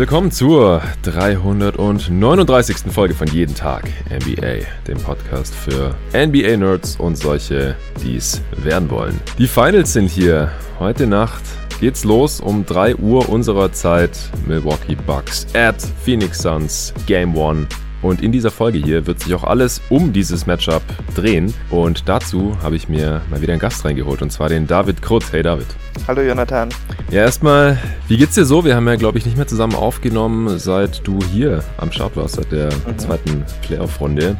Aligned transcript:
Willkommen 0.00 0.30
zur 0.30 0.80
339. 1.02 2.90
Folge 2.90 3.12
von 3.12 3.28
Jeden 3.28 3.54
Tag 3.54 3.84
NBA, 4.08 4.64
dem 4.88 4.96
Podcast 4.96 5.54
für 5.54 5.94
NBA-Nerds 6.14 6.96
und 6.96 7.18
solche, 7.18 7.76
die 8.02 8.16
es 8.16 8.40
werden 8.56 8.88
wollen. 8.88 9.20
Die 9.36 9.46
Finals 9.46 9.92
sind 9.92 10.08
hier. 10.08 10.52
Heute 10.78 11.06
Nacht 11.06 11.42
geht's 11.80 12.04
los 12.04 12.40
um 12.40 12.64
3 12.64 12.96
Uhr 12.96 13.28
unserer 13.28 13.72
Zeit. 13.74 14.18
Milwaukee 14.46 14.96
Bucks 15.06 15.46
at 15.52 15.76
Phoenix 16.02 16.38
Suns 16.38 16.94
Game 17.06 17.38
1. 17.38 17.66
Und 18.00 18.22
in 18.22 18.32
dieser 18.32 18.50
Folge 18.50 18.78
hier 18.78 19.06
wird 19.06 19.20
sich 19.20 19.34
auch 19.34 19.44
alles 19.44 19.82
um 19.90 20.14
dieses 20.14 20.46
Matchup 20.46 20.82
drehen. 21.14 21.52
Und 21.68 22.08
dazu 22.08 22.56
habe 22.62 22.74
ich 22.76 22.88
mir 22.88 23.20
mal 23.28 23.42
wieder 23.42 23.52
einen 23.52 23.60
Gast 23.60 23.84
reingeholt, 23.84 24.22
und 24.22 24.32
zwar 24.32 24.48
den 24.48 24.66
David 24.66 25.02
Krutt. 25.02 25.30
Hey 25.30 25.42
David. 25.42 25.66
Hallo 26.08 26.22
Jonathan. 26.22 26.70
Ja, 27.10 27.22
erstmal, 27.22 27.78
wie 28.08 28.16
geht's 28.16 28.34
dir 28.34 28.44
so? 28.44 28.64
Wir 28.64 28.76
haben 28.76 28.86
ja, 28.86 28.96
glaube 28.96 29.18
ich, 29.18 29.26
nicht 29.26 29.36
mehr 29.36 29.46
zusammen 29.46 29.74
aufgenommen, 29.74 30.58
seit 30.58 31.06
du 31.06 31.18
hier 31.32 31.62
am 31.76 31.90
Start 31.92 32.16
warst, 32.16 32.36
seit 32.36 32.52
der 32.52 32.66
mhm. 32.66 32.98
zweiten 32.98 33.44
Playoff-Runde. 33.62 34.36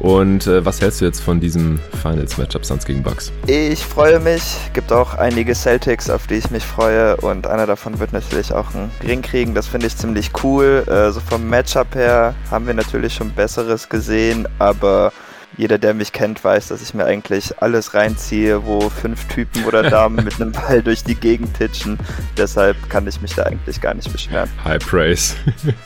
Und 0.00 0.46
äh, 0.46 0.64
was 0.64 0.80
hältst 0.80 1.00
du 1.00 1.06
jetzt 1.06 1.20
von 1.20 1.40
diesem 1.40 1.80
Finals-Matchup 2.02 2.64
Suns 2.64 2.84
gegen 2.84 3.02
Bucks? 3.02 3.32
Ich 3.46 3.84
freue 3.84 4.20
mich. 4.20 4.42
Gibt 4.72 4.92
auch 4.92 5.14
einige 5.14 5.54
Celtics, 5.54 6.10
auf 6.10 6.26
die 6.26 6.34
ich 6.34 6.50
mich 6.50 6.64
freue. 6.64 7.16
Und 7.16 7.46
einer 7.46 7.66
davon 7.66 7.98
wird 7.98 8.12
natürlich 8.12 8.52
auch 8.52 8.74
einen 8.74 8.90
Ring 9.02 9.22
kriegen. 9.22 9.54
Das 9.54 9.66
finde 9.66 9.86
ich 9.86 9.96
ziemlich 9.96 10.30
cool. 10.42 10.84
Äh, 10.86 11.10
so 11.10 11.20
vom 11.20 11.48
Matchup 11.48 11.94
her 11.94 12.34
haben 12.50 12.66
wir 12.66 12.74
natürlich 12.74 13.14
schon 13.14 13.30
Besseres 13.30 13.88
gesehen, 13.88 14.46
aber 14.58 15.12
jeder, 15.56 15.78
der 15.78 15.94
mich 15.94 16.12
kennt, 16.12 16.42
weiß, 16.42 16.68
dass 16.68 16.82
ich 16.82 16.94
mir 16.94 17.04
eigentlich 17.04 17.60
alles 17.60 17.94
reinziehe, 17.94 18.64
wo 18.64 18.88
fünf 18.88 19.26
Typen 19.26 19.64
oder 19.64 19.82
Damen 19.82 20.24
mit 20.24 20.40
einem 20.40 20.52
Ball 20.52 20.82
durch 20.84 21.02
die 21.04 21.14
Gegend 21.14 21.54
titschen. 21.54 21.98
Deshalb 22.36 22.76
kann 22.88 23.06
ich 23.06 23.20
mich 23.20 23.34
da 23.34 23.42
eigentlich 23.44 23.80
gar 23.80 23.94
nicht 23.94 24.10
beschweren. 24.10 24.48
High 24.64 24.84
Praise. 24.84 25.34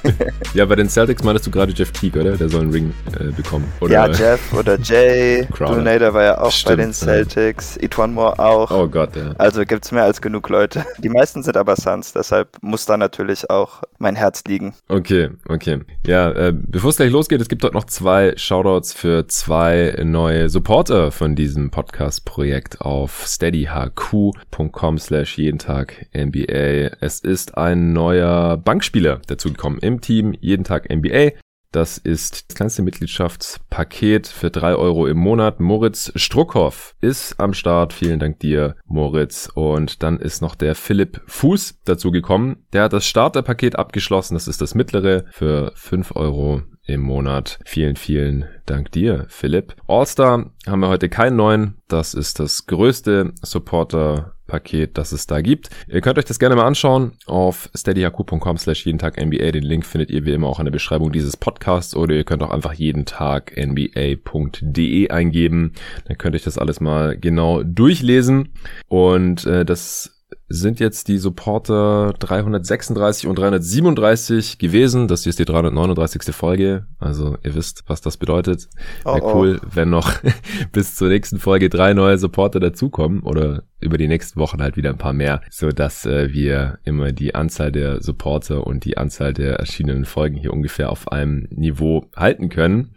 ja, 0.54 0.64
bei 0.66 0.76
den 0.76 0.88
Celtics 0.88 1.22
meintest 1.22 1.46
du 1.46 1.50
gerade 1.50 1.72
Jeff 1.72 1.90
Teague, 1.92 2.20
oder? 2.20 2.36
Der 2.36 2.48
soll 2.48 2.62
einen 2.62 2.72
Ring 2.72 2.94
äh, 3.18 3.32
bekommen. 3.32 3.70
Oder 3.80 3.92
ja, 3.92 4.06
Jeff 4.08 4.52
oder 4.52 4.78
Jay. 4.78 5.46
Donator 5.58 6.14
war 6.14 6.22
ja 6.22 6.40
auch 6.40 6.52
Stimmt, 6.52 6.76
bei 6.76 6.84
den 6.84 6.92
Celtics. 6.92 7.76
Ja. 7.76 7.82
Etwan 7.82 8.14
Moore 8.14 8.38
auch. 8.38 8.70
Oh 8.70 8.88
Gott, 8.88 9.16
ja. 9.16 9.32
Also 9.38 9.64
gibt 9.64 9.84
es 9.84 9.92
mehr 9.92 10.04
als 10.04 10.20
genug 10.20 10.48
Leute. 10.48 10.84
Die 10.98 11.08
meisten 11.08 11.42
sind 11.42 11.56
aber 11.56 11.76
Suns, 11.76 12.12
deshalb 12.12 12.48
muss 12.60 12.86
da 12.86 12.96
natürlich 12.96 13.48
auch 13.50 13.82
mein 13.98 14.14
Herz 14.14 14.42
liegen. 14.46 14.74
Okay, 14.88 15.30
okay. 15.48 15.80
Ja, 16.06 16.30
äh, 16.30 16.52
bevor 16.54 16.90
es 16.90 16.96
gleich 16.96 17.10
losgeht, 17.10 17.40
es 17.40 17.48
gibt 17.48 17.64
dort 17.64 17.74
noch 17.74 17.84
zwei 17.84 18.34
Shoutouts 18.36 18.92
für 18.92 19.26
zwei 19.26 19.53
zwei 19.54 19.94
neue 20.02 20.48
Supporter 20.48 21.12
von 21.12 21.36
diesem 21.36 21.70
Podcast-Projekt 21.70 22.80
auf 22.80 23.24
steadyhq.com 23.24 24.98
slash 24.98 25.38
jeden 25.38 25.60
Tag 25.60 26.08
NBA. 26.12 26.96
Es 27.00 27.20
ist 27.20 27.56
ein 27.56 27.92
neuer 27.92 28.56
Bankspieler 28.56 29.20
dazugekommen 29.28 29.78
im 29.78 30.00
Team 30.00 30.34
jeden 30.40 30.64
Tag 30.64 30.92
NBA. 30.92 31.34
Das 31.70 31.98
ist 31.98 32.50
das 32.50 32.56
kleinste 32.56 32.82
Mitgliedschaftspaket 32.82 34.26
für 34.26 34.50
drei 34.50 34.74
Euro 34.74 35.06
im 35.06 35.18
Monat. 35.18 35.60
Moritz 35.60 36.10
Struckhoff 36.16 36.96
ist 37.00 37.38
am 37.38 37.54
Start. 37.54 37.92
Vielen 37.92 38.18
Dank 38.18 38.40
dir, 38.40 38.74
Moritz. 38.86 39.48
Und 39.54 40.02
dann 40.02 40.18
ist 40.18 40.42
noch 40.42 40.56
der 40.56 40.74
Philipp 40.74 41.20
Fuß 41.26 41.82
dazu 41.84 42.10
gekommen. 42.10 42.64
Der 42.72 42.82
hat 42.82 42.92
das 42.92 43.06
Starterpaket 43.06 43.76
abgeschlossen. 43.76 44.34
Das 44.34 44.48
ist 44.48 44.60
das 44.60 44.74
mittlere 44.74 45.26
für 45.30 45.70
fünf 45.76 46.16
Euro 46.16 46.62
im 46.86 47.00
Monat. 47.00 47.58
Vielen, 47.64 47.96
vielen 47.96 48.44
Dank 48.66 48.92
dir, 48.92 49.26
Philipp. 49.28 49.74
All-Star 49.86 50.50
haben 50.66 50.80
wir 50.80 50.88
heute 50.88 51.08
keinen 51.08 51.36
neuen. 51.36 51.76
Das 51.88 52.14
ist 52.14 52.40
das 52.40 52.66
größte 52.66 53.32
Supporter 53.42 54.34
Paket, 54.46 54.98
das 54.98 55.12
es 55.12 55.26
da 55.26 55.40
gibt. 55.40 55.70
Ihr 55.88 56.00
könnt 56.00 56.18
euch 56.18 56.26
das 56.26 56.38
gerne 56.38 56.56
mal 56.56 56.66
anschauen 56.66 57.12
auf 57.26 57.70
steadyhq.com 57.74 58.58
slash 58.58 58.84
jeden 58.84 58.98
Tag 58.98 59.16
NBA. 59.16 59.52
Den 59.52 59.62
Link 59.62 59.86
findet 59.86 60.10
ihr 60.10 60.24
wie 60.26 60.32
immer 60.32 60.48
auch 60.48 60.58
in 60.58 60.66
der 60.66 60.72
Beschreibung 60.72 61.12
dieses 61.12 61.36
Podcasts 61.36 61.96
oder 61.96 62.14
ihr 62.14 62.24
könnt 62.24 62.42
auch 62.42 62.50
einfach 62.50 62.74
jeden 62.74 63.06
Tag 63.06 63.56
nba.de 63.56 65.08
eingeben. 65.08 65.72
Dann 66.06 66.18
könnt 66.18 66.34
ihr 66.34 66.38
euch 66.38 66.44
das 66.44 66.58
alles 66.58 66.80
mal 66.80 67.16
genau 67.18 67.62
durchlesen. 67.62 68.50
Und 68.88 69.46
äh, 69.46 69.64
das 69.64 70.23
sind 70.48 70.80
jetzt 70.80 71.08
die 71.08 71.18
Supporter 71.18 72.14
336 72.18 73.26
und 73.26 73.38
337 73.38 74.58
gewesen. 74.58 75.08
Das 75.08 75.22
hier 75.22 75.30
ist 75.30 75.38
die 75.38 75.44
339. 75.44 76.34
Folge. 76.34 76.86
Also 76.98 77.36
ihr 77.42 77.54
wisst, 77.54 77.84
was 77.86 78.00
das 78.00 78.16
bedeutet. 78.16 78.68
Wäre 79.04 79.22
oh, 79.22 79.26
oh. 79.26 79.34
cool, 79.34 79.60
wenn 79.72 79.90
noch 79.90 80.12
bis 80.72 80.94
zur 80.94 81.08
nächsten 81.08 81.38
Folge 81.38 81.68
drei 81.68 81.94
neue 81.94 82.18
Supporter 82.18 82.60
dazukommen 82.60 83.22
oder 83.22 83.64
über 83.80 83.98
die 83.98 84.08
nächsten 84.08 84.40
Wochen 84.40 84.62
halt 84.62 84.76
wieder 84.76 84.90
ein 84.90 84.98
paar 84.98 85.12
mehr, 85.12 85.40
so 85.50 85.68
dass 85.68 86.06
äh, 86.06 86.32
wir 86.32 86.78
immer 86.84 87.12
die 87.12 87.34
Anzahl 87.34 87.70
der 87.70 88.02
Supporter 88.02 88.66
und 88.66 88.84
die 88.84 88.96
Anzahl 88.96 89.34
der 89.34 89.56
erschienenen 89.56 90.04
Folgen 90.04 90.36
hier 90.36 90.52
ungefähr 90.52 90.90
auf 90.90 91.12
einem 91.12 91.46
Niveau 91.50 92.06
halten 92.16 92.48
können. 92.48 92.94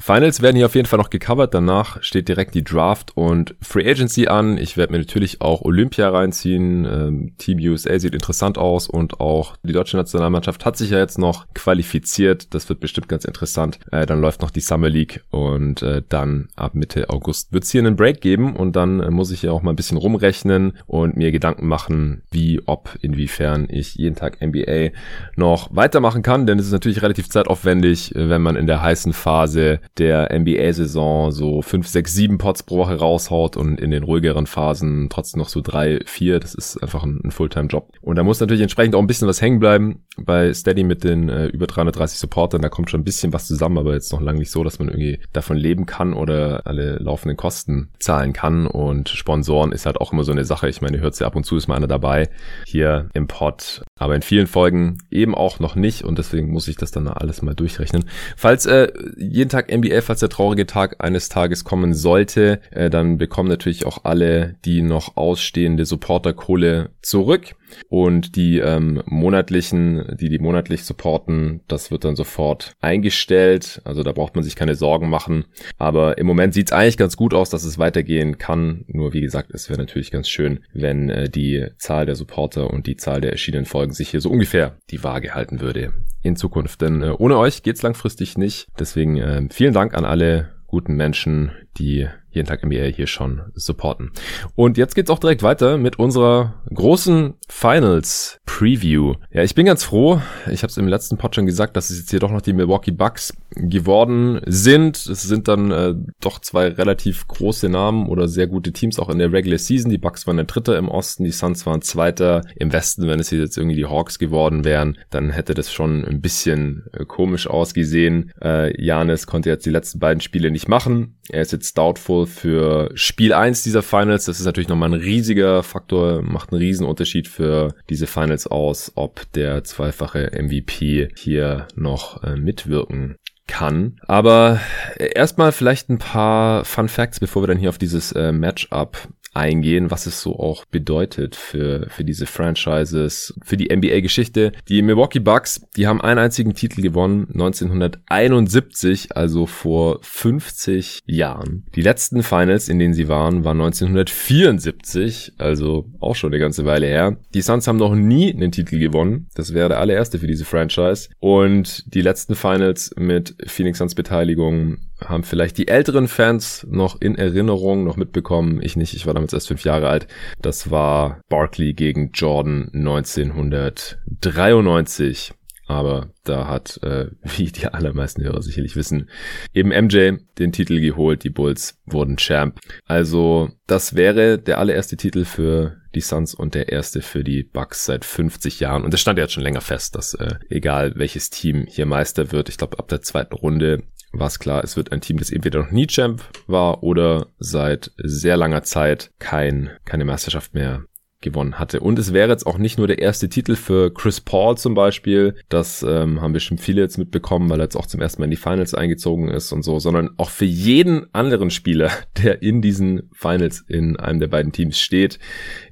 Finals 0.00 0.40
werden 0.40 0.56
hier 0.56 0.66
auf 0.66 0.74
jeden 0.74 0.86
Fall 0.86 0.98
noch 0.98 1.10
gecovert. 1.10 1.52
Danach 1.52 2.02
steht 2.02 2.28
direkt 2.28 2.54
die 2.54 2.64
Draft 2.64 3.16
und 3.16 3.54
Free 3.60 3.88
Agency 3.88 4.28
an. 4.28 4.56
Ich 4.56 4.76
werde 4.76 4.92
mir 4.92 4.98
natürlich 4.98 5.42
auch 5.42 5.60
Olympia 5.62 6.08
reinziehen. 6.08 6.86
Ähm, 6.86 7.34
Team 7.36 7.58
USA 7.58 7.98
sieht 7.98 8.14
interessant 8.14 8.56
aus 8.56 8.88
und 8.88 9.20
auch 9.20 9.56
die 9.62 9.72
deutsche 9.72 9.98
Nationalmannschaft 9.98 10.64
hat 10.64 10.78
sich 10.78 10.90
ja 10.90 10.98
jetzt 10.98 11.18
noch 11.18 11.46
qualifiziert. 11.54 12.54
Das 12.54 12.68
wird 12.68 12.80
bestimmt 12.80 13.08
ganz 13.08 13.26
interessant. 13.26 13.78
Äh, 13.92 14.06
dann 14.06 14.20
läuft 14.20 14.40
noch 14.40 14.50
die 14.50 14.60
Summer 14.60 14.88
League 14.88 15.22
und 15.30 15.82
äh, 15.82 16.02
dann 16.08 16.48
ab 16.56 16.74
Mitte 16.74 17.10
August 17.10 17.52
wird 17.52 17.64
es 17.64 17.70
hier 17.70 17.80
einen 17.80 17.96
Break 17.96 18.22
geben 18.22 18.56
und 18.56 18.76
dann 18.76 19.00
äh, 19.00 19.10
muss 19.10 19.30
ich 19.30 19.42
ja 19.42 19.52
auch 19.52 19.62
mal 19.62 19.72
ein 19.72 19.76
bisschen 19.76 19.98
rumrechnen 19.98 20.78
und 20.86 21.16
mir 21.16 21.30
Gedanken 21.30 21.66
machen, 21.66 22.22
wie, 22.30 22.62
ob, 22.64 22.96
inwiefern 23.02 23.66
ich 23.68 23.96
jeden 23.96 24.16
Tag 24.16 24.40
NBA 24.40 24.90
noch 25.36 25.68
weitermachen 25.76 26.22
kann, 26.22 26.46
denn 26.46 26.58
es 26.58 26.66
ist 26.66 26.72
natürlich 26.72 27.02
relativ 27.02 27.28
zeitaufwendig, 27.28 28.14
äh, 28.16 28.30
wenn 28.30 28.40
man 28.40 28.56
in 28.56 28.66
der 28.66 28.82
heißen 28.82 29.12
Phase 29.12 29.80
der 29.98 30.30
NBA-Saison 30.32 31.30
so 31.30 31.62
5, 31.62 31.86
6, 31.86 32.14
7 32.14 32.38
Pots 32.38 32.62
pro 32.62 32.78
Woche 32.78 32.96
raushaut 32.96 33.56
und 33.56 33.80
in 33.80 33.90
den 33.90 34.02
ruhigeren 34.02 34.46
Phasen 34.46 35.08
trotzdem 35.10 35.40
noch 35.40 35.48
so 35.48 35.60
3, 35.60 36.00
4. 36.06 36.40
Das 36.40 36.54
ist 36.54 36.76
einfach 36.82 37.04
ein, 37.04 37.20
ein 37.24 37.30
Fulltime-Job. 37.30 37.92
Und 38.00 38.16
da 38.16 38.22
muss 38.22 38.40
natürlich 38.40 38.62
entsprechend 38.62 38.94
auch 38.94 39.00
ein 39.00 39.06
bisschen 39.06 39.28
was 39.28 39.42
hängen 39.42 39.60
bleiben. 39.60 40.04
Bei 40.16 40.52
Steady 40.52 40.84
mit 40.84 41.04
den 41.04 41.28
äh, 41.28 41.46
über 41.46 41.66
330 41.66 42.18
Supportern, 42.18 42.62
da 42.62 42.68
kommt 42.68 42.90
schon 42.90 43.00
ein 43.00 43.04
bisschen 43.04 43.32
was 43.32 43.46
zusammen, 43.46 43.78
aber 43.78 43.94
jetzt 43.94 44.12
noch 44.12 44.20
lange 44.20 44.38
nicht 44.38 44.50
so, 44.50 44.64
dass 44.64 44.78
man 44.78 44.88
irgendwie 44.88 45.20
davon 45.32 45.56
leben 45.56 45.86
kann 45.86 46.14
oder 46.14 46.66
alle 46.66 46.96
laufenden 46.98 47.36
Kosten 47.36 47.90
zahlen 47.98 48.32
kann. 48.32 48.66
Und 48.66 49.08
Sponsoren 49.08 49.72
ist 49.72 49.86
halt 49.86 50.00
auch 50.00 50.12
immer 50.12 50.24
so 50.24 50.32
eine 50.32 50.44
Sache. 50.44 50.68
Ich 50.68 50.80
meine, 50.80 51.00
hört 51.00 51.18
ja 51.20 51.26
ab 51.26 51.36
und 51.36 51.44
zu 51.44 51.56
ist 51.56 51.68
mal 51.68 51.76
einer 51.76 51.86
dabei 51.86 52.28
hier 52.66 53.08
im 53.14 53.26
Pod, 53.26 53.82
aber 53.98 54.14
in 54.14 54.22
vielen 54.22 54.46
Folgen 54.46 54.98
eben 55.10 55.34
auch 55.34 55.60
noch 55.60 55.76
nicht 55.76 56.04
und 56.04 56.18
deswegen 56.18 56.50
muss 56.50 56.68
ich 56.68 56.76
das 56.76 56.90
dann 56.90 57.08
alles 57.08 57.42
mal 57.42 57.54
durchrechnen. 57.54 58.04
Falls 58.36 58.66
äh, 58.66 58.92
jeden 59.16 59.50
Tag 59.50 59.69
NBA, 59.70 60.02
falls 60.02 60.20
der 60.20 60.28
traurige 60.28 60.66
Tag 60.66 60.96
eines 61.02 61.28
Tages 61.28 61.64
kommen 61.64 61.94
sollte, 61.94 62.60
äh, 62.70 62.90
dann 62.90 63.18
bekommen 63.18 63.48
natürlich 63.48 63.86
auch 63.86 64.04
alle 64.04 64.56
die 64.64 64.82
noch 64.82 65.16
ausstehende 65.16 65.84
Supporterkohle 65.84 66.90
zurück. 67.02 67.54
Und 67.88 68.36
die 68.36 68.58
ähm, 68.58 69.02
monatlichen, 69.06 70.16
die 70.18 70.28
die 70.28 70.38
monatlich 70.38 70.84
supporten, 70.84 71.60
das 71.68 71.90
wird 71.90 72.04
dann 72.04 72.16
sofort 72.16 72.72
eingestellt. 72.80 73.80
Also 73.84 74.02
da 74.02 74.12
braucht 74.12 74.34
man 74.34 74.42
sich 74.42 74.56
keine 74.56 74.74
Sorgen 74.74 75.08
machen. 75.08 75.44
Aber 75.78 76.18
im 76.18 76.26
Moment 76.26 76.54
sieht 76.54 76.68
es 76.68 76.72
eigentlich 76.72 76.96
ganz 76.96 77.16
gut 77.16 77.32
aus, 77.32 77.50
dass 77.50 77.64
es 77.64 77.78
weitergehen 77.78 78.38
kann. 78.38 78.84
Nur 78.88 79.12
wie 79.12 79.20
gesagt, 79.20 79.50
es 79.52 79.68
wäre 79.68 79.78
natürlich 79.78 80.10
ganz 80.10 80.28
schön, 80.28 80.60
wenn 80.72 81.10
äh, 81.10 81.28
die 81.28 81.66
Zahl 81.78 82.06
der 82.06 82.16
Supporter 82.16 82.70
und 82.70 82.86
die 82.86 82.96
Zahl 82.96 83.20
der 83.20 83.32
erschienenen 83.32 83.66
Folgen 83.66 83.92
sich 83.92 84.10
hier 84.10 84.20
so 84.20 84.30
ungefähr 84.30 84.76
die 84.90 85.04
Waage 85.04 85.34
halten 85.34 85.60
würde 85.60 85.92
in 86.22 86.36
Zukunft. 86.36 86.80
Denn 86.80 87.02
äh, 87.02 87.14
ohne 87.18 87.38
euch 87.38 87.62
geht's 87.62 87.82
langfristig 87.82 88.36
nicht. 88.38 88.68
Deswegen 88.78 89.16
äh, 89.16 89.48
vielen 89.50 89.74
Dank 89.74 89.94
an 89.94 90.04
alle 90.04 90.52
guten 90.66 90.94
Menschen, 90.94 91.52
die 91.78 92.08
jeden 92.30 92.46
Tag 92.46 92.64
NBA 92.64 92.86
hier 92.94 93.06
schon 93.06 93.42
supporten. 93.54 94.10
Und 94.54 94.78
jetzt 94.78 94.94
geht's 94.94 95.10
auch 95.10 95.18
direkt 95.18 95.42
weiter 95.42 95.78
mit 95.78 95.98
unserer 95.98 96.54
großen 96.72 97.34
Finals 97.48 98.38
Preview. 98.46 99.14
Ja, 99.32 99.42
ich 99.42 99.54
bin 99.54 99.66
ganz 99.66 99.84
froh. 99.84 100.20
Ich 100.50 100.62
habe 100.62 100.70
es 100.70 100.76
im 100.76 100.88
letzten 100.88 101.16
Pod 101.18 101.34
schon 101.34 101.46
gesagt, 101.46 101.76
dass 101.76 101.90
es 101.90 102.00
jetzt 102.00 102.10
hier 102.10 102.20
doch 102.20 102.30
noch 102.30 102.42
die 102.42 102.52
Milwaukee 102.52 102.90
Bucks 102.90 103.34
geworden 103.50 104.40
sind. 104.46 104.96
Es 104.96 105.22
sind 105.22 105.48
dann 105.48 105.70
äh, 105.70 105.94
doch 106.20 106.40
zwei 106.40 106.68
relativ 106.68 107.26
große 107.26 107.68
Namen 107.68 108.08
oder 108.08 108.28
sehr 108.28 108.46
gute 108.46 108.72
Teams 108.72 108.98
auch 108.98 109.08
in 109.08 109.18
der 109.18 109.32
Regular 109.32 109.58
Season. 109.58 109.90
Die 109.90 109.98
Bucks 109.98 110.26
waren 110.26 110.36
der 110.36 110.46
Dritte 110.46 110.74
im 110.74 110.88
Osten, 110.88 111.24
die 111.24 111.30
Suns 111.30 111.66
waren 111.66 111.82
Zweiter 111.82 112.42
im 112.56 112.72
Westen. 112.72 113.06
Wenn 113.06 113.20
es 113.20 113.30
jetzt 113.30 113.56
irgendwie 113.56 113.76
die 113.76 113.86
Hawks 113.86 114.18
geworden 114.18 114.64
wären, 114.64 114.98
dann 115.10 115.30
hätte 115.30 115.54
das 115.54 115.72
schon 115.72 116.04
ein 116.04 116.20
bisschen 116.20 116.84
äh, 116.92 117.04
komisch 117.04 117.46
ausgesehen. 117.46 118.32
Äh, 118.42 118.80
Janis 118.82 119.26
konnte 119.26 119.48
jetzt 119.48 119.66
die 119.66 119.70
letzten 119.70 119.98
beiden 119.98 120.20
Spiele 120.20 120.50
nicht 120.50 120.68
machen. 120.68 121.16
Er 121.28 121.42
ist 121.42 121.52
jetzt 121.52 121.78
doubtful 121.78 122.19
für 122.26 122.90
Spiel 122.94 123.32
1 123.32 123.62
dieser 123.62 123.82
Finals. 123.82 124.24
Das 124.24 124.40
ist 124.40 124.46
natürlich 124.46 124.68
nochmal 124.68 124.90
ein 124.90 125.00
riesiger 125.00 125.62
Faktor, 125.62 126.22
macht 126.22 126.52
einen 126.52 126.60
riesen 126.60 126.86
Unterschied 126.86 127.28
für 127.28 127.74
diese 127.88 128.06
Finals 128.06 128.46
aus, 128.46 128.92
ob 128.94 129.30
der 129.32 129.64
zweifache 129.64 130.30
MVP 130.32 131.08
hier 131.16 131.68
noch 131.74 132.22
äh, 132.22 132.36
mitwirken 132.36 133.16
kann. 133.46 133.96
Aber 134.06 134.60
erstmal 134.96 135.52
vielleicht 135.52 135.90
ein 135.90 135.98
paar 135.98 136.64
Fun 136.64 136.88
Facts, 136.88 137.20
bevor 137.20 137.42
wir 137.42 137.48
dann 137.48 137.58
hier 137.58 137.68
auf 137.68 137.78
dieses 137.78 138.12
äh, 138.12 138.32
Matchup 138.32 138.96
eingehen, 139.32 139.90
was 139.90 140.06
es 140.06 140.20
so 140.20 140.38
auch 140.38 140.64
bedeutet 140.64 141.36
für, 141.36 141.86
für 141.88 142.04
diese 142.04 142.26
Franchises, 142.26 143.34
für 143.44 143.56
die 143.56 143.74
NBA-Geschichte. 143.74 144.52
Die 144.68 144.82
Milwaukee 144.82 145.20
Bucks, 145.20 145.66
die 145.76 145.86
haben 145.86 146.00
einen 146.00 146.18
einzigen 146.18 146.54
Titel 146.54 146.82
gewonnen, 146.82 147.28
1971, 147.32 149.16
also 149.16 149.46
vor 149.46 149.98
50 150.02 151.00
Jahren. 151.06 151.64
Die 151.74 151.82
letzten 151.82 152.22
Finals, 152.22 152.68
in 152.68 152.78
denen 152.78 152.94
sie 152.94 153.08
waren, 153.08 153.44
waren 153.44 153.60
1974, 153.60 155.34
also 155.38 155.86
auch 156.00 156.16
schon 156.16 156.32
eine 156.32 156.40
ganze 156.40 156.64
Weile 156.64 156.86
her. 156.86 157.16
Die 157.34 157.42
Suns 157.42 157.66
haben 157.68 157.78
noch 157.78 157.94
nie 157.94 158.32
einen 158.32 158.52
Titel 158.52 158.78
gewonnen. 158.78 159.28
Das 159.34 159.54
wäre 159.54 159.68
der 159.68 159.78
allererste 159.78 160.18
für 160.18 160.26
diese 160.26 160.44
Franchise. 160.44 161.08
Und 161.18 161.84
die 161.94 162.02
letzten 162.02 162.34
Finals 162.34 162.92
mit 162.96 163.36
Phoenix 163.46 163.78
Suns 163.78 163.94
Beteiligung 163.94 164.78
haben 165.04 165.24
vielleicht 165.24 165.58
die 165.58 165.66
älteren 165.68 166.08
Fans 166.08 166.66
noch 166.68 167.00
in 167.00 167.14
Erinnerung, 167.16 167.84
noch 167.84 167.96
mitbekommen. 167.96 168.60
Ich 168.62 168.76
nicht, 168.76 168.94
ich 168.94 169.06
war 169.06 169.14
damals 169.14 169.32
erst 169.32 169.48
fünf 169.48 169.64
Jahre 169.64 169.88
alt. 169.88 170.06
Das 170.40 170.70
war 170.70 171.20
Barkley 171.28 171.74
gegen 171.74 172.12
Jordan 172.12 172.70
1993. 172.72 175.32
Aber 175.70 176.10
da 176.24 176.48
hat, 176.48 176.80
äh, 176.82 177.06
wie 177.22 177.52
die 177.52 177.66
allermeisten 177.66 178.24
Hörer 178.24 178.42
sicherlich 178.42 178.74
wissen, 178.74 179.08
eben 179.54 179.68
MJ 179.68 180.18
den 180.38 180.50
Titel 180.50 180.80
geholt. 180.80 181.22
Die 181.22 181.30
Bulls 181.30 181.78
wurden 181.86 182.16
Champ. 182.16 182.58
Also 182.86 183.50
das 183.68 183.94
wäre 183.94 184.38
der 184.38 184.58
allererste 184.58 184.96
Titel 184.96 185.24
für 185.24 185.76
die 185.94 186.00
Suns 186.00 186.34
und 186.34 186.54
der 186.54 186.70
erste 186.70 187.02
für 187.02 187.22
die 187.22 187.44
Bucks 187.44 187.84
seit 187.84 188.04
50 188.04 188.58
Jahren. 188.58 188.84
Und 188.84 188.92
das 188.92 189.00
stand 189.00 189.18
ja 189.18 189.24
jetzt 189.24 189.32
schon 189.32 189.44
länger 189.44 189.60
fest, 189.60 189.94
dass 189.94 190.14
äh, 190.14 190.34
egal 190.48 190.92
welches 190.96 191.30
Team 191.30 191.66
hier 191.68 191.86
Meister 191.86 192.32
wird, 192.32 192.48
ich 192.48 192.58
glaube 192.58 192.80
ab 192.80 192.88
der 192.88 193.00
zweiten 193.00 193.34
Runde 193.34 193.84
war 194.12 194.26
es 194.26 194.38
klar, 194.38 194.64
es 194.64 194.76
wird 194.76 194.92
ein 194.92 195.00
Team, 195.00 195.18
das 195.18 195.30
entweder 195.30 195.60
noch 195.60 195.70
nie 195.70 195.86
Champ 195.86 196.22
war 196.46 196.82
oder 196.82 197.26
seit 197.38 197.92
sehr 197.96 198.36
langer 198.36 198.62
Zeit 198.62 199.10
kein, 199.18 199.70
keine 199.84 200.04
Meisterschaft 200.04 200.54
mehr 200.54 200.84
gewonnen 201.20 201.58
hatte. 201.58 201.80
Und 201.80 201.98
es 201.98 202.12
wäre 202.12 202.30
jetzt 202.30 202.46
auch 202.46 202.58
nicht 202.58 202.78
nur 202.78 202.86
der 202.86 203.00
erste 203.00 203.28
Titel 203.28 203.54
für 203.54 203.92
Chris 203.92 204.20
Paul 204.20 204.56
zum 204.56 204.74
Beispiel. 204.74 205.34
Das 205.48 205.82
ähm, 205.82 206.20
haben 206.20 206.38
schon 206.40 206.58
viele 206.58 206.80
jetzt 206.80 206.96
mitbekommen, 206.96 207.50
weil 207.50 207.60
er 207.60 207.64
jetzt 207.64 207.76
auch 207.76 207.86
zum 207.86 208.00
ersten 208.00 208.22
Mal 208.22 208.24
in 208.24 208.30
die 208.30 208.36
Finals 208.36 208.74
eingezogen 208.74 209.28
ist 209.28 209.52
und 209.52 209.62
so, 209.62 209.78
sondern 209.78 210.10
auch 210.16 210.30
für 210.30 210.46
jeden 210.46 211.12
anderen 211.14 211.50
Spieler, 211.50 211.90
der 212.22 212.42
in 212.42 212.62
diesen 212.62 213.10
Finals 213.12 213.64
in 213.68 213.98
einem 213.98 214.20
der 214.20 214.28
beiden 214.28 214.52
Teams 214.52 214.78
steht. 214.78 215.18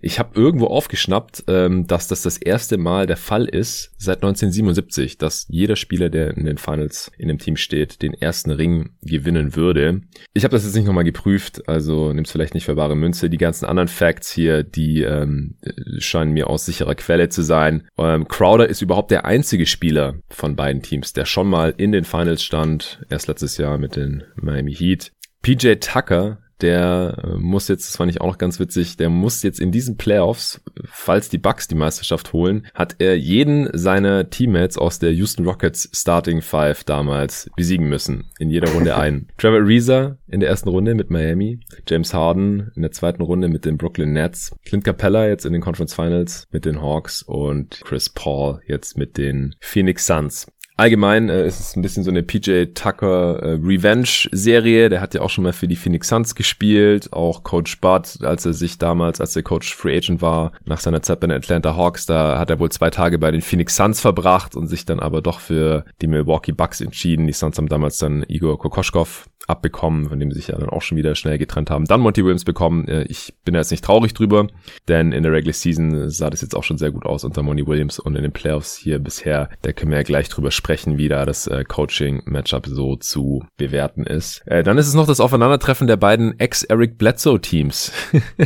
Ich 0.02 0.18
habe 0.18 0.38
irgendwo 0.38 0.66
aufgeschnappt, 0.66 1.44
ähm, 1.48 1.86
dass 1.86 2.08
das 2.08 2.22
das 2.22 2.36
erste 2.36 2.76
Mal 2.76 3.06
der 3.06 3.16
Fall 3.16 3.46
ist 3.46 3.92
seit 3.96 4.18
1977, 4.18 5.18
dass 5.18 5.46
jeder 5.48 5.76
Spieler, 5.76 6.10
der 6.10 6.36
in 6.36 6.44
den 6.44 6.58
Finals 6.58 7.10
in 7.16 7.28
dem 7.28 7.38
Team 7.38 7.56
steht, 7.56 8.02
den 8.02 8.12
ersten 8.12 8.50
Ring 8.50 8.90
gewinnen 9.02 9.56
würde. 9.56 10.02
Ich 10.34 10.44
habe 10.44 10.52
das 10.52 10.64
jetzt 10.64 10.74
nicht 10.74 10.86
nochmal 10.86 11.04
geprüft, 11.04 11.68
also 11.68 12.12
nimm's 12.12 12.30
vielleicht 12.30 12.54
nicht 12.54 12.66
für 12.66 12.74
bare 12.74 12.96
Münze. 12.96 13.30
Die 13.30 13.38
ganzen 13.38 13.64
anderen 13.64 13.88
Facts 13.88 14.30
hier, 14.30 14.62
die 14.62 15.02
ähm, 15.02 15.37
ähm, 15.38 15.56
scheinen 15.98 16.32
mir 16.32 16.48
aus 16.48 16.66
sicherer 16.66 16.94
Quelle 16.94 17.28
zu 17.28 17.42
sein. 17.42 17.88
Ähm, 17.98 18.28
Crowder 18.28 18.68
ist 18.68 18.82
überhaupt 18.82 19.10
der 19.10 19.24
einzige 19.24 19.66
Spieler 19.66 20.16
von 20.28 20.56
beiden 20.56 20.82
Teams, 20.82 21.12
der 21.12 21.24
schon 21.24 21.48
mal 21.48 21.74
in 21.76 21.92
den 21.92 22.04
Finals 22.04 22.42
stand, 22.42 23.00
erst 23.10 23.28
letztes 23.28 23.56
Jahr 23.56 23.78
mit 23.78 23.96
den 23.96 24.24
Miami 24.36 24.74
Heat. 24.74 25.12
PJ 25.42 25.74
Tucker 25.74 26.38
der 26.60 27.16
äh, 27.22 27.38
muss 27.38 27.68
jetzt, 27.68 27.88
das 27.88 27.96
fand 27.96 28.10
ich 28.10 28.20
auch 28.20 28.26
noch 28.26 28.38
ganz 28.38 28.58
witzig, 28.60 28.96
der 28.96 29.10
muss 29.10 29.42
jetzt 29.42 29.60
in 29.60 29.72
diesen 29.72 29.96
Playoffs, 29.96 30.60
falls 30.84 31.28
die 31.28 31.38
Bucks 31.38 31.68
die 31.68 31.74
Meisterschaft 31.74 32.32
holen, 32.32 32.66
hat 32.74 32.96
er 32.98 33.16
jeden 33.16 33.68
seiner 33.76 34.30
Teammates 34.30 34.78
aus 34.78 34.98
der 34.98 35.12
Houston 35.12 35.44
Rockets 35.44 35.88
Starting 35.92 36.42
Five 36.42 36.84
damals 36.84 37.50
besiegen 37.56 37.88
müssen. 37.88 38.30
In 38.38 38.50
jeder 38.50 38.70
Runde 38.72 38.96
ein. 38.96 39.28
Trevor 39.38 39.60
Ariza 39.60 40.18
in 40.26 40.40
der 40.40 40.48
ersten 40.48 40.68
Runde 40.68 40.94
mit 40.94 41.10
Miami, 41.10 41.60
James 41.86 42.12
Harden 42.14 42.70
in 42.74 42.82
der 42.82 42.92
zweiten 42.92 43.22
Runde 43.22 43.48
mit 43.48 43.64
den 43.64 43.78
Brooklyn 43.78 44.12
Nets, 44.12 44.54
Clint 44.64 44.84
Capella 44.84 45.26
jetzt 45.26 45.46
in 45.46 45.52
den 45.52 45.62
Conference 45.62 45.94
Finals 45.94 46.46
mit 46.50 46.64
den 46.64 46.80
Hawks 46.80 47.22
und 47.22 47.80
Chris 47.84 48.08
Paul 48.10 48.60
jetzt 48.66 48.96
mit 48.96 49.16
den 49.16 49.54
Phoenix 49.60 50.06
Suns. 50.06 50.46
Allgemein 50.78 51.28
äh, 51.28 51.44
ist 51.44 51.58
es 51.58 51.74
ein 51.74 51.82
bisschen 51.82 52.04
so 52.04 52.10
eine 52.10 52.22
PJ 52.22 52.66
Tucker 52.72 53.42
äh, 53.42 53.58
Revenge-Serie. 53.60 54.88
Der 54.88 55.00
hat 55.00 55.12
ja 55.12 55.22
auch 55.22 55.28
schon 55.28 55.42
mal 55.42 55.52
für 55.52 55.66
die 55.66 55.74
Phoenix 55.74 56.06
Suns 56.06 56.36
gespielt. 56.36 57.12
Auch 57.12 57.42
Coach 57.42 57.80
Bud, 57.80 58.22
als 58.22 58.46
er 58.46 58.52
sich 58.52 58.78
damals, 58.78 59.20
als 59.20 59.32
der 59.32 59.42
Coach 59.42 59.74
Free 59.74 59.96
Agent 59.96 60.22
war, 60.22 60.52
nach 60.66 60.78
seiner 60.78 61.02
Zeit 61.02 61.18
bei 61.18 61.26
den 61.26 61.36
Atlanta 61.36 61.74
Hawks, 61.74 62.06
da 62.06 62.38
hat 62.38 62.50
er 62.50 62.60
wohl 62.60 62.70
zwei 62.70 62.90
Tage 62.90 63.18
bei 63.18 63.32
den 63.32 63.42
Phoenix 63.42 63.74
Suns 63.74 64.00
verbracht 64.00 64.54
und 64.54 64.68
sich 64.68 64.84
dann 64.84 65.00
aber 65.00 65.20
doch 65.20 65.40
für 65.40 65.84
die 66.00 66.06
Milwaukee 66.06 66.52
Bucks 66.52 66.80
entschieden. 66.80 67.26
Die 67.26 67.32
Suns 67.32 67.58
haben 67.58 67.68
damals 67.68 67.98
dann 67.98 68.24
Igor 68.28 68.56
Kokoschkov 68.56 69.26
abbekommen, 69.48 70.08
von 70.08 70.20
dem 70.20 70.30
sich 70.30 70.48
ja 70.48 70.58
dann 70.58 70.68
auch 70.68 70.82
schon 70.82 70.98
wieder 70.98 71.14
schnell 71.14 71.38
getrennt 71.38 71.70
haben. 71.70 71.86
Dann 71.86 72.00
Monty 72.00 72.22
Williams 72.22 72.44
bekommen. 72.44 72.86
Äh, 72.86 73.04
ich 73.04 73.34
bin 73.44 73.54
da 73.54 73.60
jetzt 73.60 73.70
nicht 73.70 73.84
traurig 73.84 74.12
drüber, 74.14 74.46
denn 74.86 75.12
in 75.12 75.22
der 75.22 75.32
Regular 75.32 75.54
Season 75.54 76.10
sah 76.10 76.30
das 76.30 76.42
jetzt 76.42 76.54
auch 76.54 76.64
schon 76.64 76.78
sehr 76.78 76.90
gut 76.90 77.06
aus 77.06 77.24
unter 77.24 77.42
Monty 77.42 77.66
Williams 77.66 77.98
und 77.98 78.14
in 78.14 78.22
den 78.22 78.32
Playoffs 78.32 78.76
hier 78.76 78.98
bisher, 78.98 79.48
da 79.62 79.72
können 79.72 79.90
wir 79.90 79.98
ja 79.98 80.04
gleich 80.04 80.28
drüber 80.28 80.50
sprechen, 80.50 80.67
wie 80.98 81.08
da 81.08 81.24
das 81.24 81.46
äh, 81.46 81.64
Coaching-Matchup 81.64 82.66
so 82.66 82.96
zu 82.96 83.44
bewerten 83.56 84.04
ist. 84.04 84.42
Äh, 84.46 84.62
dann 84.62 84.78
ist 84.78 84.86
es 84.86 84.94
noch 84.94 85.06
das 85.06 85.20
Aufeinandertreffen 85.20 85.86
der 85.86 85.96
beiden 85.96 86.38
Ex-Eric 86.38 86.98
Bledsoe-Teams. 86.98 87.92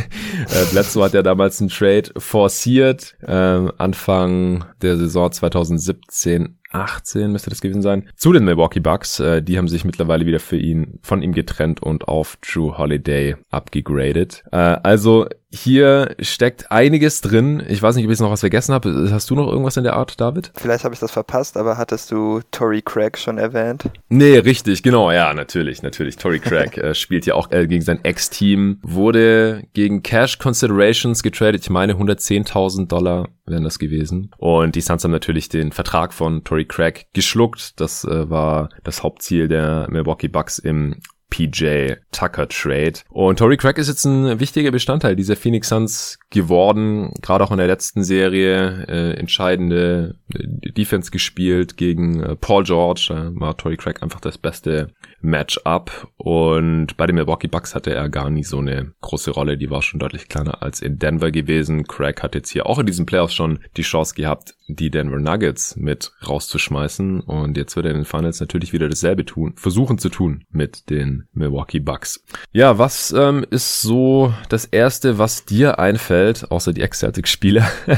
Bledsoe 0.71 1.03
hat 1.03 1.13
ja 1.13 1.21
damals 1.21 1.59
einen 1.59 1.69
Trade 1.69 2.11
forciert, 2.17 3.15
ähm, 3.27 3.71
Anfang 3.77 4.65
der 4.81 4.97
Saison 4.97 5.31
2017 5.31 6.57
18 6.73 7.31
müsste 7.31 7.49
das 7.49 7.61
gewesen 7.61 7.81
sein, 7.81 8.09
zu 8.15 8.33
den 8.33 8.45
Milwaukee 8.45 8.79
Bucks. 8.79 9.19
Äh, 9.19 9.41
die 9.41 9.57
haben 9.57 9.67
sich 9.67 9.85
mittlerweile 9.85 10.25
wieder 10.25 10.39
für 10.39 10.57
ihn, 10.57 10.99
von 11.01 11.21
ihm 11.21 11.33
getrennt 11.33 11.81
und 11.81 12.07
auf 12.07 12.37
Drew 12.37 12.77
Holiday 12.77 13.35
abgegradet. 13.51 14.43
Äh, 14.51 14.57
also 14.57 15.27
hier 15.55 16.15
steckt 16.19 16.71
einiges 16.71 17.21
drin. 17.21 17.61
Ich 17.67 17.79
weiß 17.79 17.95
nicht, 17.95 18.05
ob 18.05 18.11
ich 18.11 18.19
noch 18.19 18.31
was 18.31 18.39
vergessen 18.39 18.73
habe. 18.73 19.09
Hast 19.11 19.29
du 19.29 19.35
noch 19.35 19.47
irgendwas 19.47 19.77
in 19.77 19.83
der 19.83 19.93
Art, 19.93 20.19
David? 20.19 20.51
Vielleicht 20.55 20.83
habe 20.83 20.95
ich 20.95 20.99
das 20.99 21.11
verpasst, 21.11 21.57
aber 21.57 21.77
hattest 21.77 22.11
du 22.11 22.41
Tory 22.49 22.81
Craig 22.81 23.19
schon 23.19 23.37
erwähnt? 23.37 23.83
Nee, 24.09 24.39
richtig, 24.39 24.81
genau. 24.81 25.11
Ja, 25.11 25.31
natürlich, 25.35 25.83
natürlich. 25.83 26.15
Tory 26.15 26.39
Craig 26.39 26.77
äh, 26.79 26.95
spielt 26.95 27.27
ja 27.27 27.35
auch 27.35 27.51
äh, 27.51 27.67
gegen 27.67 27.83
sein 27.83 28.03
Ex-Team, 28.03 28.79
wurde 28.81 29.63
gegen 29.73 30.01
Cash 30.01 30.39
Considerations 30.39 31.21
getradet. 31.21 31.61
Ich 31.61 31.69
meine, 31.69 31.93
110.000 31.93 32.87
Dollar 32.87 33.29
wären 33.45 33.63
das 33.63 33.79
gewesen. 33.79 34.31
Und 34.37 34.75
die 34.75 34.81
Suns 34.81 35.03
haben 35.03 35.11
natürlich 35.11 35.49
den 35.49 35.71
Vertrag 35.71 36.13
von 36.13 36.43
Tory 36.43 36.65
Craig 36.65 37.07
geschluckt. 37.13 37.79
Das 37.79 38.03
äh, 38.05 38.29
war 38.29 38.69
das 38.83 39.03
Hauptziel 39.03 39.47
der 39.47 39.87
Milwaukee 39.89 40.27
Bucks 40.27 40.59
im 40.59 41.01
PJ 41.33 41.95
Tucker 42.11 42.47
Trade. 42.47 42.93
Und 43.09 43.39
Tory 43.39 43.57
Craig 43.57 43.79
ist 43.79 43.87
jetzt 43.87 44.05
ein 44.05 44.39
wichtiger 44.39 44.69
Bestandteil 44.69 45.15
dieser 45.15 45.35
Phoenix 45.35 45.69
Suns 45.69 46.19
geworden, 46.29 47.11
gerade 47.23 47.43
auch 47.43 47.49
in 47.49 47.57
der 47.57 47.65
letzten 47.65 48.03
Serie 48.03 48.85
äh, 48.87 49.13
entscheidende 49.17 50.19
äh, 50.31 50.71
Defense 50.73 51.09
gespielt 51.09 51.75
gegen 51.75 52.21
äh, 52.21 52.35
Paul 52.35 52.63
George. 52.63 53.07
Da 53.09 53.31
war 53.33 53.57
Tory 53.57 53.77
Craig 53.77 54.03
einfach 54.03 54.21
das 54.21 54.37
beste 54.37 54.91
Matchup 55.23 56.09
und 56.17 56.97
bei 56.97 57.07
den 57.07 57.15
Milwaukee 57.15 57.47
Bucks 57.47 57.73
hatte 57.73 57.93
er 57.93 58.09
gar 58.09 58.29
nie 58.29 58.43
so 58.43 58.59
eine 58.59 58.91
große 59.01 59.31
Rolle. 59.31 59.57
Die 59.57 59.69
war 59.69 59.81
schon 59.81 59.99
deutlich 59.99 60.27
kleiner 60.27 60.61
als 60.61 60.81
in 60.81 60.99
Denver 60.99 61.31
gewesen. 61.31 61.85
Craig 61.87 62.21
hat 62.21 62.35
jetzt 62.35 62.49
hier 62.49 62.65
auch 62.65 62.77
in 62.77 62.85
diesen 62.85 63.05
Playoffs 63.05 63.33
schon 63.33 63.59
die 63.77 63.81
Chance 63.81 64.15
gehabt, 64.15 64.55
die 64.67 64.91
Denver 64.91 65.19
Nuggets 65.19 65.75
mit 65.77 66.11
rauszuschmeißen 66.27 67.21
und 67.21 67.57
jetzt 67.57 67.75
wird 67.75 67.85
er 67.85 67.91
in 67.91 67.99
den 67.99 68.05
Finals 68.05 68.39
natürlich 68.39 68.73
wieder 68.73 68.89
dasselbe 68.89 69.25
tun, 69.25 69.53
versuchen 69.55 69.97
zu 69.97 70.09
tun 70.09 70.43
mit 70.51 70.89
den 70.89 71.27
Milwaukee 71.33 71.79
Bucks. 71.79 72.23
Ja, 72.51 72.77
was 72.77 73.11
ähm, 73.11 73.45
ist 73.49 73.81
so 73.81 74.33
das 74.49 74.65
erste, 74.65 75.17
was 75.17 75.45
dir 75.45 75.79
einfällt, 75.79 76.51
außer 76.51 76.73
die 76.73 76.81
Ex-Celtics-Spieler, 76.81 77.67
äh, 77.87 77.97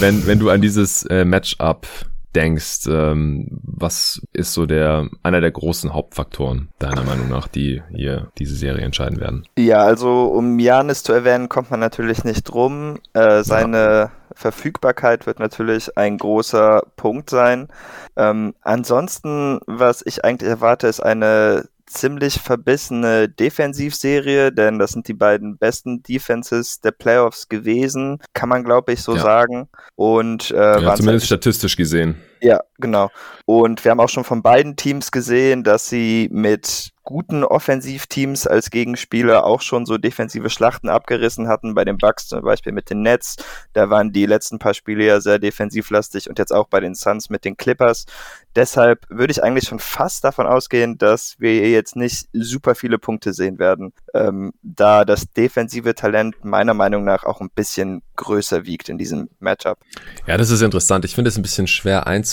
wenn, 0.00 0.26
wenn 0.26 0.38
du 0.38 0.50
an 0.50 0.60
dieses 0.60 1.04
äh, 1.04 1.24
Matchup 1.24 1.86
denkst, 2.34 2.86
ähm, 2.88 3.48
was 3.62 4.20
ist 4.32 4.52
so 4.52 4.66
der 4.66 5.08
einer 5.22 5.40
der 5.40 5.50
großen 5.50 5.92
Hauptfaktoren 5.92 6.68
deiner 6.78 7.02
Meinung 7.04 7.28
nach, 7.28 7.48
die 7.48 7.82
hier 7.94 8.30
diese 8.38 8.56
Serie 8.56 8.84
entscheiden 8.84 9.20
werden? 9.20 9.46
Ja, 9.58 9.82
also 9.82 10.24
um 10.24 10.58
Janis 10.58 11.02
zu 11.02 11.12
erwähnen, 11.12 11.48
kommt 11.48 11.70
man 11.70 11.80
natürlich 11.80 12.24
nicht 12.24 12.44
drum. 12.44 12.98
Äh, 13.12 13.42
seine 13.42 13.76
ja. 13.76 14.12
Verfügbarkeit 14.34 15.26
wird 15.26 15.38
natürlich 15.38 15.96
ein 15.96 16.18
großer 16.18 16.82
Punkt 16.96 17.30
sein. 17.30 17.68
Ähm, 18.16 18.54
ansonsten, 18.62 19.60
was 19.66 20.02
ich 20.04 20.24
eigentlich 20.24 20.50
erwarte, 20.50 20.86
ist 20.86 21.00
eine 21.00 21.68
ziemlich 21.92 22.40
verbissene 22.40 23.28
Defensivserie, 23.28 24.52
denn 24.52 24.78
das 24.78 24.92
sind 24.92 25.08
die 25.08 25.14
beiden 25.14 25.58
besten 25.58 26.02
Defenses 26.02 26.80
der 26.80 26.92
Playoffs 26.92 27.48
gewesen, 27.48 28.18
kann 28.32 28.48
man 28.48 28.64
glaube 28.64 28.92
ich 28.92 29.02
so 29.02 29.16
ja. 29.16 29.22
sagen. 29.22 29.68
Und 29.94 30.50
äh, 30.50 30.82
ja, 30.82 30.94
zumindest 30.94 31.26
statistisch 31.26 31.76
gesehen. 31.76 32.16
Ja, 32.42 32.60
genau. 32.78 33.08
Und 33.46 33.84
wir 33.84 33.92
haben 33.92 34.00
auch 34.00 34.08
schon 34.08 34.24
von 34.24 34.42
beiden 34.42 34.74
Teams 34.74 35.12
gesehen, 35.12 35.62
dass 35.62 35.88
sie 35.88 36.28
mit 36.32 36.92
guten 37.04 37.44
Offensivteams 37.44 38.46
als 38.46 38.70
Gegenspieler 38.70 39.44
auch 39.44 39.60
schon 39.60 39.86
so 39.86 39.98
defensive 39.98 40.50
Schlachten 40.50 40.88
abgerissen 40.88 41.48
hatten. 41.48 41.74
Bei 41.74 41.84
den 41.84 41.98
Bucks 41.98 42.28
zum 42.28 42.42
Beispiel 42.42 42.72
mit 42.72 42.90
den 42.90 43.02
Nets. 43.02 43.36
Da 43.72 43.90
waren 43.90 44.12
die 44.12 44.26
letzten 44.26 44.58
paar 44.58 44.74
Spiele 44.74 45.04
ja 45.04 45.20
sehr 45.20 45.38
defensivlastig 45.38 46.28
und 46.28 46.38
jetzt 46.38 46.52
auch 46.52 46.68
bei 46.68 46.80
den 46.80 46.94
Suns 46.94 47.30
mit 47.30 47.44
den 47.44 47.56
Clippers. 47.56 48.06
Deshalb 48.54 49.06
würde 49.08 49.32
ich 49.32 49.42
eigentlich 49.42 49.68
schon 49.68 49.78
fast 49.78 50.24
davon 50.24 50.46
ausgehen, 50.46 50.98
dass 50.98 51.36
wir 51.38 51.68
jetzt 51.70 51.96
nicht 51.96 52.28
super 52.32 52.74
viele 52.74 52.98
Punkte 52.98 53.32
sehen 53.32 53.58
werden, 53.58 53.92
ähm, 54.14 54.52
da 54.62 55.04
das 55.04 55.32
defensive 55.32 55.94
Talent 55.94 56.44
meiner 56.44 56.74
Meinung 56.74 57.04
nach 57.04 57.24
auch 57.24 57.40
ein 57.40 57.50
bisschen 57.50 58.02
größer 58.16 58.66
wiegt 58.66 58.88
in 58.88 58.98
diesem 58.98 59.30
Matchup. 59.40 59.78
Ja, 60.26 60.36
das 60.36 60.50
ist 60.50 60.60
interessant. 60.60 61.04
Ich 61.04 61.14
finde 61.14 61.28
es 61.28 61.38
ein 61.38 61.42
bisschen 61.42 61.66
schwer 61.66 62.06
einzuschätzen, 62.06 62.31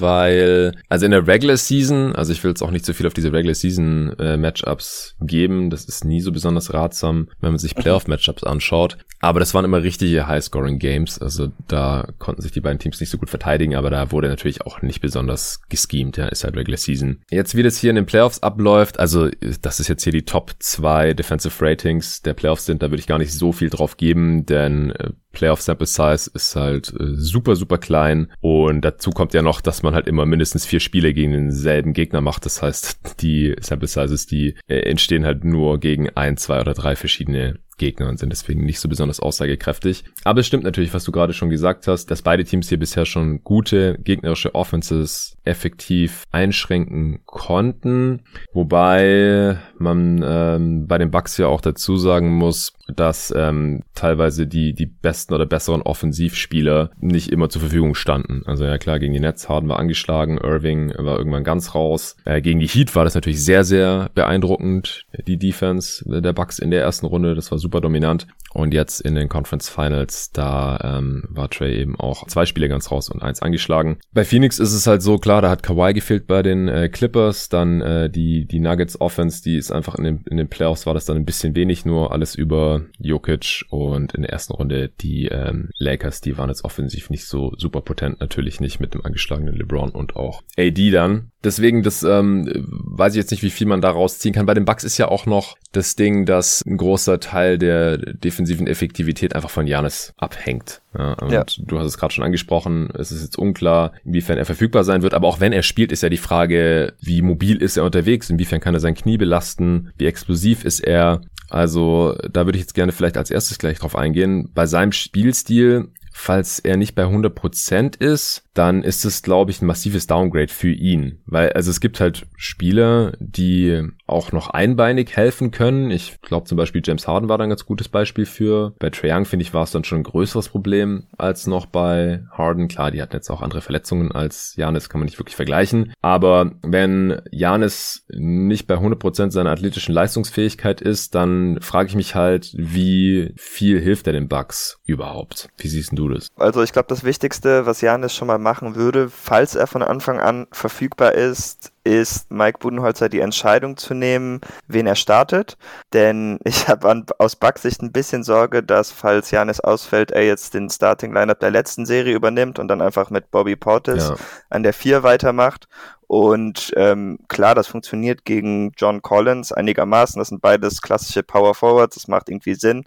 weil, 0.00 0.72
also 0.88 1.04
in 1.04 1.10
der 1.10 1.26
Regular 1.26 1.56
Season, 1.56 2.14
also 2.14 2.32
ich 2.32 2.42
will 2.44 2.50
jetzt 2.50 2.62
auch 2.62 2.70
nicht 2.70 2.86
so 2.86 2.92
viel 2.92 3.06
auf 3.06 3.14
diese 3.14 3.32
Regular 3.32 3.54
Season 3.54 4.14
äh, 4.18 4.36
Matchups 4.36 5.16
geben, 5.20 5.70
das 5.70 5.84
ist 5.84 6.04
nie 6.04 6.20
so 6.20 6.32
besonders 6.32 6.72
ratsam, 6.72 7.28
wenn 7.40 7.52
man 7.52 7.58
sich 7.58 7.74
Playoff 7.74 8.06
Matchups 8.06 8.44
anschaut, 8.44 8.98
aber 9.20 9.40
das 9.40 9.54
waren 9.54 9.64
immer 9.64 9.82
richtige 9.82 10.26
High-Scoring 10.26 10.78
Games, 10.78 11.18
also 11.18 11.48
da 11.68 12.08
konnten 12.18 12.42
sich 12.42 12.52
die 12.52 12.60
beiden 12.60 12.78
Teams 12.78 13.00
nicht 13.00 13.10
so 13.10 13.18
gut 13.18 13.30
verteidigen, 13.30 13.74
aber 13.74 13.90
da 13.90 14.12
wurde 14.12 14.28
natürlich 14.28 14.62
auch 14.62 14.82
nicht 14.82 15.00
besonders 15.00 15.24
besonders 15.24 15.60
geschemt, 15.68 16.16
ja, 16.16 16.26
ist 16.26 16.44
halt 16.44 16.56
Regular 16.56 16.76
Season. 16.76 17.22
Jetzt, 17.30 17.56
wie 17.56 17.62
das 17.62 17.78
hier 17.78 17.90
in 17.90 17.96
den 17.96 18.06
Playoffs 18.06 18.42
abläuft, 18.42 18.98
also 18.98 19.28
das 19.62 19.80
ist 19.80 19.88
jetzt 19.88 20.04
hier 20.04 20.12
die 20.12 20.24
Top 20.24 20.52
2 20.58 21.14
Defensive 21.14 21.64
Ratings 21.64 22.22
der 22.22 22.34
Playoffs 22.34 22.66
sind, 22.66 22.82
da 22.82 22.90
würde 22.90 23.00
ich 23.00 23.06
gar 23.06 23.18
nicht 23.18 23.32
so 23.32 23.52
viel 23.52 23.70
drauf 23.70 23.96
geben, 23.96 24.46
denn 24.46 24.90
äh, 24.90 25.10
Playoff 25.34 25.60
Sample 25.60 25.86
Size 25.86 26.30
ist 26.32 26.56
halt 26.56 26.92
äh, 26.98 27.14
super, 27.14 27.56
super 27.56 27.78
klein 27.78 28.32
und 28.40 28.82
dazu 28.82 29.10
kommt 29.10 29.34
ja 29.34 29.42
noch, 29.42 29.60
dass 29.60 29.82
man 29.82 29.94
halt 29.94 30.06
immer 30.06 30.26
mindestens 30.26 30.64
vier 30.64 30.80
Spiele 30.80 31.12
gegen 31.12 31.32
denselben 31.32 31.92
Gegner 31.92 32.20
macht. 32.20 32.46
Das 32.46 32.62
heißt, 32.62 33.20
die 33.20 33.54
Sample 33.60 33.88
Sizes, 33.88 34.26
die 34.26 34.56
äh, 34.68 34.80
entstehen 34.80 35.24
halt 35.24 35.44
nur 35.44 35.78
gegen 35.78 36.10
ein, 36.10 36.36
zwei 36.36 36.60
oder 36.60 36.74
drei 36.74 36.96
verschiedene 36.96 37.58
Gegner 37.76 38.08
und 38.08 38.18
sind 38.18 38.30
deswegen 38.30 38.64
nicht 38.64 38.80
so 38.80 38.88
besonders 38.88 39.20
aussagekräftig. 39.20 40.04
Aber 40.22 40.40
es 40.40 40.46
stimmt 40.46 40.64
natürlich, 40.64 40.94
was 40.94 41.04
du 41.04 41.12
gerade 41.12 41.32
schon 41.32 41.50
gesagt 41.50 41.86
hast, 41.86 42.06
dass 42.06 42.22
beide 42.22 42.44
Teams 42.44 42.68
hier 42.68 42.78
bisher 42.78 43.06
schon 43.06 43.42
gute 43.42 43.98
gegnerische 44.02 44.54
Offenses 44.54 45.36
effektiv 45.44 46.24
einschränken 46.30 47.23
konnten. 47.34 48.22
Wobei 48.52 49.58
man 49.76 50.24
ähm, 50.24 50.86
bei 50.86 50.98
den 50.98 51.10
Bucks 51.10 51.36
ja 51.36 51.48
auch 51.48 51.60
dazu 51.60 51.96
sagen 51.96 52.32
muss, 52.32 52.72
dass 52.94 53.34
ähm, 53.36 53.82
teilweise 53.94 54.46
die, 54.46 54.72
die 54.72 54.86
besten 54.86 55.34
oder 55.34 55.44
besseren 55.44 55.82
Offensivspieler 55.82 56.90
nicht 57.00 57.30
immer 57.30 57.48
zur 57.48 57.60
Verfügung 57.60 57.94
standen. 57.94 58.42
Also 58.46 58.64
ja 58.64 58.78
klar, 58.78 59.00
gegen 59.00 59.12
die 59.12 59.20
Nets 59.20 59.48
Harden 59.48 59.68
war 59.68 59.78
angeschlagen, 59.78 60.38
Irving 60.38 60.94
war 60.96 61.18
irgendwann 61.18 61.44
ganz 61.44 61.74
raus. 61.74 62.16
Äh, 62.24 62.40
gegen 62.40 62.60
die 62.60 62.68
Heat 62.68 62.94
war 62.94 63.04
das 63.04 63.14
natürlich 63.14 63.44
sehr, 63.44 63.64
sehr 63.64 64.10
beeindruckend, 64.14 65.06
die 65.26 65.38
Defense 65.38 66.04
der 66.08 66.32
Bucks 66.32 66.60
in 66.60 66.70
der 66.70 66.82
ersten 66.82 67.06
Runde, 67.06 67.34
das 67.34 67.50
war 67.50 67.58
super 67.58 67.80
dominant. 67.80 68.26
Und 68.54 68.72
jetzt 68.72 69.00
in 69.00 69.16
den 69.16 69.28
Conference 69.28 69.68
Finals, 69.68 70.30
da 70.30 70.78
ähm, 70.98 71.24
war 71.28 71.50
Trey 71.50 71.76
eben 71.76 71.98
auch 71.98 72.28
zwei 72.28 72.46
Spiele 72.46 72.68
ganz 72.68 72.92
raus 72.92 73.08
und 73.08 73.20
eins 73.20 73.42
angeschlagen. 73.42 73.98
Bei 74.12 74.24
Phoenix 74.24 74.60
ist 74.60 74.72
es 74.72 74.86
halt 74.86 75.02
so, 75.02 75.18
klar, 75.18 75.42
da 75.42 75.50
hat 75.50 75.64
Kawhi 75.64 75.92
gefehlt 75.92 76.28
bei 76.28 76.42
den 76.42 76.68
äh, 76.68 76.88
Clippers, 76.88 77.23
dann 77.32 77.80
äh, 77.80 78.10
die, 78.10 78.46
die 78.46 78.60
Nuggets 78.60 79.00
Offense, 79.00 79.42
die 79.42 79.56
ist 79.56 79.70
einfach 79.70 79.94
in 79.96 80.04
den, 80.04 80.24
in 80.30 80.36
den 80.36 80.48
Playoffs 80.48 80.86
war 80.86 80.94
das 80.94 81.04
dann 81.04 81.16
ein 81.16 81.24
bisschen 81.24 81.54
wenig, 81.54 81.84
nur 81.84 82.12
alles 82.12 82.34
über 82.34 82.82
Jokic 82.98 83.64
und 83.70 84.14
in 84.14 84.22
der 84.22 84.32
ersten 84.32 84.54
Runde 84.54 84.90
die 85.00 85.26
ähm, 85.26 85.70
Lakers, 85.78 86.20
die 86.20 86.36
waren 86.38 86.48
jetzt 86.48 86.64
offensiv 86.64 87.10
nicht 87.10 87.26
so 87.26 87.52
super 87.56 87.80
potent, 87.80 88.20
natürlich 88.20 88.60
nicht 88.60 88.80
mit 88.80 88.94
dem 88.94 89.04
angeschlagenen 89.04 89.54
LeBron 89.54 89.90
und 89.90 90.16
auch 90.16 90.42
AD 90.58 90.90
dann. 90.90 91.30
Deswegen, 91.42 91.82
das 91.82 92.02
ähm, 92.02 92.48
weiß 92.66 93.12
ich 93.12 93.18
jetzt 93.18 93.30
nicht, 93.30 93.42
wie 93.42 93.50
viel 93.50 93.66
man 93.66 93.82
da 93.82 93.90
rausziehen 93.90 94.34
kann. 94.34 94.46
Bei 94.46 94.54
den 94.54 94.64
Bucks 94.64 94.82
ist 94.82 94.96
ja 94.96 95.08
auch 95.08 95.26
noch 95.26 95.56
das 95.72 95.94
Ding, 95.94 96.24
dass 96.24 96.62
ein 96.64 96.78
großer 96.78 97.20
Teil 97.20 97.58
der 97.58 97.98
defensiven 97.98 98.66
Effektivität 98.66 99.34
einfach 99.34 99.50
von 99.50 99.66
Janis 99.66 100.14
abhängt. 100.16 100.80
Ja, 100.96 101.14
und 101.14 101.32
ja. 101.32 101.44
du 101.58 101.78
hast 101.78 101.86
es 101.86 101.98
gerade 101.98 102.14
schon 102.14 102.24
angesprochen, 102.24 102.88
es 102.94 103.10
ist 103.10 103.22
jetzt 103.22 103.38
unklar, 103.38 103.92
inwiefern 104.04 104.38
er 104.38 104.44
verfügbar 104.44 104.84
sein 104.84 105.02
wird, 105.02 105.14
aber 105.14 105.26
auch 105.26 105.40
wenn 105.40 105.52
er 105.52 105.62
spielt, 105.62 105.90
ist 105.90 106.02
ja 106.02 106.08
die 106.08 106.16
Frage, 106.16 106.94
wie 107.00 107.22
mobil 107.22 107.56
ist 107.56 107.76
er 107.76 107.84
unterwegs, 107.84 108.30
inwiefern 108.30 108.60
kann 108.60 108.74
er 108.74 108.80
sein 108.80 108.94
Knie 108.94 109.18
belasten, 109.18 109.92
wie 109.96 110.06
explosiv 110.06 110.64
ist 110.64 110.80
er. 110.80 111.20
Also 111.50 112.16
da 112.30 112.46
würde 112.46 112.58
ich 112.58 112.64
jetzt 112.64 112.74
gerne 112.74 112.92
vielleicht 112.92 113.16
als 113.16 113.30
erstes 113.30 113.58
gleich 113.58 113.78
drauf 113.78 113.96
eingehen. 113.96 114.50
Bei 114.54 114.66
seinem 114.66 114.92
Spielstil 114.92 115.88
falls 116.14 116.60
er 116.60 116.76
nicht 116.76 116.94
bei 116.94 117.04
100% 117.04 118.00
ist, 118.00 118.43
dann 118.54 118.82
ist 118.82 119.04
es, 119.04 119.22
glaube 119.22 119.50
ich, 119.50 119.60
ein 119.60 119.66
massives 119.66 120.06
Downgrade 120.06 120.52
für 120.52 120.70
ihn. 120.70 121.20
Weil, 121.26 121.52
also 121.52 121.70
es 121.70 121.80
gibt 121.80 122.00
halt 122.00 122.26
Spieler, 122.36 123.12
die 123.18 123.82
auch 124.06 124.32
noch 124.32 124.50
einbeinig 124.50 125.16
helfen 125.16 125.50
können. 125.50 125.90
Ich 125.90 126.20
glaube 126.22 126.46
zum 126.46 126.56
Beispiel 126.56 126.82
James 126.84 127.08
Harden 127.08 127.28
war 127.28 127.38
da 127.38 127.44
ein 127.44 127.50
ganz 127.50 127.66
gutes 127.66 127.88
Beispiel 127.88 128.26
für. 128.26 128.74
Bei 128.78 128.90
Trae 128.90 129.12
Young, 129.12 129.24
finde 129.24 129.42
ich, 129.42 129.54
war 129.54 129.64
es 129.64 129.72
dann 129.72 129.84
schon 129.84 130.00
ein 130.00 130.04
größeres 130.04 130.48
Problem 130.48 131.08
als 131.18 131.46
noch 131.46 131.66
bei 131.66 132.24
Harden. 132.30 132.68
Klar, 132.68 132.90
die 132.90 133.02
hatten 133.02 133.16
jetzt 133.16 133.30
auch 133.30 133.42
andere 133.42 133.60
Verletzungen 133.60 134.12
als 134.12 134.54
Janis, 134.56 134.88
kann 134.88 135.00
man 135.00 135.06
nicht 135.06 135.18
wirklich 135.18 135.36
vergleichen. 135.36 135.92
Aber 136.00 136.52
wenn 136.62 137.20
Janis 137.30 138.04
nicht 138.08 138.66
bei 138.66 138.76
100% 138.76 139.30
seiner 139.30 139.50
athletischen 139.50 139.94
Leistungsfähigkeit 139.94 140.80
ist, 140.80 141.14
dann 141.14 141.58
frage 141.60 141.88
ich 141.88 141.96
mich 141.96 142.14
halt, 142.14 142.52
wie 142.56 143.32
viel 143.36 143.80
hilft 143.80 144.06
er 144.06 144.12
den 144.12 144.28
Bucks 144.28 144.78
überhaupt? 144.84 145.48
Wie 145.58 145.68
siehst 145.68 145.90
du 145.94 146.08
das? 146.08 146.28
Also 146.36 146.62
ich 146.62 146.72
glaube, 146.72 146.86
das 146.88 147.04
Wichtigste, 147.04 147.66
was 147.66 147.80
Janis 147.80 148.14
schon 148.14 148.28
mal 148.28 148.38
machen 148.44 148.76
würde, 148.76 149.08
falls 149.08 149.56
er 149.56 149.66
von 149.66 149.82
Anfang 149.82 150.20
an 150.20 150.46
verfügbar 150.52 151.12
ist, 151.12 151.72
ist 151.82 152.30
Mike 152.30 152.58
Budenholzer 152.60 153.08
die 153.08 153.20
Entscheidung 153.20 153.76
zu 153.76 153.92
nehmen, 153.92 154.40
wen 154.68 154.86
er 154.86 154.94
startet. 154.94 155.58
Denn 155.92 156.38
ich 156.44 156.68
habe 156.68 157.04
aus 157.18 157.36
Backsicht 157.36 157.82
ein 157.82 157.92
bisschen 157.92 158.22
Sorge, 158.22 158.62
dass 158.62 158.92
falls 158.92 159.30
Janis 159.30 159.60
ausfällt, 159.60 160.12
er 160.12 160.24
jetzt 160.24 160.54
den 160.54 160.70
Starting 160.70 161.12
Lineup 161.12 161.40
der 161.40 161.50
letzten 161.50 161.84
Serie 161.86 162.14
übernimmt 162.14 162.58
und 162.58 162.68
dann 162.68 162.80
einfach 162.80 163.10
mit 163.10 163.30
Bobby 163.30 163.56
Portis 163.56 164.08
ja. 164.08 164.16
an 164.50 164.62
der 164.62 164.72
4 164.72 165.02
weitermacht 165.02 165.66
und 166.06 166.72
ähm, 166.76 167.18
klar, 167.28 167.54
das 167.54 167.66
funktioniert 167.66 168.24
gegen 168.24 168.72
John 168.76 169.02
Collins 169.02 169.52
einigermaßen. 169.52 170.18
Das 170.18 170.28
sind 170.28 170.42
beides 170.42 170.82
klassische 170.82 171.22
Power 171.22 171.54
Forwards, 171.54 171.94
das 171.94 172.08
macht 172.08 172.28
irgendwie 172.28 172.54
Sinn. 172.54 172.84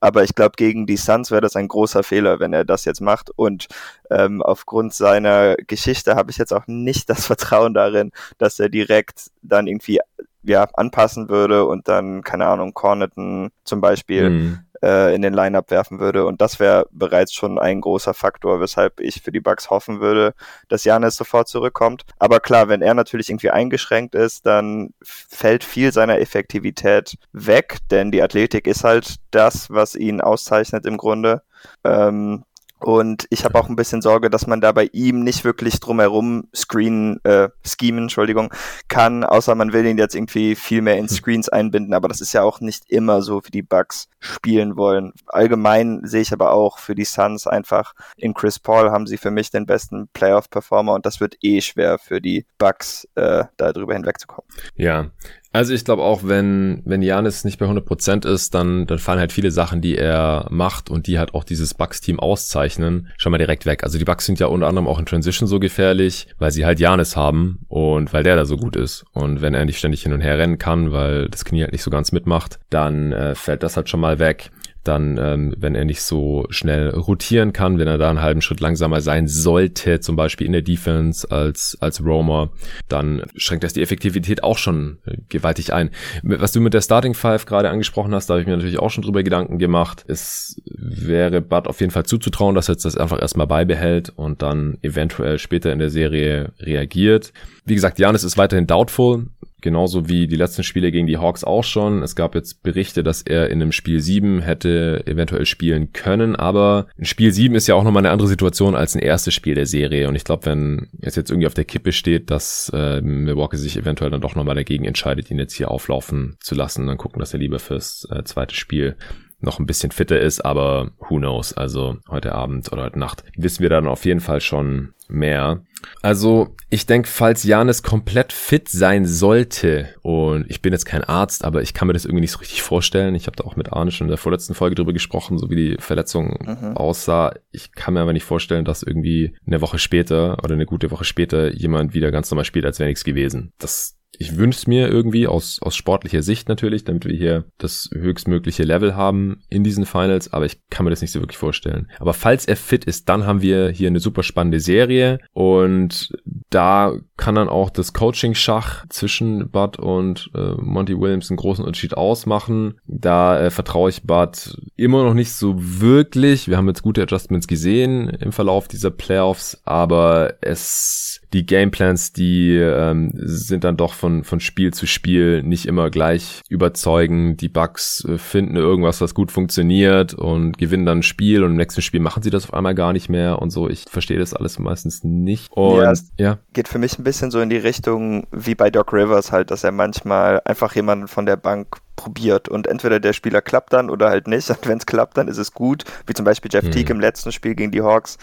Aber 0.00 0.24
ich 0.24 0.34
glaube, 0.34 0.52
gegen 0.56 0.86
die 0.86 0.96
Suns 0.96 1.30
wäre 1.30 1.40
das 1.40 1.56
ein 1.56 1.68
großer 1.68 2.02
Fehler, 2.02 2.40
wenn 2.40 2.52
er 2.52 2.64
das 2.64 2.84
jetzt 2.84 3.00
macht. 3.00 3.30
Und 3.36 3.68
ähm, 4.10 4.42
aufgrund 4.42 4.94
seiner 4.94 5.56
Geschichte 5.56 6.14
habe 6.14 6.30
ich 6.30 6.38
jetzt 6.38 6.52
auch 6.52 6.66
nicht 6.66 7.10
das 7.10 7.26
Vertrauen 7.26 7.74
darin, 7.74 8.12
dass 8.38 8.58
er 8.58 8.68
direkt 8.68 9.30
dann 9.42 9.66
irgendwie 9.66 10.00
ja, 10.42 10.66
anpassen 10.74 11.28
würde 11.28 11.64
und 11.64 11.88
dann, 11.88 12.22
keine 12.22 12.46
Ahnung, 12.46 12.74
Corneton 12.74 13.50
zum 13.64 13.80
Beispiel 13.80 14.30
mhm 14.30 14.58
äh, 14.84 15.14
in 15.14 15.22
den 15.22 15.32
Lineup 15.32 15.70
werfen 15.70 15.98
würde. 15.98 16.26
Und 16.26 16.40
das 16.40 16.60
wäre 16.60 16.86
bereits 16.90 17.32
schon 17.32 17.58
ein 17.58 17.80
großer 17.80 18.12
Faktor, 18.14 18.60
weshalb 18.60 19.00
ich 19.00 19.22
für 19.22 19.32
die 19.32 19.40
Bucks 19.40 19.70
hoffen 19.70 20.00
würde, 20.00 20.34
dass 20.68 20.84
Janis 20.84 21.16
sofort 21.16 21.48
zurückkommt. 21.48 22.04
Aber 22.18 22.40
klar, 22.40 22.68
wenn 22.68 22.82
er 22.82 22.94
natürlich 22.94 23.30
irgendwie 23.30 23.50
eingeschränkt 23.50 24.14
ist, 24.14 24.46
dann 24.46 24.90
fällt 25.02 25.64
viel 25.64 25.92
seiner 25.92 26.18
Effektivität 26.18 27.16
weg, 27.32 27.78
denn 27.90 28.12
die 28.12 28.22
Athletik 28.22 28.66
ist 28.66 28.84
halt 28.84 29.16
das, 29.30 29.70
was 29.70 29.94
ihn 29.94 30.20
auszeichnet 30.20 30.84
im 30.84 30.98
Grunde. 30.98 31.42
Ähm, 31.82 32.44
und 32.80 33.26
ich 33.30 33.44
habe 33.44 33.58
auch 33.58 33.68
ein 33.68 33.76
bisschen 33.76 34.02
Sorge, 34.02 34.28
dass 34.28 34.46
man 34.46 34.60
da 34.60 34.72
bei 34.72 34.90
ihm 34.92 35.20
nicht 35.20 35.44
wirklich 35.44 35.80
drumherum 35.80 36.48
screen, 36.54 37.18
äh, 37.24 37.48
schemen, 37.64 38.04
Entschuldigung, 38.04 38.52
kann, 38.88 39.24
außer 39.24 39.54
man 39.54 39.72
will 39.72 39.86
ihn 39.86 39.96
jetzt 39.96 40.14
irgendwie 40.14 40.54
viel 40.54 40.82
mehr 40.82 40.96
in 40.96 41.08
hm. 41.08 41.16
Screens 41.16 41.48
einbinden, 41.48 41.94
aber 41.94 42.08
das 42.08 42.20
ist 42.20 42.32
ja 42.32 42.42
auch 42.42 42.60
nicht 42.60 42.90
immer 42.90 43.22
so, 43.22 43.44
wie 43.44 43.50
die 43.50 43.62
Bugs 43.62 44.08
spielen 44.18 44.76
wollen. 44.76 45.12
Allgemein 45.26 46.00
sehe 46.04 46.22
ich 46.22 46.32
aber 46.32 46.52
auch 46.52 46.78
für 46.78 46.94
die 46.94 47.04
Suns 47.04 47.46
einfach, 47.46 47.94
in 48.16 48.34
Chris 48.34 48.58
Paul 48.58 48.90
haben 48.90 49.06
sie 49.06 49.16
für 49.16 49.30
mich 49.30 49.50
den 49.50 49.66
besten 49.66 50.08
Playoff-Performer 50.08 50.94
und 50.94 51.06
das 51.06 51.20
wird 51.20 51.36
eh 51.42 51.60
schwer 51.60 51.98
für 51.98 52.20
die 52.20 52.44
Bugs, 52.58 53.08
äh, 53.14 53.44
da 53.56 53.72
drüber 53.72 53.94
hinwegzukommen. 53.94 54.48
Ja, 54.74 55.10
also 55.54 55.72
ich 55.72 55.84
glaube 55.84 56.02
auch, 56.02 56.22
wenn 56.24 56.82
wenn 56.84 57.00
Janis 57.00 57.44
nicht 57.44 57.60
bei 57.60 57.66
100% 57.66 58.26
ist, 58.26 58.54
dann 58.54 58.86
dann 58.86 58.98
fallen 58.98 59.20
halt 59.20 59.30
viele 59.30 59.52
Sachen, 59.52 59.80
die 59.80 59.96
er 59.96 60.48
macht 60.50 60.90
und 60.90 61.06
die 61.06 61.16
halt 61.16 61.32
auch 61.32 61.44
dieses 61.44 61.74
Bucks-Team 61.74 62.18
auszeichnen, 62.18 63.08
schon 63.16 63.30
mal 63.30 63.38
direkt 63.38 63.64
weg. 63.64 63.84
Also 63.84 63.96
die 63.96 64.04
Bucks 64.04 64.26
sind 64.26 64.40
ja 64.40 64.48
unter 64.48 64.66
anderem 64.66 64.88
auch 64.88 64.98
in 64.98 65.06
Transition 65.06 65.48
so 65.48 65.60
gefährlich, 65.60 66.26
weil 66.38 66.50
sie 66.50 66.66
halt 66.66 66.80
Janis 66.80 67.14
haben 67.14 67.60
und 67.68 68.12
weil 68.12 68.24
der 68.24 68.34
da 68.34 68.46
so 68.46 68.56
gut 68.56 68.74
ist. 68.74 69.04
Und 69.12 69.42
wenn 69.42 69.54
er 69.54 69.64
nicht 69.64 69.78
ständig 69.78 70.02
hin 70.02 70.12
und 70.12 70.22
her 70.22 70.38
rennen 70.38 70.58
kann, 70.58 70.90
weil 70.90 71.28
das 71.28 71.44
Knie 71.44 71.62
halt 71.62 71.72
nicht 71.72 71.84
so 71.84 71.90
ganz 71.90 72.10
mitmacht, 72.10 72.58
dann 72.70 73.12
äh, 73.12 73.36
fällt 73.36 73.62
das 73.62 73.76
halt 73.76 73.88
schon 73.88 74.00
mal 74.00 74.18
weg. 74.18 74.50
Dann, 74.84 75.18
ähm, 75.18 75.54
wenn 75.58 75.74
er 75.74 75.84
nicht 75.84 76.02
so 76.02 76.46
schnell 76.50 76.90
rotieren 76.90 77.52
kann, 77.52 77.78
wenn 77.78 77.88
er 77.88 77.98
da 77.98 78.10
einen 78.10 78.22
halben 78.22 78.42
Schritt 78.42 78.60
langsamer 78.60 79.00
sein 79.00 79.26
sollte, 79.28 80.00
zum 80.00 80.16
Beispiel 80.16 80.46
in 80.46 80.52
der 80.52 80.62
Defense 80.62 81.30
als, 81.30 81.76
als 81.80 82.04
Roamer, 82.04 82.50
dann 82.88 83.22
schränkt 83.36 83.64
das 83.64 83.72
die 83.72 83.82
Effektivität 83.82 84.42
auch 84.42 84.58
schon 84.58 84.98
äh, 85.06 85.16
gewaltig 85.28 85.72
ein. 85.72 85.90
Was 86.22 86.52
du 86.52 86.60
mit 86.60 86.74
der 86.74 86.82
Starting 86.82 87.14
Five 87.14 87.46
gerade 87.46 87.70
angesprochen 87.70 88.14
hast, 88.14 88.28
da 88.28 88.34
habe 88.34 88.42
ich 88.42 88.46
mir 88.46 88.56
natürlich 88.56 88.78
auch 88.78 88.90
schon 88.90 89.02
drüber 89.02 89.22
Gedanken 89.22 89.58
gemacht. 89.58 90.04
Es 90.06 90.60
wäre 90.66 91.40
Bud 91.40 91.66
auf 91.66 91.80
jeden 91.80 91.92
Fall 91.92 92.06
zuzutrauen, 92.06 92.54
dass 92.54 92.68
er 92.68 92.74
jetzt 92.74 92.84
das 92.84 92.96
einfach 92.96 93.20
erstmal 93.20 93.46
beibehält 93.46 94.12
und 94.14 94.42
dann 94.42 94.78
eventuell 94.82 95.38
später 95.38 95.72
in 95.72 95.78
der 95.78 95.90
Serie 95.90 96.52
reagiert. 96.60 97.32
Wie 97.64 97.74
gesagt, 97.74 97.98
Janis 97.98 98.24
ist 98.24 98.36
weiterhin 98.36 98.66
doubtful. 98.66 99.28
Genauso 99.62 100.10
wie 100.10 100.26
die 100.26 100.36
letzten 100.36 100.62
Spiele 100.62 100.92
gegen 100.92 101.06
die 101.06 101.16
Hawks 101.16 101.42
auch 101.42 101.64
schon. 101.64 102.02
Es 102.02 102.14
gab 102.14 102.34
jetzt 102.34 102.62
Berichte, 102.62 103.02
dass 103.02 103.22
er 103.22 103.48
in 103.48 103.62
einem 103.62 103.72
Spiel 103.72 103.98
7 103.98 104.40
hätte 104.40 105.02
eventuell 105.06 105.46
spielen 105.46 105.94
können, 105.94 106.36
aber 106.36 106.86
ein 106.98 107.06
Spiel 107.06 107.32
7 107.32 107.54
ist 107.54 107.66
ja 107.66 107.74
auch 107.74 107.82
nochmal 107.82 108.02
eine 108.02 108.10
andere 108.10 108.28
Situation 108.28 108.74
als 108.74 108.94
ein 108.94 109.00
erstes 109.00 109.32
Spiel 109.32 109.54
der 109.54 109.64
Serie. 109.64 110.06
Und 110.06 110.16
ich 110.16 110.24
glaube, 110.24 110.44
wenn 110.44 110.88
es 111.00 111.16
jetzt 111.16 111.30
irgendwie 111.30 111.46
auf 111.46 111.54
der 111.54 111.64
Kippe 111.64 111.92
steht, 111.92 112.30
dass 112.30 112.70
äh, 112.74 113.00
Milwaukee 113.00 113.56
sich 113.56 113.78
eventuell 113.78 114.10
dann 114.10 114.20
doch 114.20 114.34
nochmal 114.34 114.54
dagegen 114.54 114.84
entscheidet, 114.84 115.30
ihn 115.30 115.38
jetzt 115.38 115.54
hier 115.54 115.70
auflaufen 115.70 116.36
zu 116.40 116.54
lassen, 116.54 116.86
dann 116.86 116.98
gucken, 116.98 117.20
dass 117.20 117.32
er 117.32 117.40
lieber 117.40 117.58
fürs 117.58 118.06
äh, 118.10 118.22
zweite 118.24 118.54
Spiel 118.54 118.96
noch 119.44 119.58
ein 119.58 119.66
bisschen 119.66 119.90
fitter 119.90 120.18
ist, 120.18 120.44
aber 120.44 120.90
who 120.98 121.18
knows? 121.18 121.52
Also 121.52 121.96
heute 122.08 122.34
Abend 122.34 122.72
oder 122.72 122.82
heute 122.82 122.98
Nacht 122.98 123.24
wissen 123.36 123.62
wir 123.62 123.70
dann 123.70 123.86
auf 123.86 124.04
jeden 124.04 124.20
Fall 124.20 124.40
schon 124.40 124.94
mehr. 125.08 125.62
Also 126.02 126.54
ich 126.70 126.86
denke, 126.86 127.08
falls 127.08 127.44
Janis 127.44 127.82
komplett 127.82 128.32
fit 128.32 128.68
sein 128.68 129.06
sollte, 129.06 129.88
und 130.02 130.50
ich 130.50 130.62
bin 130.62 130.72
jetzt 130.72 130.86
kein 130.86 131.04
Arzt, 131.04 131.44
aber 131.44 131.62
ich 131.62 131.74
kann 131.74 131.86
mir 131.86 131.92
das 131.92 132.04
irgendwie 132.04 132.22
nicht 132.22 132.32
so 132.32 132.38
richtig 132.38 132.62
vorstellen. 132.62 133.14
Ich 133.14 133.26
habe 133.26 133.36
da 133.36 133.44
auch 133.44 133.56
mit 133.56 133.72
Arne 133.72 133.90
schon 133.90 134.06
in 134.06 134.10
der 134.10 134.18
vorletzten 134.18 134.54
Folge 134.54 134.74
drüber 134.74 134.92
gesprochen, 134.92 135.38
so 135.38 135.50
wie 135.50 135.56
die 135.56 135.76
Verletzung 135.78 136.38
mhm. 136.40 136.76
aussah. 136.76 137.34
Ich 137.50 137.72
kann 137.72 137.94
mir 137.94 138.00
aber 138.00 138.12
nicht 138.12 138.24
vorstellen, 138.24 138.64
dass 138.64 138.82
irgendwie 138.82 139.36
eine 139.46 139.60
Woche 139.60 139.78
später 139.78 140.38
oder 140.42 140.54
eine 140.54 140.66
gute 140.66 140.90
Woche 140.90 141.04
später 141.04 141.52
jemand 141.52 141.94
wieder 141.94 142.10
ganz 142.10 142.30
normal 142.30 142.44
spielt, 142.44 142.64
als 142.64 142.78
wäre 142.78 142.88
nichts 142.88 143.04
gewesen. 143.04 143.52
Das 143.58 143.98
ich 144.20 144.36
wünsche 144.36 144.58
es 144.58 144.66
mir 144.66 144.88
irgendwie 144.88 145.26
aus, 145.26 145.58
aus 145.60 145.76
sportlicher 145.76 146.22
Sicht 146.22 146.48
natürlich, 146.48 146.84
damit 146.84 147.04
wir 147.04 147.16
hier 147.16 147.44
das 147.58 147.90
höchstmögliche 147.92 148.62
Level 148.62 148.96
haben 148.96 149.42
in 149.48 149.64
diesen 149.64 149.86
Finals, 149.86 150.32
aber 150.32 150.46
ich 150.46 150.58
kann 150.70 150.84
mir 150.84 150.90
das 150.90 151.00
nicht 151.00 151.12
so 151.12 151.20
wirklich 151.20 151.38
vorstellen. 151.38 151.90
Aber 151.98 152.14
falls 152.14 152.46
er 152.46 152.56
fit 152.56 152.84
ist, 152.84 153.08
dann 153.08 153.26
haben 153.26 153.42
wir 153.42 153.68
hier 153.68 153.88
eine 153.88 154.00
super 154.00 154.22
spannende 154.22 154.60
Serie 154.60 155.20
und 155.32 156.12
da 156.50 156.94
kann 157.16 157.34
dann 157.34 157.48
auch 157.48 157.70
das 157.70 157.92
Coaching-Schach 157.92 158.86
zwischen 158.88 159.50
Bud 159.50 159.78
und 159.78 160.30
äh, 160.34 160.52
Monty 160.58 160.98
Williams 160.98 161.30
einen 161.30 161.36
großen 161.36 161.64
Unterschied 161.64 161.96
ausmachen. 161.96 162.78
Da 162.86 163.40
äh, 163.40 163.50
vertraue 163.50 163.90
ich 163.90 164.02
Bud 164.02 164.56
immer 164.76 165.04
noch 165.04 165.14
nicht 165.14 165.32
so 165.32 165.54
wirklich. 165.58 166.48
Wir 166.48 166.56
haben 166.56 166.68
jetzt 166.68 166.82
gute 166.82 167.02
Adjustments 167.02 167.46
gesehen 167.46 168.08
im 168.08 168.32
Verlauf 168.32 168.68
dieser 168.68 168.90
Playoffs, 168.90 169.60
aber 169.64 170.34
es 170.40 171.20
die 171.34 171.44
Gameplans, 171.44 172.12
die 172.12 172.56
ähm, 172.56 173.10
sind 173.14 173.64
dann 173.64 173.76
doch 173.76 173.92
von, 173.92 174.22
von 174.22 174.38
Spiel 174.38 174.72
zu 174.72 174.86
Spiel 174.86 175.42
nicht 175.42 175.66
immer 175.66 175.90
gleich 175.90 176.40
überzeugen. 176.48 177.36
Die 177.36 177.48
Bugs 177.48 178.04
äh, 178.04 178.18
finden 178.18 178.56
irgendwas, 178.56 179.00
was 179.00 179.14
gut 179.14 179.32
funktioniert 179.32 180.14
und 180.14 180.56
gewinnen 180.56 180.86
dann 180.86 180.98
ein 180.98 181.02
Spiel 181.02 181.42
und 181.42 181.50
im 181.50 181.56
nächsten 181.56 181.82
Spiel 181.82 182.00
machen 182.00 182.22
sie 182.22 182.30
das 182.30 182.44
auf 182.44 182.54
einmal 182.54 182.76
gar 182.76 182.92
nicht 182.92 183.08
mehr 183.08 183.42
und 183.42 183.50
so. 183.50 183.68
Ich 183.68 183.84
verstehe 183.90 184.18
das 184.18 184.32
alles 184.32 184.60
meistens 184.60 185.02
nicht. 185.02 185.50
Und 185.52 185.82
ja, 185.82 185.92
ja. 186.18 186.38
geht 186.52 186.68
für 186.68 186.78
mich 186.78 186.98
ein 186.98 187.04
bisschen 187.04 187.32
so 187.32 187.40
in 187.40 187.50
die 187.50 187.56
Richtung 187.56 188.28
wie 188.30 188.54
bei 188.54 188.70
Doc 188.70 188.92
Rivers 188.92 189.32
halt, 189.32 189.50
dass 189.50 189.64
er 189.64 189.72
manchmal 189.72 190.40
einfach 190.44 190.76
jemanden 190.76 191.08
von 191.08 191.26
der 191.26 191.36
Bank 191.36 191.78
probiert 191.96 192.48
und 192.48 192.66
entweder 192.66 193.00
der 193.00 193.12
Spieler 193.12 193.42
klappt 193.42 193.72
dann 193.72 193.90
oder 193.90 194.08
halt 194.08 194.28
nicht 194.28 194.48
und 194.50 194.66
wenn 194.66 194.78
es 194.78 194.86
klappt, 194.86 195.16
dann 195.16 195.28
ist 195.28 195.38
es 195.38 195.52
gut, 195.52 195.84
wie 196.06 196.14
zum 196.14 196.24
Beispiel 196.24 196.50
Jeff 196.52 196.64
hm. 196.64 196.72
Teague 196.72 196.94
im 196.94 197.00
letzten 197.00 197.32
Spiel 197.32 197.54
gegen 197.54 197.72
die 197.72 197.82
Hawks 197.82 198.18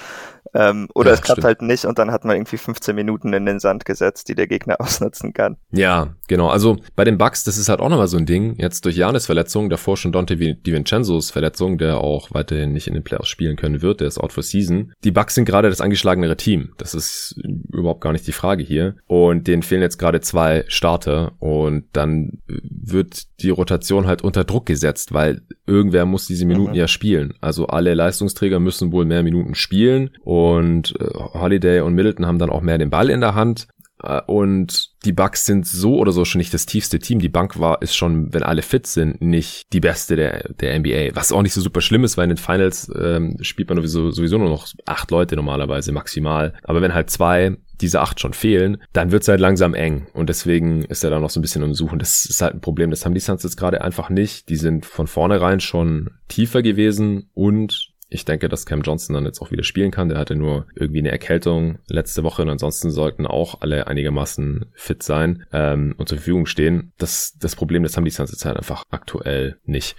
ähm, 0.53 0.87
oder 0.93 1.11
ja, 1.11 1.13
es 1.15 1.21
klappt 1.21 1.39
stimmt. 1.39 1.45
halt 1.45 1.61
nicht 1.61 1.85
und 1.85 1.99
dann 1.99 2.11
hat 2.11 2.25
man 2.25 2.35
irgendwie 2.35 2.57
15 2.57 2.95
Minuten 2.95 3.33
in 3.33 3.45
den 3.45 3.59
Sand 3.59 3.85
gesetzt, 3.85 4.27
die 4.27 4.35
der 4.35 4.47
Gegner 4.47 4.75
ausnutzen 4.79 5.33
kann. 5.33 5.57
Ja, 5.71 6.15
genau. 6.27 6.49
Also 6.49 6.77
bei 6.95 7.03
den 7.03 7.17
Bucks, 7.17 7.43
das 7.43 7.57
ist 7.57 7.69
halt 7.69 7.79
auch 7.79 7.89
nochmal 7.89 8.07
so 8.07 8.17
ein 8.17 8.25
Ding. 8.25 8.55
Jetzt 8.57 8.85
durch 8.85 8.97
Janis 8.97 9.25
Verletzung, 9.25 9.69
davor 9.69 9.97
schon 9.97 10.11
Dante 10.11 10.35
DiVincenzo's 10.35 11.31
Verletzung, 11.31 11.77
der 11.77 11.97
auch 11.97 12.29
weiterhin 12.31 12.73
nicht 12.73 12.87
in 12.87 12.93
den 12.93 13.03
Playoffs 13.03 13.29
spielen 13.29 13.55
können 13.55 13.81
wird, 13.81 14.01
der 14.01 14.07
ist 14.07 14.19
out 14.19 14.33
for 14.33 14.43
season. 14.43 14.93
Die 15.03 15.11
Bucks 15.11 15.35
sind 15.35 15.45
gerade 15.45 15.69
das 15.69 15.81
angeschlagenere 15.81 16.37
Team. 16.37 16.73
Das 16.77 16.93
ist 16.93 17.35
überhaupt 17.71 18.01
gar 18.01 18.11
nicht 18.11 18.27
die 18.27 18.31
Frage 18.31 18.63
hier. 18.63 18.95
Und 19.07 19.47
denen 19.47 19.63
fehlen 19.63 19.81
jetzt 19.81 19.97
gerade 19.97 20.21
zwei 20.21 20.65
Starter 20.67 21.33
und 21.39 21.85
dann 21.93 22.39
wird 22.47 23.23
die 23.41 23.51
Rotation 23.61 24.07
halt 24.07 24.23
unter 24.23 24.43
Druck 24.43 24.65
gesetzt, 24.65 25.13
weil 25.13 25.41
irgendwer 25.67 26.05
muss 26.05 26.25
diese 26.25 26.45
Minuten 26.45 26.71
mhm. 26.71 26.77
ja 26.77 26.87
spielen. 26.87 27.33
Also 27.41 27.67
alle 27.67 27.93
Leistungsträger 27.93 28.59
müssen 28.59 28.91
wohl 28.91 29.05
mehr 29.05 29.23
Minuten 29.23 29.55
spielen 29.55 30.09
und 30.23 30.93
äh, 30.99 31.05
Holiday 31.13 31.81
und 31.81 31.93
Middleton 31.93 32.25
haben 32.25 32.39
dann 32.39 32.49
auch 32.49 32.61
mehr 32.61 32.77
den 32.77 32.89
Ball 32.89 33.09
in 33.09 33.21
der 33.21 33.35
Hand. 33.35 33.67
Äh, 34.03 34.21
und 34.27 34.91
die 35.05 35.13
Bucks 35.13 35.45
sind 35.45 35.65
so 35.65 35.97
oder 35.97 36.11
so 36.11 36.25
schon 36.25 36.39
nicht 36.39 36.53
das 36.53 36.65
tiefste 36.65 36.99
Team. 36.99 37.19
Die 37.19 37.29
Bank 37.29 37.59
war, 37.59 37.81
ist 37.81 37.95
schon, 37.95 38.33
wenn 38.33 38.43
alle 38.43 38.61
fit 38.61 38.87
sind, 38.87 39.21
nicht 39.21 39.71
die 39.73 39.79
beste 39.79 40.15
der, 40.15 40.49
der 40.53 40.77
NBA. 40.79 41.15
Was 41.15 41.31
auch 41.31 41.41
nicht 41.41 41.53
so 41.53 41.61
super 41.61 41.81
schlimm 41.81 42.03
ist, 42.03 42.17
weil 42.17 42.25
in 42.25 42.35
den 42.35 42.37
Finals 42.37 42.91
ähm, 42.99 43.37
spielt 43.41 43.69
man 43.69 43.77
sowieso, 43.77 44.11
sowieso 44.11 44.37
nur 44.37 44.49
noch 44.49 44.67
acht 44.85 45.11
Leute 45.11 45.35
normalerweise 45.35 45.91
maximal. 45.91 46.53
Aber 46.63 46.81
wenn 46.81 46.93
halt 46.93 47.09
zwei 47.09 47.57
diese 47.81 48.01
acht 48.01 48.19
schon 48.19 48.33
fehlen, 48.33 48.77
dann 48.93 49.11
wird 49.11 49.23
es 49.23 49.27
halt 49.27 49.39
langsam 49.39 49.73
eng. 49.73 50.07
Und 50.13 50.29
deswegen 50.29 50.83
ist 50.85 51.03
er 51.03 51.09
da 51.09 51.19
noch 51.19 51.31
so 51.31 51.39
ein 51.39 51.41
bisschen 51.41 51.63
am 51.63 51.73
Suchen. 51.73 51.97
Das 51.97 52.25
ist 52.25 52.41
halt 52.41 52.53
ein 52.53 52.61
Problem. 52.61 52.91
Das 52.91 53.05
haben 53.05 53.15
die 53.15 53.19
Suns 53.19 53.43
jetzt 53.43 53.57
gerade 53.57 53.81
einfach 53.81 54.09
nicht. 54.09 54.49
Die 54.49 54.55
sind 54.55 54.85
von 54.85 55.07
vornherein 55.07 55.59
schon 55.59 56.11
tiefer 56.27 56.61
gewesen 56.61 57.29
und 57.33 57.90
ich 58.13 58.25
denke, 58.25 58.49
dass 58.49 58.65
Cam 58.65 58.81
Johnson 58.81 59.13
dann 59.13 59.25
jetzt 59.25 59.41
auch 59.41 59.51
wieder 59.51 59.63
spielen 59.63 59.89
kann. 59.89 60.09
Der 60.09 60.17
hatte 60.17 60.35
nur 60.35 60.67
irgendwie 60.75 60.99
eine 60.99 61.11
Erkältung 61.11 61.79
letzte 61.87 62.23
Woche 62.23 62.41
und 62.41 62.49
ansonsten 62.49 62.91
sollten 62.91 63.25
auch 63.25 63.61
alle 63.61 63.87
einigermaßen 63.87 64.65
fit 64.73 65.01
sein 65.01 65.45
ähm, 65.53 65.95
und 65.97 66.09
zur 66.09 66.17
Verfügung 66.17 66.45
stehen. 66.45 66.91
Das, 66.97 67.37
das 67.39 67.55
Problem, 67.55 67.83
das 67.83 67.95
haben 67.95 68.03
die 68.03 68.11
Suns 68.11 68.31
jetzt 68.31 68.43
halt 68.43 68.57
einfach 68.57 68.83
aktuell 68.91 69.59
nicht. 69.63 69.95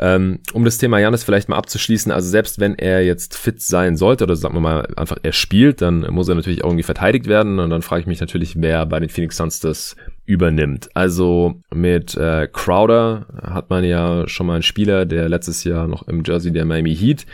Ähm, 0.00 0.40
um 0.52 0.64
das 0.64 0.78
Thema 0.78 0.98
Janis 0.98 1.22
vielleicht 1.22 1.48
mal 1.48 1.56
abzuschließen, 1.56 2.10
also 2.10 2.28
selbst 2.28 2.58
wenn 2.58 2.74
er 2.74 3.04
jetzt 3.04 3.36
fit 3.36 3.62
sein 3.62 3.96
sollte 3.96 4.24
oder 4.24 4.34
sagen 4.34 4.54
wir 4.54 4.60
mal 4.60 4.88
einfach 4.96 5.18
er 5.22 5.32
spielt, 5.32 5.82
dann 5.82 6.00
muss 6.12 6.28
er 6.28 6.34
natürlich 6.34 6.64
auch 6.64 6.68
irgendwie 6.68 6.82
verteidigt 6.82 7.28
werden 7.28 7.60
und 7.60 7.70
dann 7.70 7.82
frage 7.82 8.00
ich 8.00 8.06
mich 8.08 8.20
natürlich, 8.20 8.60
wer 8.60 8.86
bei 8.86 8.98
den 8.98 9.08
Phoenix 9.08 9.36
Suns 9.36 9.60
das 9.60 9.94
übernimmt. 10.24 10.88
Also 10.94 11.60
mit 11.74 12.16
äh, 12.16 12.48
Crowder 12.52 13.26
hat 13.42 13.70
man 13.70 13.84
ja 13.84 14.28
schon 14.28 14.46
mal 14.46 14.54
einen 14.54 14.62
Spieler, 14.62 15.04
der 15.04 15.28
letztes 15.28 15.64
Jahr 15.64 15.88
noch 15.88 16.06
im 16.06 16.22
Jersey 16.24 16.52
der 16.52 16.64
Miami 16.64 16.94
Heat 16.94 17.26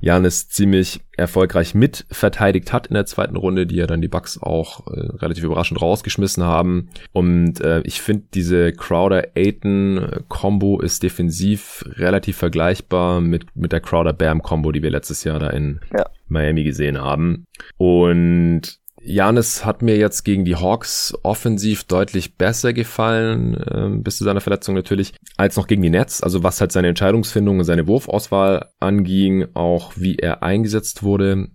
Janis 0.00 0.48
ziemlich 0.48 1.00
erfolgreich 1.16 1.74
mit 1.74 2.04
verteidigt 2.10 2.72
hat 2.72 2.88
in 2.88 2.94
der 2.94 3.06
zweiten 3.06 3.36
Runde, 3.36 3.66
die 3.66 3.76
ja 3.76 3.86
dann 3.86 4.00
die 4.00 4.08
Bucks 4.08 4.42
auch 4.42 4.86
äh, 4.88 5.00
relativ 5.18 5.44
überraschend 5.44 5.80
rausgeschmissen 5.80 6.42
haben. 6.42 6.88
Und 7.12 7.60
äh, 7.60 7.82
ich 7.84 8.00
finde 8.00 8.24
diese 8.34 8.72
Crowder-Aiton-Kombo 8.72 10.80
ist 10.80 11.02
defensiv 11.02 11.84
relativ 11.92 12.38
vergleichbar 12.38 13.20
mit, 13.20 13.44
mit 13.54 13.72
der 13.72 13.80
Crowder-Bam-Kombo, 13.80 14.72
die 14.72 14.82
wir 14.82 14.90
letztes 14.90 15.22
Jahr 15.24 15.38
da 15.38 15.50
in 15.50 15.80
ja. 15.96 16.06
Miami 16.26 16.64
gesehen 16.64 17.00
haben. 17.00 17.44
Und 17.76 18.81
Janis 19.04 19.64
hat 19.64 19.82
mir 19.82 19.96
jetzt 19.96 20.22
gegen 20.24 20.44
die 20.44 20.56
Hawks 20.56 21.12
offensiv 21.22 21.84
deutlich 21.84 22.36
besser 22.36 22.72
gefallen, 22.72 23.54
äh, 23.54 23.88
bis 23.98 24.18
zu 24.18 24.24
seiner 24.24 24.40
Verletzung 24.40 24.74
natürlich, 24.74 25.14
als 25.36 25.56
noch 25.56 25.66
gegen 25.66 25.82
die 25.82 25.90
Nets. 25.90 26.22
Also 26.22 26.42
was 26.42 26.60
halt 26.60 26.72
seine 26.72 26.88
Entscheidungsfindung 26.88 27.58
und 27.58 27.64
seine 27.64 27.86
Wurfauswahl 27.86 28.70
anging, 28.78 29.46
auch 29.54 29.92
wie 29.96 30.16
er 30.16 30.42
eingesetzt 30.42 31.02
wurde 31.02 31.48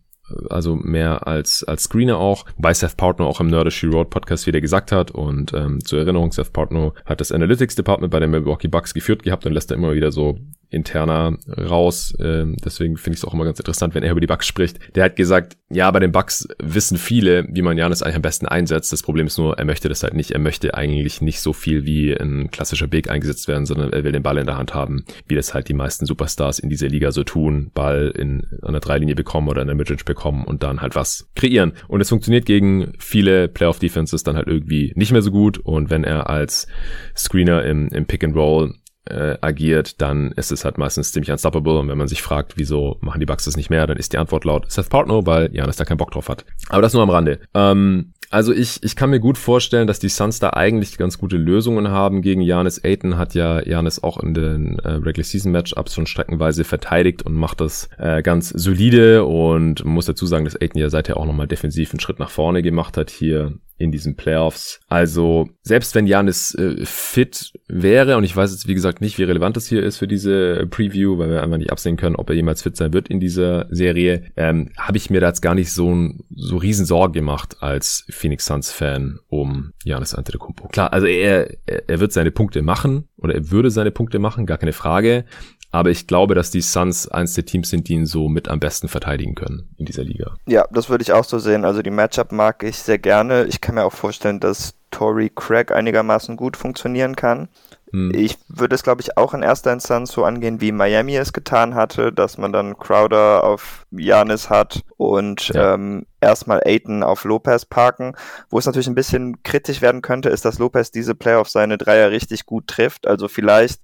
also 0.49 0.75
mehr 0.75 1.27
als, 1.27 1.63
als 1.63 1.83
Screener 1.83 2.17
auch, 2.17 2.45
weil 2.57 2.75
Seth 2.75 2.97
Partner 2.97 3.25
auch 3.25 3.39
im 3.39 3.47
Nerdish 3.47 3.83
Road 3.83 4.09
Podcast 4.09 4.47
wieder 4.47 4.61
gesagt 4.61 4.91
hat 4.91 5.11
und 5.11 5.53
ähm, 5.53 5.83
zur 5.83 5.99
Erinnerung, 5.99 6.31
Seth 6.31 6.53
Partner 6.53 6.93
hat 7.05 7.21
das 7.21 7.31
Analytics 7.31 7.75
Department 7.75 8.11
bei 8.11 8.19
den 8.19 8.31
Milwaukee 8.31 8.67
Bucks 8.67 8.93
geführt 8.93 9.23
gehabt 9.23 9.45
und 9.45 9.53
lässt 9.53 9.71
da 9.71 9.75
immer 9.75 9.93
wieder 9.93 10.11
so 10.11 10.37
interner 10.69 11.37
raus. 11.47 12.13
Ähm, 12.19 12.55
deswegen 12.63 12.97
finde 12.97 13.15
ich 13.15 13.23
es 13.23 13.25
auch 13.25 13.33
immer 13.33 13.45
ganz 13.45 13.59
interessant, 13.59 13.95
wenn 13.95 14.03
er 14.03 14.11
über 14.11 14.21
die 14.21 14.27
Bugs 14.27 14.47
spricht. 14.47 14.95
Der 14.95 15.05
hat 15.05 15.15
gesagt, 15.15 15.57
ja, 15.69 15.89
bei 15.91 15.99
den 15.99 16.11
Bugs 16.11 16.47
wissen 16.59 16.97
viele, 16.97 17.45
wie 17.49 17.61
man 17.61 17.77
Janis 17.77 18.01
eigentlich 18.01 18.15
am 18.15 18.21
besten 18.21 18.47
einsetzt. 18.47 18.91
Das 18.91 19.03
Problem 19.03 19.27
ist 19.27 19.37
nur, 19.37 19.57
er 19.57 19.65
möchte 19.65 19.89
das 19.89 20.03
halt 20.03 20.13
nicht. 20.13 20.31
Er 20.31 20.39
möchte 20.39 20.73
eigentlich 20.73 21.21
nicht 21.21 21.41
so 21.41 21.53
viel 21.53 21.85
wie 21.85 22.13
ein 22.13 22.51
klassischer 22.51 22.87
Big 22.87 23.09
eingesetzt 23.09 23.47
werden, 23.47 23.65
sondern 23.65 23.91
er 23.91 24.03
will 24.03 24.11
den 24.11 24.23
Ball 24.23 24.37
in 24.37 24.45
der 24.45 24.57
Hand 24.57 24.73
haben, 24.73 25.03
wie 25.27 25.35
das 25.35 25.53
halt 25.53 25.69
die 25.69 25.73
meisten 25.73 26.05
Superstars 26.05 26.59
in 26.59 26.69
dieser 26.69 26.87
Liga 26.87 27.11
so 27.11 27.23
tun. 27.23 27.71
Ball 27.73 28.11
in 28.15 28.47
der 28.61 28.79
Dreilinie 28.79 29.15
bekommen 29.15 29.49
oder 29.49 29.61
in 29.61 29.67
der 29.67 29.75
Midrange 29.75 30.03
bekommen 30.05 30.43
und 30.43 30.63
dann 30.63 30.81
halt 30.81 30.95
was 30.95 31.29
kreieren. 31.35 31.73
Und 31.87 32.01
es 32.01 32.09
funktioniert 32.09 32.45
gegen 32.45 32.93
viele 32.99 33.47
Playoff-Defenses 33.47 34.23
dann 34.23 34.35
halt 34.35 34.47
irgendwie 34.47 34.93
nicht 34.95 35.11
mehr 35.11 35.21
so 35.21 35.31
gut. 35.31 35.57
Und 35.57 35.89
wenn 35.89 36.03
er 36.03 36.29
als 36.29 36.67
Screener 37.15 37.63
im, 37.63 37.89
im 37.89 38.05
Pick 38.05 38.23
and 38.23 38.35
Roll 38.35 38.73
äh, 39.09 39.37
agiert, 39.41 40.01
dann 40.01 40.31
ist 40.33 40.51
es 40.51 40.65
halt 40.65 40.77
meistens 40.77 41.11
ziemlich 41.11 41.31
unstoppable. 41.31 41.79
Und 41.79 41.87
wenn 41.89 41.97
man 41.97 42.07
sich 42.07 42.21
fragt, 42.21 42.57
wieso 42.57 42.97
machen 43.01 43.19
die 43.19 43.25
Bucks 43.25 43.45
das 43.45 43.57
nicht 43.57 43.69
mehr, 43.69 43.87
dann 43.87 43.97
ist 43.97 44.13
die 44.13 44.17
Antwort 44.17 44.45
laut 44.45 44.71
Seth 44.71 44.89
Partner, 44.89 45.25
weil 45.25 45.53
Janis 45.53 45.77
da 45.77 45.85
keinen 45.85 45.97
Bock 45.97 46.11
drauf 46.11 46.29
hat. 46.29 46.45
Aber 46.69 46.81
das 46.81 46.93
nur 46.93 47.03
am 47.03 47.09
Rande. 47.09 47.39
Ähm, 47.53 48.13
also 48.29 48.53
ich, 48.53 48.83
ich 48.83 48.95
kann 48.95 49.09
mir 49.09 49.19
gut 49.19 49.37
vorstellen, 49.37 49.87
dass 49.87 49.99
die 49.99 50.09
Suns 50.09 50.39
da 50.39 50.49
eigentlich 50.49 50.97
ganz 50.97 51.17
gute 51.17 51.37
Lösungen 51.37 51.89
haben 51.89 52.21
gegen 52.21 52.41
Janis. 52.41 52.83
Aiton 52.83 53.17
hat 53.17 53.33
ja 53.33 53.65
Janis 53.65 54.03
auch 54.03 54.17
in 54.21 54.33
den 54.33 54.79
äh, 54.79 54.89
Regular 54.91 55.23
Season 55.23 55.51
Matchups 55.51 55.93
schon 55.93 56.07
streckenweise 56.07 56.65
verteidigt 56.65 57.23
und 57.23 57.35
macht 57.35 57.61
das 57.61 57.89
äh, 57.97 58.21
ganz 58.21 58.49
solide 58.49 59.23
und 59.23 59.85
muss 59.85 60.07
dazu 60.07 60.25
sagen, 60.25 60.43
dass 60.43 60.59
Aiton 60.59 60.81
ja 60.81 60.89
seither 60.89 61.17
auch 61.17 61.25
nochmal 61.25 61.47
defensiv 61.47 61.93
einen 61.93 62.01
Schritt 62.01 62.19
nach 62.19 62.29
vorne 62.29 62.61
gemacht 62.61 62.97
hat 62.97 63.09
hier 63.09 63.53
in 63.77 63.91
diesen 63.91 64.15
Playoffs. 64.15 64.79
Also 64.87 65.49
selbst 65.61 65.95
wenn 65.95 66.07
Janis 66.07 66.55
äh, 66.55 66.85
fit 66.85 67.53
wäre, 67.67 68.17
und 68.17 68.23
ich 68.23 68.35
weiß 68.35 68.51
jetzt 68.51 68.67
wie 68.67 68.73
gesagt 68.73 69.01
nicht, 69.01 69.17
wie 69.17 69.23
relevant 69.23 69.55
das 69.55 69.67
hier 69.67 69.83
ist 69.83 69.97
für 69.97 70.07
diese 70.07 70.67
Preview, 70.69 71.17
weil 71.17 71.29
wir 71.29 71.43
einfach 71.43 71.57
nicht 71.57 71.71
absehen 71.71 71.97
können, 71.97 72.15
ob 72.15 72.29
er 72.29 72.35
jemals 72.35 72.61
fit 72.63 72.75
sein 72.75 72.93
wird 72.93 73.07
in 73.07 73.19
dieser 73.19 73.67
Serie, 73.69 74.23
ähm, 74.35 74.71
habe 74.77 74.97
ich 74.97 75.09
mir 75.09 75.21
da 75.21 75.27
jetzt 75.27 75.41
gar 75.41 75.55
nicht 75.55 75.71
so, 75.71 76.09
so 76.35 76.57
riesen 76.57 76.85
Sorgen 76.85 77.13
gemacht 77.13 77.57
als 77.59 78.05
Phoenix 78.09 78.45
Suns 78.45 78.71
Fan 78.71 79.19
um 79.27 79.73
Janis 79.83 80.13
Antetokounmpo. 80.13 80.67
Klar, 80.69 80.93
also 80.93 81.07
er, 81.07 81.49
er 81.65 81.99
wird 81.99 82.13
seine 82.13 82.31
Punkte 82.31 82.61
machen 82.61 83.07
oder 83.17 83.35
er 83.35 83.51
würde 83.51 83.71
seine 83.71 83.91
Punkte 83.91 84.19
machen, 84.19 84.45
gar 84.45 84.57
keine 84.57 84.73
Frage. 84.73 85.25
Aber 85.71 85.89
ich 85.89 86.07
glaube, 86.07 86.33
dass 86.33 86.49
die 86.49 86.61
Suns 86.61 87.07
eins 87.07 87.33
der 87.33 87.45
Teams 87.45 87.69
sind, 87.69 87.87
die 87.89 87.93
ihn 87.93 88.05
so 88.05 88.29
mit 88.29 88.47
am 88.47 88.59
besten 88.59 88.87
verteidigen 88.87 89.35
können 89.35 89.69
in 89.77 89.85
dieser 89.85 90.03
Liga. 90.03 90.35
Ja, 90.47 90.65
das 90.71 90.89
würde 90.89 91.01
ich 91.01 91.11
auch 91.11 91.25
so 91.25 91.39
sehen. 91.39 91.65
Also 91.65 91.81
die 91.81 91.91
Matchup 91.91 92.31
mag 92.31 92.63
ich 92.63 92.77
sehr 92.77 92.99
gerne. 92.99 93.45
Ich 93.45 93.59
kann 93.59 93.75
mir 93.75 93.83
auch 93.83 93.93
vorstellen, 93.93 94.39
dass 94.39 94.75
Tory 94.91 95.29
Craig 95.35 95.71
einigermaßen 95.71 96.37
gut 96.37 96.55
funktionieren 96.55 97.15
kann. 97.15 97.49
Hm. 97.91 98.11
Ich 98.13 98.37
würde 98.49 98.75
es, 98.75 98.83
glaube 98.83 99.01
ich, 99.01 99.17
auch 99.17 99.33
in 99.33 99.43
erster 99.43 99.71
Instanz 99.71 100.11
so 100.11 100.25
angehen, 100.25 100.59
wie 100.59 100.71
Miami 100.71 101.15
es 101.15 101.31
getan 101.31 101.75
hatte, 101.75 102.11
dass 102.11 102.37
man 102.37 102.51
dann 102.51 102.77
Crowder 102.77 103.43
auf 103.43 103.85
Janis 103.91 104.49
hat 104.49 104.83
und 104.97 105.49
ja. 105.49 105.73
ähm, 105.73 106.05
erstmal 106.19 106.61
Aiton 106.65 107.03
auf 107.03 107.23
Lopez 107.23 107.65
parken. 107.65 108.15
Wo 108.49 108.59
es 108.59 108.65
natürlich 108.65 108.87
ein 108.87 108.95
bisschen 108.95 109.41
kritisch 109.43 109.81
werden 109.81 110.01
könnte, 110.01 110.29
ist, 110.29 110.43
dass 110.43 110.59
Lopez 110.59 110.91
diese 110.91 111.15
Playoffs 111.15 111.53
seine 111.53 111.77
Dreier 111.77 112.11
richtig 112.11 112.45
gut 112.45 112.67
trifft. 112.67 113.07
Also 113.07 113.27
vielleicht 113.27 113.81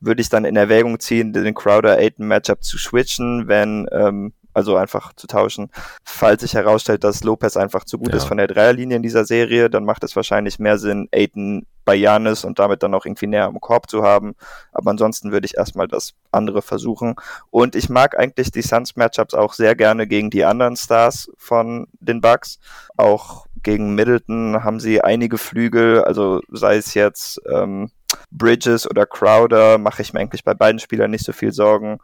würde 0.00 0.22
ich 0.22 0.28
dann 0.28 0.44
in 0.44 0.56
Erwägung 0.56 0.98
ziehen, 0.98 1.32
den 1.32 1.54
Crowder-Aiton-Matchup 1.54 2.62
zu 2.62 2.78
switchen, 2.78 3.48
wenn, 3.48 3.86
ähm, 3.92 4.32
also 4.52 4.76
einfach 4.76 5.12
zu 5.14 5.26
tauschen. 5.26 5.70
Falls 6.04 6.40
sich 6.40 6.54
herausstellt, 6.54 7.04
dass 7.04 7.22
Lopez 7.22 7.56
einfach 7.56 7.84
zu 7.84 7.98
gut 7.98 8.10
ja. 8.10 8.16
ist 8.16 8.24
von 8.24 8.38
der 8.38 8.48
Dreierlinie 8.48 8.96
in 8.96 9.02
dieser 9.02 9.24
Serie, 9.24 9.70
dann 9.70 9.84
macht 9.84 10.02
es 10.02 10.16
wahrscheinlich 10.16 10.58
mehr 10.58 10.78
Sinn, 10.78 11.08
Aiton 11.12 11.66
bei 11.84 11.94
Janis 11.94 12.44
und 12.44 12.58
damit 12.58 12.82
dann 12.82 12.94
auch 12.94 13.04
irgendwie 13.04 13.26
näher 13.26 13.46
am 13.46 13.60
Korb 13.60 13.90
zu 13.90 14.02
haben. 14.02 14.34
Aber 14.72 14.90
ansonsten 14.90 15.32
würde 15.32 15.46
ich 15.46 15.56
erstmal 15.56 15.88
das 15.88 16.14
andere 16.30 16.62
versuchen. 16.62 17.14
Und 17.50 17.74
ich 17.74 17.88
mag 17.88 18.18
eigentlich 18.18 18.50
die 18.50 18.62
Suns-Matchups 18.62 19.34
auch 19.34 19.54
sehr 19.54 19.74
gerne 19.74 20.06
gegen 20.06 20.30
die 20.30 20.44
anderen 20.44 20.76
Stars 20.76 21.30
von 21.36 21.88
den 22.00 22.20
Bucks. 22.20 22.58
Auch 22.96 23.46
gegen 23.62 23.94
Middleton 23.94 24.62
haben 24.64 24.80
sie 24.80 25.02
einige 25.02 25.38
Flügel, 25.38 26.02
also 26.02 26.40
sei 26.48 26.76
es 26.76 26.94
jetzt 26.94 27.40
ähm, 27.52 27.90
Bridges 28.30 28.88
oder 28.88 29.06
Crowder 29.06 29.78
mache 29.78 30.02
ich 30.02 30.12
mir 30.12 30.20
eigentlich 30.20 30.44
bei 30.44 30.54
beiden 30.54 30.78
Spielern 30.78 31.10
nicht 31.10 31.24
so 31.24 31.32
viel 31.32 31.52
Sorgen. 31.52 32.00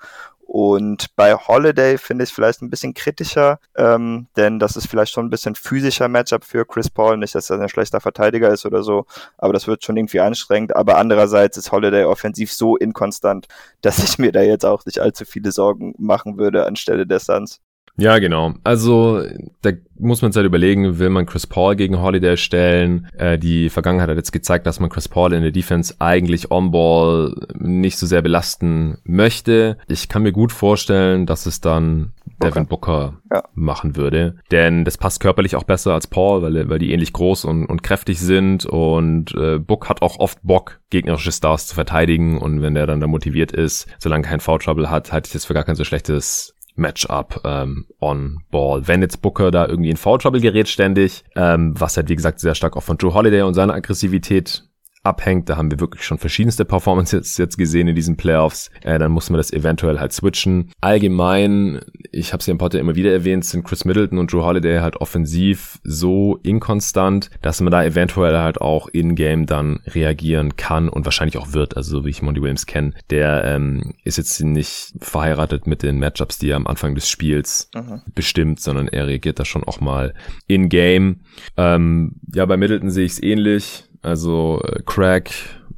Und 0.46 1.16
bei 1.16 1.34
Holiday 1.34 1.98
finde 1.98 2.22
ich 2.22 2.30
es 2.30 2.34
vielleicht 2.34 2.62
ein 2.62 2.70
bisschen 2.70 2.94
kritischer, 2.94 3.58
ähm, 3.76 4.28
denn 4.36 4.60
das 4.60 4.76
ist 4.76 4.86
vielleicht 4.86 5.12
schon 5.12 5.26
ein 5.26 5.30
bisschen 5.30 5.56
physischer 5.56 6.06
Matchup 6.06 6.44
für 6.44 6.64
Chris 6.64 6.88
Paul. 6.88 7.16
Nicht, 7.16 7.34
dass 7.34 7.50
er 7.50 7.60
ein 7.60 7.68
schlechter 7.68 8.00
Verteidiger 8.00 8.50
ist 8.50 8.64
oder 8.64 8.84
so, 8.84 9.06
aber 9.38 9.52
das 9.52 9.66
wird 9.66 9.84
schon 9.84 9.96
irgendwie 9.96 10.20
anstrengend. 10.20 10.76
Aber 10.76 10.98
andererseits 10.98 11.56
ist 11.56 11.72
Holiday 11.72 12.04
offensiv 12.04 12.52
so 12.52 12.76
inkonstant, 12.76 13.48
dass 13.82 13.98
ich 13.98 14.18
mir 14.18 14.30
da 14.30 14.40
jetzt 14.40 14.64
auch 14.64 14.86
nicht 14.86 15.00
allzu 15.00 15.24
viele 15.24 15.50
Sorgen 15.50 15.94
machen 15.98 16.38
würde 16.38 16.64
anstelle 16.64 17.06
der 17.06 17.18
Suns. 17.18 17.60
Ja, 17.98 18.18
genau. 18.18 18.54
Also 18.62 19.22
da 19.62 19.70
muss 19.98 20.20
man 20.20 20.30
sich 20.30 20.37
halt 20.38 20.46
überlegen, 20.46 20.98
will 20.98 21.09
man 21.09 21.24
Chris 21.24 21.46
Paul 21.46 21.76
gegen 21.76 22.00
Holiday 22.00 22.37
stellen? 22.37 23.09
Äh, 23.16 23.38
die 23.38 23.70
Vergangenheit 23.70 24.11
hat 24.11 24.16
jetzt 24.16 24.32
gezeigt, 24.32 24.66
dass 24.66 24.80
man 24.80 24.90
Chris 24.90 25.09
Paul 25.09 25.32
in 25.32 25.42
der 25.42 25.52
Defense 25.52 25.94
eigentlich 25.98 26.50
on-ball 26.50 27.35
nicht 27.54 27.96
so 27.98 28.06
sehr 28.06 28.20
belasten 28.20 28.98
möchte. 29.04 29.78
Ich 29.88 30.09
kann 30.09 30.22
mir 30.22 30.32
gut 30.32 30.52
vorstellen, 30.52 31.24
dass 31.24 31.46
es 31.46 31.61
dann 31.62 32.12
Devin 32.42 32.66
Booker 32.66 33.14
ja. 33.32 33.42
machen 33.54 33.96
würde. 33.96 34.37
Denn 34.50 34.85
das 34.85 34.98
passt 34.98 35.20
körperlich 35.20 35.56
auch 35.56 35.64
besser 35.64 35.94
als 35.94 36.06
Paul, 36.06 36.42
weil, 36.42 36.68
weil 36.68 36.78
die 36.78 36.92
ähnlich 36.92 37.12
groß 37.12 37.46
und, 37.46 37.66
und 37.66 37.82
kräftig 37.82 38.20
sind. 38.20 38.66
Und 38.66 39.35
äh, 39.35 39.59
Book 39.59 39.88
hat 39.88 40.02
auch 40.02 40.18
oft 40.18 40.38
Bock, 40.42 40.80
gegnerische 40.90 41.32
Stars 41.32 41.66
zu 41.66 41.74
verteidigen. 41.74 42.38
Und 42.38 42.61
wenn 42.61 42.74
der 42.74 42.87
dann 42.87 43.00
da 43.00 43.06
motiviert 43.06 43.52
ist, 43.52 43.87
solange 43.98 44.24
kein 44.24 44.40
Foul 44.40 44.59
Trouble 44.59 44.90
hat, 44.90 45.12
halte 45.12 45.28
ich 45.28 45.32
das 45.32 45.46
für 45.46 45.54
gar 45.54 45.64
kein 45.64 45.76
so 45.76 45.85
schlechtes 45.85 46.55
Matchup 46.76 47.40
ähm, 47.44 47.86
on 48.00 48.42
Ball. 48.50 48.86
Wenn 48.86 49.02
jetzt 49.02 49.22
Booker 49.22 49.50
da 49.50 49.66
irgendwie 49.66 49.90
in 49.90 49.96
Foul 49.96 50.18
Trouble 50.18 50.40
gerät 50.40 50.68
ständig, 50.68 51.24
ähm, 51.34 51.74
was 51.78 51.96
halt 51.96 52.08
wie 52.08 52.16
gesagt 52.16 52.40
sehr 52.40 52.54
stark 52.54 52.76
auch 52.76 52.82
von 52.82 52.96
Joe 52.98 53.14
Holiday 53.14 53.42
und 53.42 53.54
seiner 53.54 53.74
Aggressivität 53.74 54.64
abhängt. 55.06 55.48
Da 55.48 55.56
haben 55.56 55.70
wir 55.70 55.80
wirklich 55.80 56.04
schon 56.04 56.18
verschiedenste 56.18 56.64
Performances 56.64 57.36
jetzt 57.38 57.56
gesehen 57.56 57.88
in 57.88 57.94
diesen 57.94 58.16
Playoffs. 58.16 58.70
Äh, 58.82 58.98
dann 58.98 59.12
muss 59.12 59.30
man 59.30 59.38
das 59.38 59.52
eventuell 59.52 59.98
halt 59.98 60.12
switchen. 60.12 60.70
Allgemein, 60.80 61.80
ich 62.12 62.32
habe 62.32 62.40
es 62.40 62.46
ja 62.46 62.52
im 62.52 62.58
Potter 62.58 62.78
immer 62.78 62.96
wieder 62.96 63.12
erwähnt, 63.12 63.44
sind 63.44 63.64
Chris 63.64 63.84
Middleton 63.84 64.18
und 64.18 64.32
Drew 64.32 64.42
Holiday 64.42 64.80
halt 64.80 64.96
offensiv 64.96 65.78
so 65.84 66.38
inkonstant, 66.42 67.30
dass 67.42 67.60
man 67.60 67.70
da 67.70 67.84
eventuell 67.84 68.36
halt 68.36 68.60
auch 68.60 68.88
in-game 68.88 69.46
dann 69.46 69.80
reagieren 69.86 70.56
kann 70.56 70.88
und 70.88 71.04
wahrscheinlich 71.04 71.38
auch 71.38 71.52
wird. 71.52 71.76
Also 71.76 71.98
so 71.98 72.04
wie 72.04 72.10
ich 72.10 72.22
Monty 72.22 72.42
Williams 72.42 72.66
kenne, 72.66 72.92
der 73.10 73.44
ähm, 73.44 73.94
ist 74.04 74.18
jetzt 74.18 74.40
nicht 74.40 74.92
verheiratet 75.00 75.66
mit 75.66 75.82
den 75.82 75.98
Matchups, 75.98 76.38
die 76.38 76.50
er 76.50 76.56
am 76.56 76.66
Anfang 76.66 76.94
des 76.94 77.08
Spiels 77.08 77.70
mhm. 77.74 78.02
bestimmt, 78.14 78.60
sondern 78.60 78.88
er 78.88 79.06
reagiert 79.06 79.38
da 79.38 79.44
schon 79.44 79.64
auch 79.64 79.80
mal 79.80 80.14
in-game. 80.46 81.20
Ähm, 81.56 82.16
ja, 82.34 82.44
bei 82.46 82.56
Middleton 82.56 82.90
sehe 82.90 83.04
ich 83.04 83.12
es 83.12 83.22
ähnlich 83.22 83.84
also 84.06 84.62
äh, 84.64 84.82
Craig, 84.84 85.30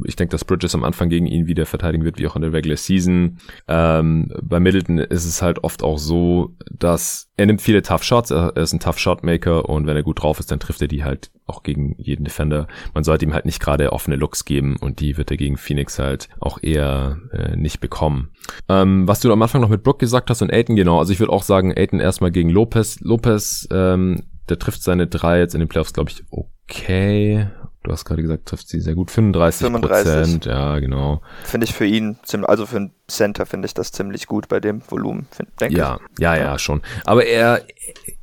ich 0.04 0.16
denke, 0.16 0.32
dass 0.32 0.44
Bridges 0.44 0.74
am 0.74 0.84
Anfang 0.84 1.08
gegen 1.08 1.26
ihn 1.26 1.46
wieder 1.46 1.66
verteidigen 1.66 2.04
wird, 2.04 2.18
wie 2.18 2.26
auch 2.28 2.36
in 2.36 2.42
der 2.42 2.52
Regular 2.52 2.76
Season. 2.76 3.38
Ähm, 3.66 4.32
bei 4.42 4.60
Middleton 4.60 4.98
ist 4.98 5.24
es 5.24 5.42
halt 5.42 5.64
oft 5.64 5.82
auch 5.82 5.98
so, 5.98 6.54
dass 6.70 7.30
er 7.36 7.46
nimmt 7.46 7.62
viele 7.62 7.82
Tough 7.82 8.04
Shots, 8.04 8.30
er 8.30 8.56
ist 8.56 8.72
ein 8.72 8.80
Tough 8.80 8.98
Shot 8.98 9.24
Maker 9.24 9.68
und 9.68 9.86
wenn 9.86 9.96
er 9.96 10.02
gut 10.02 10.22
drauf 10.22 10.38
ist, 10.38 10.50
dann 10.50 10.60
trifft 10.60 10.82
er 10.82 10.88
die 10.88 11.04
halt 11.04 11.30
auch 11.46 11.62
gegen 11.62 11.96
jeden 11.98 12.24
Defender. 12.24 12.68
Man 12.94 13.02
sollte 13.02 13.24
ihm 13.24 13.32
halt 13.32 13.46
nicht 13.46 13.60
gerade 13.60 13.92
offene 13.92 14.16
Looks 14.16 14.44
geben 14.44 14.76
und 14.76 15.00
die 15.00 15.16
wird 15.16 15.30
er 15.30 15.36
gegen 15.36 15.56
Phoenix 15.56 15.98
halt 15.98 16.28
auch 16.38 16.58
eher 16.62 17.18
äh, 17.32 17.56
nicht 17.56 17.80
bekommen. 17.80 18.30
Ähm, 18.68 19.08
was 19.08 19.20
du 19.20 19.32
am 19.32 19.42
Anfang 19.42 19.60
noch 19.60 19.68
mit 19.68 19.82
Brook 19.82 19.98
gesagt 19.98 20.30
hast 20.30 20.42
und 20.42 20.52
Aiden, 20.52 20.76
genau, 20.76 20.98
also 20.98 21.12
ich 21.12 21.18
würde 21.18 21.32
auch 21.32 21.42
sagen, 21.42 21.72
Aiden 21.76 22.00
erstmal 22.00 22.30
gegen 22.30 22.50
Lopez. 22.50 23.00
Lopez, 23.00 23.66
ähm, 23.72 24.24
der 24.48 24.58
trifft 24.58 24.82
seine 24.82 25.06
drei 25.06 25.40
jetzt 25.40 25.54
in 25.54 25.60
den 25.60 25.68
Playoffs, 25.68 25.92
glaube 25.92 26.10
ich, 26.10 26.22
okay 26.30 27.48
Du 27.88 27.92
hast 27.94 28.04
gerade 28.04 28.20
gesagt, 28.20 28.44
trifft 28.44 28.68
sie 28.68 28.80
sehr 28.80 28.94
gut. 28.94 29.10
35 29.10 29.72
Prozent, 29.80 30.44
ja, 30.44 30.78
genau. 30.78 31.22
Finde 31.42 31.64
ich 31.64 31.72
für 31.72 31.86
ihn, 31.86 32.18
also 32.42 32.66
für 32.66 32.76
einen 32.76 32.92
Center 33.08 33.46
finde 33.46 33.66
ich 33.66 33.74
das 33.74 33.90
ziemlich 33.90 34.26
gut 34.26 34.48
bei 34.48 34.60
dem 34.60 34.82
Volumen, 34.88 35.26
denke 35.60 35.76
ja, 35.76 35.98
ich. 36.14 36.20
Ja, 36.20 36.36
ja, 36.36 36.42
ja, 36.42 36.58
schon. 36.58 36.82
Aber 37.04 37.24
er, 37.24 37.64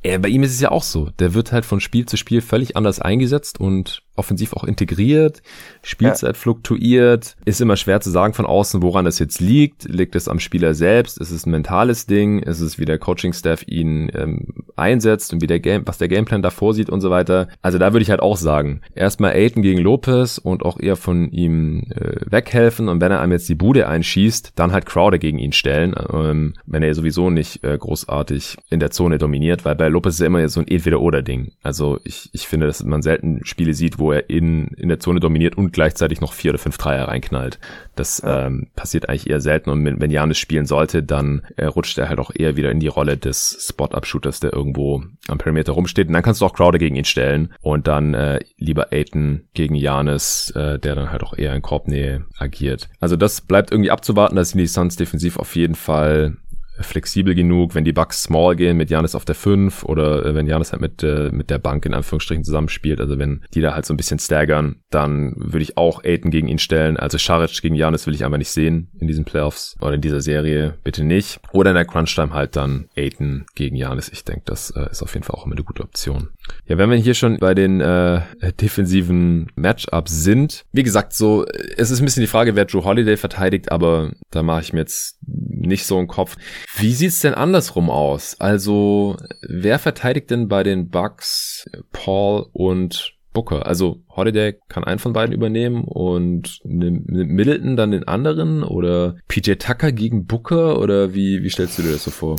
er, 0.02 0.18
bei 0.20 0.28
ihm 0.28 0.44
ist 0.44 0.52
es 0.52 0.60
ja 0.60 0.70
auch 0.70 0.84
so. 0.84 1.10
Der 1.18 1.34
wird 1.34 1.52
halt 1.52 1.66
von 1.66 1.80
Spiel 1.80 2.06
zu 2.06 2.16
Spiel 2.16 2.40
völlig 2.40 2.76
anders 2.76 3.00
eingesetzt 3.00 3.58
und 3.58 4.02
offensiv 4.16 4.54
auch 4.54 4.64
integriert. 4.64 5.42
Spielzeit 5.82 6.36
ja. 6.36 6.40
fluktuiert. 6.40 7.36
Ist 7.44 7.60
immer 7.60 7.76
schwer 7.76 8.00
zu 8.00 8.10
sagen 8.10 8.34
von 8.34 8.46
außen, 8.46 8.82
woran 8.82 9.04
das 9.04 9.18
jetzt 9.18 9.40
liegt. 9.40 9.84
Liegt 9.84 10.16
es 10.16 10.28
am 10.28 10.40
Spieler 10.40 10.74
selbst? 10.74 11.18
Ist 11.18 11.30
es 11.30 11.46
ein 11.46 11.50
mentales 11.50 12.06
Ding? 12.06 12.38
Ist 12.38 12.60
es, 12.60 12.78
wie 12.78 12.84
der 12.84 12.98
Coaching-Staff 12.98 13.64
ihn 13.66 14.10
ähm, 14.14 14.64
einsetzt 14.76 15.32
und 15.32 15.42
wie 15.42 15.46
der 15.46 15.60
Game, 15.60 15.82
was 15.86 15.98
der 15.98 16.08
Gameplan 16.08 16.42
da 16.42 16.50
vorsieht 16.50 16.90
und 16.90 17.00
so 17.00 17.10
weiter? 17.10 17.48
Also 17.62 17.78
da 17.78 17.92
würde 17.92 18.02
ich 18.02 18.10
halt 18.10 18.20
auch 18.20 18.36
sagen, 18.36 18.80
erstmal 18.94 19.32
Aiden 19.32 19.62
gegen 19.62 19.80
Lopez 19.80 20.38
und 20.38 20.64
auch 20.64 20.80
eher 20.80 20.96
von 20.96 21.30
ihm 21.30 21.84
äh, 21.90 22.20
weghelfen 22.30 22.88
und 22.88 23.00
wenn 23.00 23.12
er 23.12 23.20
einem 23.20 23.32
jetzt 23.32 23.48
die 23.48 23.54
Bude 23.54 23.88
einschießt, 23.88 24.52
dann 24.54 24.72
halt 24.76 24.86
Crowder 24.86 25.18
gegen 25.18 25.38
ihn 25.38 25.52
stellen, 25.52 25.94
ähm, 26.12 26.54
wenn 26.66 26.82
er 26.82 26.94
sowieso 26.94 27.30
nicht 27.30 27.64
äh, 27.64 27.76
großartig 27.76 28.56
in 28.70 28.80
der 28.80 28.90
Zone 28.90 29.18
dominiert, 29.18 29.64
weil 29.64 29.74
bei 29.74 29.88
Lopez 29.88 30.14
ist 30.14 30.20
ja 30.20 30.26
immer 30.26 30.48
so 30.48 30.60
ein 30.60 30.68
Entweder-Oder-Ding. 30.68 31.52
Also 31.62 31.98
ich, 32.04 32.30
ich 32.32 32.46
finde, 32.46 32.66
dass 32.66 32.84
man 32.84 33.02
selten 33.02 33.44
Spiele 33.44 33.74
sieht, 33.74 33.98
wo 33.98 34.12
er 34.12 34.30
in, 34.30 34.68
in 34.68 34.88
der 34.88 35.00
Zone 35.00 35.20
dominiert 35.20 35.56
und 35.56 35.72
gleichzeitig 35.72 36.20
noch 36.20 36.32
vier 36.32 36.52
oder 36.52 36.58
fünf 36.58 36.78
Dreier 36.78 37.08
reinknallt. 37.08 37.58
Das 37.96 38.22
ähm, 38.24 38.68
passiert 38.76 39.08
eigentlich 39.08 39.28
eher 39.28 39.40
selten 39.40 39.70
und 39.70 39.84
wenn 39.84 40.10
Janis 40.10 40.38
spielen 40.38 40.66
sollte, 40.66 41.02
dann 41.02 41.42
äh, 41.56 41.64
rutscht 41.64 41.98
er 41.98 42.08
halt 42.08 42.18
auch 42.18 42.30
eher 42.34 42.56
wieder 42.56 42.70
in 42.70 42.80
die 42.80 42.88
Rolle 42.88 43.16
des 43.16 43.66
Spot-Up-Shooters, 43.68 44.40
der 44.40 44.52
irgendwo 44.52 45.02
am 45.28 45.38
Perimeter 45.38 45.72
rumsteht. 45.72 46.08
Und 46.08 46.12
dann 46.12 46.22
kannst 46.22 46.40
du 46.40 46.46
auch 46.46 46.52
Crowder 46.52 46.78
gegen 46.78 46.96
ihn 46.96 47.04
stellen 47.04 47.54
und 47.62 47.86
dann 47.88 48.14
äh, 48.14 48.40
lieber 48.58 48.92
Aiton 48.92 49.48
gegen 49.54 49.74
Janis, 49.74 50.50
äh, 50.54 50.78
der 50.78 50.94
dann 50.94 51.10
halt 51.10 51.22
auch 51.22 51.36
eher 51.36 51.54
in 51.54 51.62
Korbnähe 51.62 52.26
agiert. 52.38 52.88
Also 53.00 53.16
das 53.16 53.40
bleibt 53.40 53.72
irgendwie 53.72 53.90
abzuwarten, 53.90 54.36
dass 54.36 54.52
die 54.52 54.66
Suns 54.66 54.96
defensiv 54.96 55.38
auf 55.38 55.56
jeden 55.56 55.74
Fall 55.74 56.36
flexibel 56.80 57.34
genug, 57.34 57.74
wenn 57.74 57.84
die 57.84 57.92
Bucks 57.92 58.22
small 58.22 58.56
gehen 58.56 58.76
mit 58.76 58.90
Janis 58.90 59.14
auf 59.14 59.24
der 59.24 59.34
5 59.34 59.84
oder 59.84 60.24
äh, 60.24 60.34
wenn 60.34 60.46
Janis 60.46 60.72
halt 60.72 60.82
mit, 60.82 61.02
äh, 61.02 61.30
mit 61.32 61.50
der 61.50 61.58
Bank 61.58 61.86
in 61.86 61.94
Anführungsstrichen 61.94 62.44
zusammenspielt, 62.44 63.00
also 63.00 63.18
wenn 63.18 63.42
die 63.54 63.60
da 63.60 63.74
halt 63.74 63.86
so 63.86 63.94
ein 63.94 63.96
bisschen 63.96 64.18
staggern, 64.18 64.76
dann 64.90 65.34
würde 65.36 65.62
ich 65.62 65.76
auch 65.76 66.04
Aiden 66.04 66.30
gegen 66.30 66.48
ihn 66.48 66.58
stellen. 66.58 66.96
Also 66.96 67.18
Scharic 67.18 67.60
gegen 67.62 67.74
Janis 67.74 68.06
will 68.06 68.14
ich 68.14 68.24
einfach 68.24 68.38
nicht 68.38 68.50
sehen 68.50 68.90
in 68.98 69.06
diesen 69.06 69.24
Playoffs 69.24 69.76
oder 69.80 69.94
in 69.94 70.00
dieser 70.00 70.20
Serie, 70.20 70.74
bitte 70.84 71.04
nicht. 71.04 71.40
Oder 71.52 71.70
in 71.70 71.76
der 71.76 71.84
Crunch-Time 71.84 72.32
halt 72.32 72.56
dann 72.56 72.88
Aiden 72.96 73.46
gegen 73.54 73.76
Janis. 73.76 74.08
Ich 74.08 74.24
denke, 74.24 74.42
das 74.46 74.70
äh, 74.70 74.90
ist 74.90 75.02
auf 75.02 75.14
jeden 75.14 75.24
Fall 75.24 75.36
auch 75.36 75.46
immer 75.46 75.54
eine 75.54 75.64
gute 75.64 75.82
Option. 75.82 76.28
Ja, 76.66 76.78
wenn 76.78 76.90
wir 76.90 76.96
hier 76.96 77.14
schon 77.14 77.38
bei 77.38 77.54
den 77.54 77.80
äh, 77.80 78.22
defensiven 78.60 79.50
Matchups 79.54 80.22
sind, 80.22 80.64
wie 80.72 80.82
gesagt, 80.82 81.12
so, 81.12 81.44
es 81.76 81.90
ist 81.90 82.00
ein 82.00 82.04
bisschen 82.04 82.22
die 82.22 82.26
Frage, 82.28 82.56
wer 82.56 82.64
Drew 82.64 82.84
Holiday 82.84 83.16
verteidigt, 83.16 83.70
aber 83.70 84.12
da 84.30 84.42
mache 84.42 84.62
ich 84.62 84.72
mir 84.72 84.80
jetzt 84.80 85.18
nicht 85.22 85.86
so 85.86 85.98
einen 85.98 86.08
Kopf. 86.08 86.36
Wie 86.76 86.92
sieht's 86.92 87.20
denn 87.20 87.34
andersrum 87.34 87.90
aus? 87.90 88.36
Also, 88.40 89.16
wer 89.42 89.78
verteidigt 89.78 90.30
denn 90.30 90.48
bei 90.48 90.62
den 90.62 90.90
Bucks 90.90 91.64
Paul 91.92 92.46
und 92.52 93.12
Booker? 93.32 93.66
Also, 93.66 94.02
Holiday 94.08 94.58
kann 94.68 94.84
einen 94.84 94.98
von 94.98 95.12
beiden 95.12 95.34
übernehmen 95.34 95.84
und 95.84 96.58
nimmt 96.64 97.08
Middleton 97.08 97.76
dann 97.76 97.90
den 97.90 98.08
anderen 98.08 98.62
oder 98.62 99.16
PJ 99.28 99.54
Tucker 99.54 99.92
gegen 99.92 100.26
Booker 100.26 100.80
oder 100.80 101.14
wie, 101.14 101.42
wie 101.42 101.50
stellst 101.50 101.78
du 101.78 101.82
dir 101.82 101.92
das 101.92 102.04
so 102.04 102.10
vor? 102.10 102.36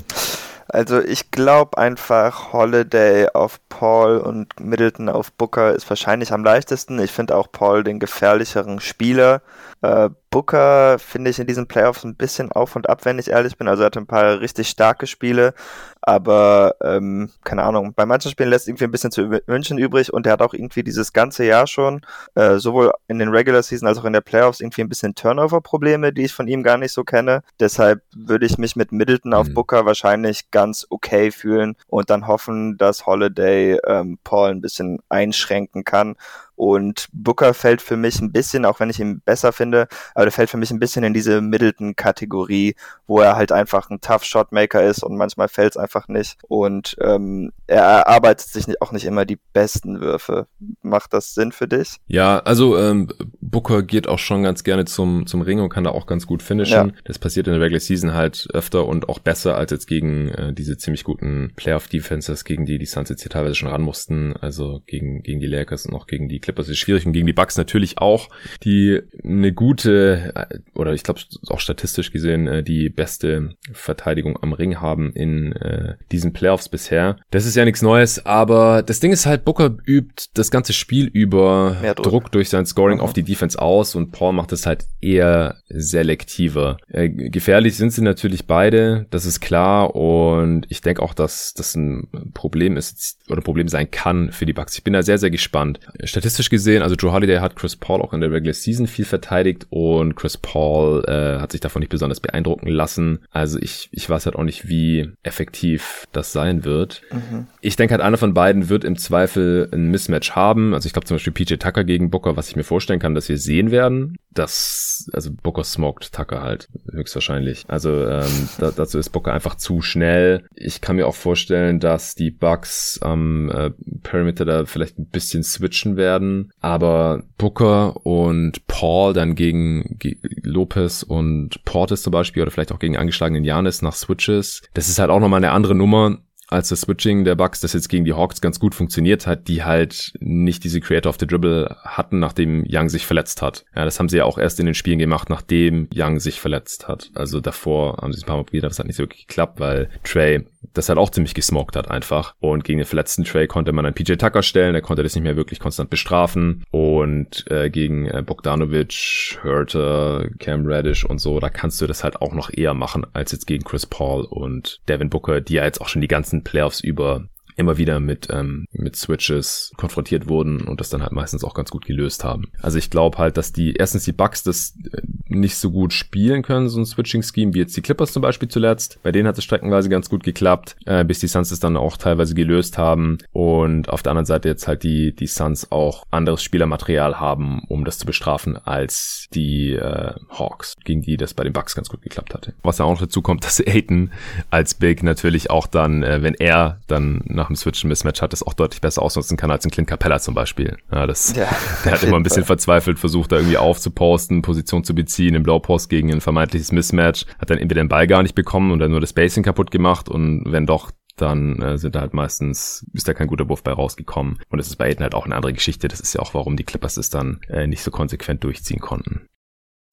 Also 0.70 1.00
ich 1.00 1.32
glaube 1.32 1.78
einfach 1.78 2.52
Holiday 2.52 3.30
auf 3.34 3.60
Paul 3.70 4.18
und 4.18 4.60
Middleton 4.60 5.10
auf 5.10 5.32
Booker 5.32 5.74
ist 5.74 5.90
wahrscheinlich 5.90 6.34
am 6.34 6.44
leichtesten. 6.44 7.00
Ich 7.00 7.12
finde 7.12 7.36
auch 7.36 7.52
Paul 7.52 7.84
den 7.84 8.00
gefährlicheren 8.00 8.80
Spieler. 8.80 9.42
Äh, 9.82 10.10
Booker 10.30 11.00
finde 11.00 11.30
ich 11.30 11.40
in 11.40 11.48
diesen 11.48 11.68
Playoffs 11.68 12.04
ein 12.04 12.16
bisschen 12.16 12.52
auf 12.52 12.76
und 12.76 12.90
ab, 12.90 13.06
wenn 13.06 13.20
ich 13.20 13.30
ehrlich 13.30 13.58
bin. 13.58 13.68
Also 13.68 13.84
er 13.84 13.88
hatte 13.88 14.00
ein 14.00 14.08
paar 14.08 14.40
richtig 14.42 14.68
starke 14.70 15.08
Spiele, 15.08 15.54
aber 16.02 16.76
ähm, 16.84 17.32
keine 17.44 17.64
Ahnung, 17.64 17.94
bei 17.96 18.06
manchen 18.06 18.32
Spielen 18.32 18.50
lässt 18.50 18.68
irgendwie 18.68 18.84
ein 18.84 18.92
bisschen 18.92 19.12
zu 19.12 19.30
wünschen 19.46 19.78
übrig 19.78 20.14
und 20.14 20.26
er 20.26 20.34
hat 20.34 20.42
auch 20.42 20.54
irgendwie 20.54 20.84
dieses 20.84 21.14
ganze 21.14 21.46
Jahr 21.46 21.68
schon, 21.68 22.02
äh, 22.36 22.58
sowohl 22.58 22.92
in 23.08 23.20
den 23.20 23.30
Regular 23.30 23.64
Season 23.64 23.88
als 23.88 23.98
auch 23.98 24.06
in 24.06 24.14
der 24.14 24.22
Playoffs, 24.22 24.60
irgendwie 24.60 24.82
ein 24.82 24.90
bisschen 24.90 25.16
Turnover-Probleme, 25.16 26.12
die 26.12 26.26
ich 26.26 26.34
von 26.34 26.48
ihm 26.48 26.64
gar 26.64 26.78
nicht 26.78 26.92
so 26.92 27.04
kenne. 27.04 27.42
Deshalb 27.60 28.02
würde 28.16 28.46
ich 28.46 28.58
mich 28.58 28.76
mit 28.76 28.92
Middleton 28.92 29.34
auf 29.34 29.48
mhm. 29.48 29.54
Booker 29.54 29.86
wahrscheinlich 29.86 30.52
ganz 30.52 30.86
okay 30.90 31.32
fühlen 31.32 31.76
und 31.88 32.10
dann 32.10 32.28
hoffen, 32.28 32.78
dass 32.78 33.06
Holiday 33.06 33.80
ähm, 33.86 34.20
Paul 34.24 34.52
ein 34.52 34.62
bisschen 34.62 35.00
einschränken 35.10 35.84
kann 35.84 36.16
und 36.58 37.08
Booker 37.14 37.54
fällt 37.54 37.84
für 37.84 37.98
mich 37.98 38.20
ein 38.20 38.32
bisschen, 38.32 38.66
auch 38.66 38.80
wenn 38.80 38.90
ich 38.90 39.00
ihn 39.00 39.22
besser 39.22 39.54
finde, 39.54 39.88
aber 40.16 40.26
der 40.26 40.32
fällt 40.32 40.50
für 40.50 40.58
mich 40.58 40.72
ein 40.72 40.80
bisschen 40.80 41.04
in 41.04 41.14
diese 41.14 41.40
Middleton-Kategorie, 41.40 42.76
wo 43.06 43.20
er 43.20 43.36
halt 43.36 43.52
einfach 43.52 43.92
ein 43.92 44.02
Tough 44.02 44.24
Shotmaker 44.24 44.84
ist 44.84 45.04
und 45.04 45.18
manchmal 45.18 45.50
fällt 45.50 45.74
es 45.74 45.78
einfach 45.78 46.08
nicht. 46.08 46.40
Und 46.48 46.98
ähm, 47.00 47.52
er 47.68 47.84
erarbeitet 47.84 48.48
sich 48.48 48.82
auch 48.82 48.92
nicht 48.92 49.06
immer 49.06 49.24
die 49.24 49.38
besten 49.54 50.02
Würfe. 50.02 50.48
Macht 50.82 51.14
das 51.14 51.36
Sinn 51.36 51.52
für 51.52 51.68
dich? 51.68 51.98
Ja, 52.08 52.40
also 52.40 52.76
ähm, 52.76 53.10
Booker 53.40 53.84
geht 53.84 54.08
auch 54.08 54.20
schon 54.20 54.42
ganz 54.42 54.64
gerne 54.64 54.86
zum, 54.86 55.28
zum 55.28 55.42
Ring 55.42 55.60
und 55.60 55.70
kann 55.70 55.84
da 55.84 55.92
auch 55.92 56.08
ganz 56.08 56.26
gut 56.26 56.42
finishen. 56.42 56.90
Ja. 56.90 56.94
Das 57.06 57.20
passiert 57.20 57.46
in 57.48 57.54
der 57.54 57.62
Regular 57.62 57.80
Season 57.80 58.16
halt 58.16 58.48
öfter 58.52 58.88
und 58.88 59.10
auch 59.10 59.20
besser 59.20 59.56
als 59.56 59.72
jetzt 59.72 59.86
gegen 59.86 60.30
äh, 60.30 60.54
diese 60.54 60.76
ziemlich 60.78 61.04
guten 61.04 61.54
Playoff-Defenses, 61.56 62.46
gegen 62.46 62.66
die 62.66 62.80
die 62.80 62.86
Suns 62.88 63.10
jetzt 63.10 63.22
hier 63.22 63.30
teilweise 63.30 63.54
schon 63.54 63.70
ran 63.70 63.84
mussten. 63.84 64.36
Also 64.36 64.82
gegen, 64.88 65.22
gegen 65.22 65.40
die 65.40 65.46
Lakers 65.46 65.86
und 65.86 65.94
auch 65.94 66.08
gegen 66.08 66.28
die 66.28 66.47
Clippers 66.48 66.70
ist 66.70 66.78
schwierig 66.78 67.06
und 67.06 67.12
gegen 67.12 67.28
die 67.28 67.34
Bucks 67.34 67.58
natürlich 67.58 67.98
auch, 67.98 68.30
die 68.64 69.02
eine 69.22 69.52
gute 69.52 70.32
äh, 70.34 70.60
oder 70.76 70.94
ich 70.94 71.04
glaube 71.04 71.20
auch 71.50 71.60
statistisch 71.60 72.14
gesehen 72.14 72.48
äh, 72.48 72.64
die 72.64 72.88
beste 72.88 73.50
Verteidigung 73.74 74.42
am 74.42 74.54
Ring 74.54 74.80
haben 74.80 75.12
in 75.12 75.52
äh, 75.52 75.96
diesen 76.10 76.32
Playoffs 76.32 76.70
bisher. 76.70 77.18
Das 77.32 77.46
ist 77.46 77.56
ja 77.58 77.66
nichts 77.66 77.82
Neues, 77.82 78.26
aber 78.26 78.82
das 78.82 79.02
Ding 79.02 79.12
ist 79.12 79.26
halt, 79.26 79.44
Booker 79.44 79.76
übt 79.86 80.28
das 80.36 80.50
ganze 80.50 80.72
Spiel 80.72 81.08
über 81.08 81.76
Druck. 81.98 82.04
Druck. 82.06 82.32
durch 82.32 82.48
sein 82.48 82.66
Scoring 82.66 83.00
mhm. 83.00 83.04
auf 83.04 83.12
die 83.12 83.24
Defense 83.24 83.62
aus 83.62 83.96
und 83.96 84.14
Paul 84.14 84.32
macht 84.32 84.54
es 84.54 84.66
halt 84.66 84.86
eher 85.02 85.58
selektiver. 85.68 86.78
Äh, 86.88 87.10
gefährlich 87.10 87.76
sind 87.76 87.92
sie 87.92 88.02
natürlich 88.02 88.48
beide, 88.48 89.06
das 89.10 89.26
ist 89.26 89.42
klar 89.42 89.96
und 89.96 90.66
ich 90.70 90.80
denke 90.80 91.02
auch, 91.02 91.14
dass 91.14 91.54
das 91.54 91.76
ein 91.76 92.08
Problem 92.34 92.78
ist 92.78 93.18
oder 93.28 93.42
ein 93.42 93.44
Problem 93.44 93.68
sein 93.68 93.92
kann 93.92 94.32
für 94.32 94.46
die 94.46 94.54
Bucks. 94.54 94.78
Ich 94.78 94.86
bin 94.86 94.94
da 94.94 95.04
sehr, 95.04 95.18
sehr 95.18 95.30
gespannt. 95.30 95.82
Statistisch 96.04 96.37
statistisch 96.38 96.50
gesehen, 96.50 96.84
also 96.84 96.96
Joe 96.96 97.12
Holiday 97.12 97.40
hat 97.40 97.56
Chris 97.56 97.76
Paul 97.76 98.02
auch 98.02 98.14
in 98.14 98.22
der 98.22 98.32
Regular 98.32 98.54
Season 98.54 98.86
viel 98.86 99.06
verteidigt 99.06 99.66
und 99.70 100.16
Chris 100.16 100.38
Paul 100.38 101.04
äh, 101.08 101.40
hat 101.40 101.52
sich 101.52 101.62
davon 101.62 101.80
nicht 101.80 101.90
besonders 101.90 102.20
beeindrucken 102.20 102.68
lassen. 102.68 103.20
Also 103.32 103.58
ich, 103.60 103.90
ich 103.92 104.08
weiß 104.08 104.26
halt 104.26 104.36
auch 104.36 104.44
nicht, 104.44 104.68
wie 104.68 105.10
effektiv 105.24 106.06
das 106.12 106.32
sein 106.32 106.64
wird. 106.64 107.02
Mhm. 107.12 107.48
Ich 107.62 107.76
denke 107.76 107.94
halt, 107.94 108.04
einer 108.04 108.18
von 108.18 108.34
beiden 108.34 108.70
wird 108.70 108.84
im 108.84 108.98
Zweifel 108.98 109.68
ein 109.72 109.90
Mismatch 109.90 110.32
haben. 110.32 110.74
Also 110.74 110.86
ich 110.86 110.94
glaube 110.94 111.08
zum 111.08 111.16
Beispiel 111.16 111.34
PJ 111.34 111.56
Tucker 111.56 111.84
gegen 111.84 112.12
Booker, 112.12 112.38
was 112.38 112.50
ich 112.50 112.56
mir 112.56 112.64
vorstellen 112.64 113.00
kann, 113.00 113.16
dass 113.16 113.30
wir 113.30 113.38
sehen 113.38 113.72
werden. 113.72 114.18
Das, 114.34 115.10
also 115.14 115.32
Booker 115.32 115.64
smoked 115.64 116.14
Tucker 116.14 116.42
halt, 116.42 116.68
höchstwahrscheinlich. 116.92 117.66
Also 117.68 118.08
ähm, 118.08 118.50
da, 118.60 118.72
dazu 118.72 119.00
ist 119.00 119.10
Booker 119.10 119.34
einfach 119.34 119.56
zu 119.56 119.82
schnell. 119.82 120.46
Ich 120.56 120.82
kann 120.82 120.98
mir 120.98 121.08
auch 121.08 121.16
vorstellen, 121.16 121.80
dass 121.80 122.14
die 122.14 122.30
Bucks 122.30 123.00
am 123.02 123.50
äh, 123.50 123.72
Perimeter 124.04 124.46
da 124.46 124.66
vielleicht 124.66 125.00
ein 125.00 125.10
bisschen 125.10 125.42
switchen 125.42 125.98
werden 125.98 126.27
werden. 126.28 126.52
Aber 126.62 127.24
Booker 127.38 128.06
und 128.06 128.66
Paul 128.68 129.14
dann 129.14 129.36
gegen 129.36 129.98
Lopez 130.44 131.04
und 131.04 131.64
Portis 131.66 132.02
zum 132.02 132.12
Beispiel 132.12 132.44
oder 132.44 132.52
vielleicht 132.52 132.72
auch 132.72 132.80
gegen 132.80 132.98
angeschlagenen 132.98 133.44
Janis 133.44 133.82
nach 133.82 133.96
Switches. 133.96 134.62
Das 134.74 134.90
ist 134.90 135.00
halt 135.00 135.10
auch 135.10 135.20
nochmal 135.20 135.44
eine 135.44 135.52
andere 135.52 135.76
Nummer 135.76 136.20
als 136.50 136.70
das 136.70 136.80
Switching 136.80 137.26
der 137.26 137.36
Bucks, 137.36 137.60
das 137.60 137.74
jetzt 137.74 137.90
gegen 137.90 138.06
die 138.06 138.14
Hawks 138.14 138.40
ganz 138.40 138.58
gut 138.58 138.74
funktioniert 138.74 139.28
hat, 139.28 139.50
die 139.50 139.66
halt 139.66 140.14
nicht 140.22 140.64
diese 140.64 140.80
Creator 140.80 141.10
of 141.10 141.18
the 141.20 141.28
Dribble 141.28 141.76
hatten, 141.84 142.20
nachdem 142.20 142.64
Young 142.66 142.88
sich 142.88 143.06
verletzt 143.06 143.42
hat. 143.42 143.66
Ja, 143.76 143.84
das 143.84 144.00
haben 144.00 144.08
sie 144.08 144.16
ja 144.16 144.24
auch 144.24 144.38
erst 144.38 144.58
in 144.62 144.66
den 144.66 144.74
Spielen 144.74 144.98
gemacht, 144.98 145.30
nachdem 145.30 145.90
Young 145.94 146.22
sich 146.22 146.40
verletzt 146.40 146.88
hat. 146.88 147.12
Also 147.16 147.42
davor 147.42 147.98
haben 147.98 148.14
sie 148.14 148.20
es 148.20 148.24
ein 148.24 148.28
paar 148.28 148.38
Mal 148.38 148.46
probiert, 148.46 148.64
aber 148.64 148.72
es 148.72 148.80
hat 148.80 148.88
nicht 148.88 148.96
so 148.96 149.04
wirklich 149.04 149.28
geklappt, 149.28 149.60
weil 149.60 149.90
Trey 150.06 150.46
das 150.74 150.90
halt 150.90 151.00
auch 151.00 151.10
ziemlich 151.10 151.34
gesmoked 151.34 151.76
hat 151.76 151.90
einfach. 151.90 152.36
Und 152.40 152.64
gegen 152.64 152.80
den 152.80 152.86
verletzten 152.86 153.24
Trey 153.24 153.48
konnte 153.48 153.72
man 153.72 153.86
einen 153.86 153.96
PJ 153.96 154.14
Tucker 154.14 154.44
stellen, 154.44 154.76
er 154.76 154.82
konnte 154.82 155.04
das 155.04 155.16
nicht 155.16 155.24
mehr 155.24 155.36
wirklich 155.36 155.60
konstant 155.60 155.90
bestrafen. 155.90 156.64
Und 156.72 157.46
äh, 157.50 157.70
gegen 157.70 158.08
äh, 158.08 158.24
Bogdanovic, 158.26 159.40
Hurter, 159.44 160.28
Cam 160.40 160.66
Reddish 160.66 161.06
und 161.06 161.20
so, 161.20 161.40
da 161.40 161.50
kannst 161.50 161.82
du 161.82 161.88
das 161.88 162.04
halt 162.04 162.22
auch 162.22 162.34
noch 162.34 162.52
eher 162.52 162.74
machen, 162.74 163.06
als 163.14 163.32
jetzt 163.32 163.48
gegen 163.48 163.64
Chris 163.64 163.86
Paul 163.86 164.26
und 164.26 164.82
Devin 164.88 165.10
Booker, 165.10 165.42
die 165.42 165.56
ja 165.56 165.64
jetzt 165.64 165.82
auch 165.82 165.90
schon 165.90 166.02
die 166.02 166.08
ganzen 166.08 166.44
Playoffs 166.44 166.80
über 166.80 167.28
immer 167.58 167.78
wieder 167.78 168.00
mit, 168.00 168.28
ähm, 168.32 168.66
mit 168.72 168.96
Switches 168.96 169.72
konfrontiert 169.78 170.30
wurden 170.30 170.62
und 170.62 170.80
das 170.80 170.90
dann 170.90 171.02
halt 171.02 171.12
meistens 171.12 171.44
auch 171.44 171.54
ganz 171.54 171.72
gut 171.72 171.86
gelöst 171.86 172.24
haben. 172.24 172.52
Also 172.62 172.78
ich 172.78 172.90
glaube 172.90 173.18
halt, 173.18 173.36
dass 173.36 173.52
die, 173.52 173.74
erstens 173.74 174.04
die 174.04 174.14
Bugs 174.14 174.44
das 174.44 174.76
äh, 174.92 175.02
nicht 175.28 175.58
so 175.58 175.72
gut 175.72 175.92
spielen 175.92 176.44
können, 176.44 176.70
so 176.70 176.80
ein 176.80 176.86
Switching-Scheme, 176.86 177.54
wie 177.54 177.60
jetzt 177.60 177.76
die 177.76 177.82
Clippers 177.82 178.14
zum 178.14 178.22
Beispiel 178.22 178.48
zuletzt. 178.48 179.00
Bei 179.04 179.12
denen 179.12 179.28
hat 179.28 179.38
es 179.38 179.44
streckenweise 179.44 179.90
ganz 179.90 180.10
gut 180.10 180.24
geklappt, 180.24 180.76
äh, 180.86 181.04
bis 181.04 181.20
die 181.20 181.28
Suns 181.28 181.52
es 181.52 181.60
dann 181.60 181.78
auch 181.78 181.98
teilweise 181.98 182.36
gelöst 182.36 182.78
haben 182.78 183.18
und 183.34 183.90
auf 183.90 184.04
der 184.04 184.12
anderen 184.12 184.26
Seite 184.26 184.50
jetzt 184.50 184.68
halt 184.68 184.84
die, 184.84 185.16
die 185.16 185.28
Suns 185.28 185.72
auch 185.72 186.04
anderes 186.12 186.44
Spielermaterial 186.44 187.20
haben, 187.20 187.64
um 187.68 187.86
das 187.86 187.98
zu 187.98 188.06
bestrafen, 188.06 188.58
als 188.58 189.28
die 189.34 189.74
äh, 189.74 190.14
Hawks, 190.30 190.76
gegen 190.86 191.02
die 191.02 191.18
das 191.18 191.34
bei 191.34 191.44
den 191.44 191.54
Bucks 191.54 191.76
ganz 191.76 191.90
gut 191.90 192.02
geklappt 192.02 192.34
hatte. 192.34 192.54
Was 192.62 192.78
ja 192.78 192.86
auch 192.86 192.92
noch 192.92 193.02
dazu 193.02 193.22
kommt, 193.22 193.44
dass 193.44 193.60
Aiton 193.60 194.12
als 194.52 194.76
Big 194.76 195.02
natürlich 195.02 195.50
auch 195.50 195.66
dann, 195.66 196.04
äh, 196.04 196.22
wenn 196.22 196.36
er 196.36 196.80
dann 196.88 197.22
nach 197.26 197.47
nach 197.48 197.52
dem 197.52 197.56
Switch 197.56 197.84
ein 197.84 197.88
Mismatch 197.88 198.22
hat, 198.22 198.34
das 198.34 198.44
auch 198.44 198.54
deutlich 198.54 198.82
besser 198.82 199.02
ausnutzen 199.02 199.38
kann 199.38 199.52
als 199.52 199.66
ein 199.66 199.72
Clint 199.72 199.88
Capella 199.88 200.20
zum 200.20 200.34
Beispiel. 200.34 200.78
Ja, 200.92 201.08
das, 201.08 201.36
ja, 201.36 201.48
der 201.86 201.94
hat 201.94 202.04
immer 202.04 202.18
ein 202.18 202.24
bisschen 202.24 202.44
Fall. 202.44 202.58
verzweifelt 202.58 203.00
versucht, 203.00 203.32
da 203.32 203.38
irgendwie 203.38 203.58
aufzuposten, 203.58 204.42
Position 204.42 204.84
zu 204.84 204.94
beziehen, 204.94 205.36
im 205.36 205.44
Blowpost 205.44 205.90
gegen 205.90 206.12
ein 206.12 206.22
vermeintliches 206.22 206.72
Mismatch, 206.72 207.26
hat 207.40 207.50
dann 207.50 207.58
entweder 207.58 207.82
den 207.82 207.90
Ball 207.90 208.08
gar 208.08 208.22
nicht 208.22 208.36
bekommen 208.36 208.72
und 208.72 208.80
dann 208.80 208.92
nur 208.92 209.02
das 209.02 209.12
Spacing 209.12 209.44
kaputt 209.44 209.72
gemacht 209.72 210.10
und 210.10 210.44
wenn 210.46 210.66
doch, 210.66 210.92
dann 211.16 211.60
äh, 211.62 211.78
sind 211.80 211.96
da 211.96 212.02
halt 212.02 212.14
meistens, 212.14 212.86
ist 212.94 213.08
da 213.08 213.14
kein 213.14 213.28
guter 213.28 213.50
Wurf 213.50 213.64
bei 213.64 213.72
rausgekommen. 213.72 214.38
Und 214.50 214.60
das 214.60 214.68
ist 214.68 214.76
bei 214.76 214.86
Aiden 214.86 215.02
halt 215.02 215.16
auch 215.16 215.26
eine 215.26 215.36
andere 215.36 215.52
Geschichte. 215.52 215.88
Das 215.88 216.00
ist 216.00 216.14
ja 216.14 216.22
auch, 216.22 216.36
warum 216.36 216.58
die 216.58 216.64
Clippers 216.64 216.98
es 216.98 217.10
dann 217.10 217.40
äh, 217.50 217.66
nicht 217.66 217.82
so 217.82 217.90
konsequent 217.90 218.44
durchziehen 218.44 218.80
konnten. 218.80 219.28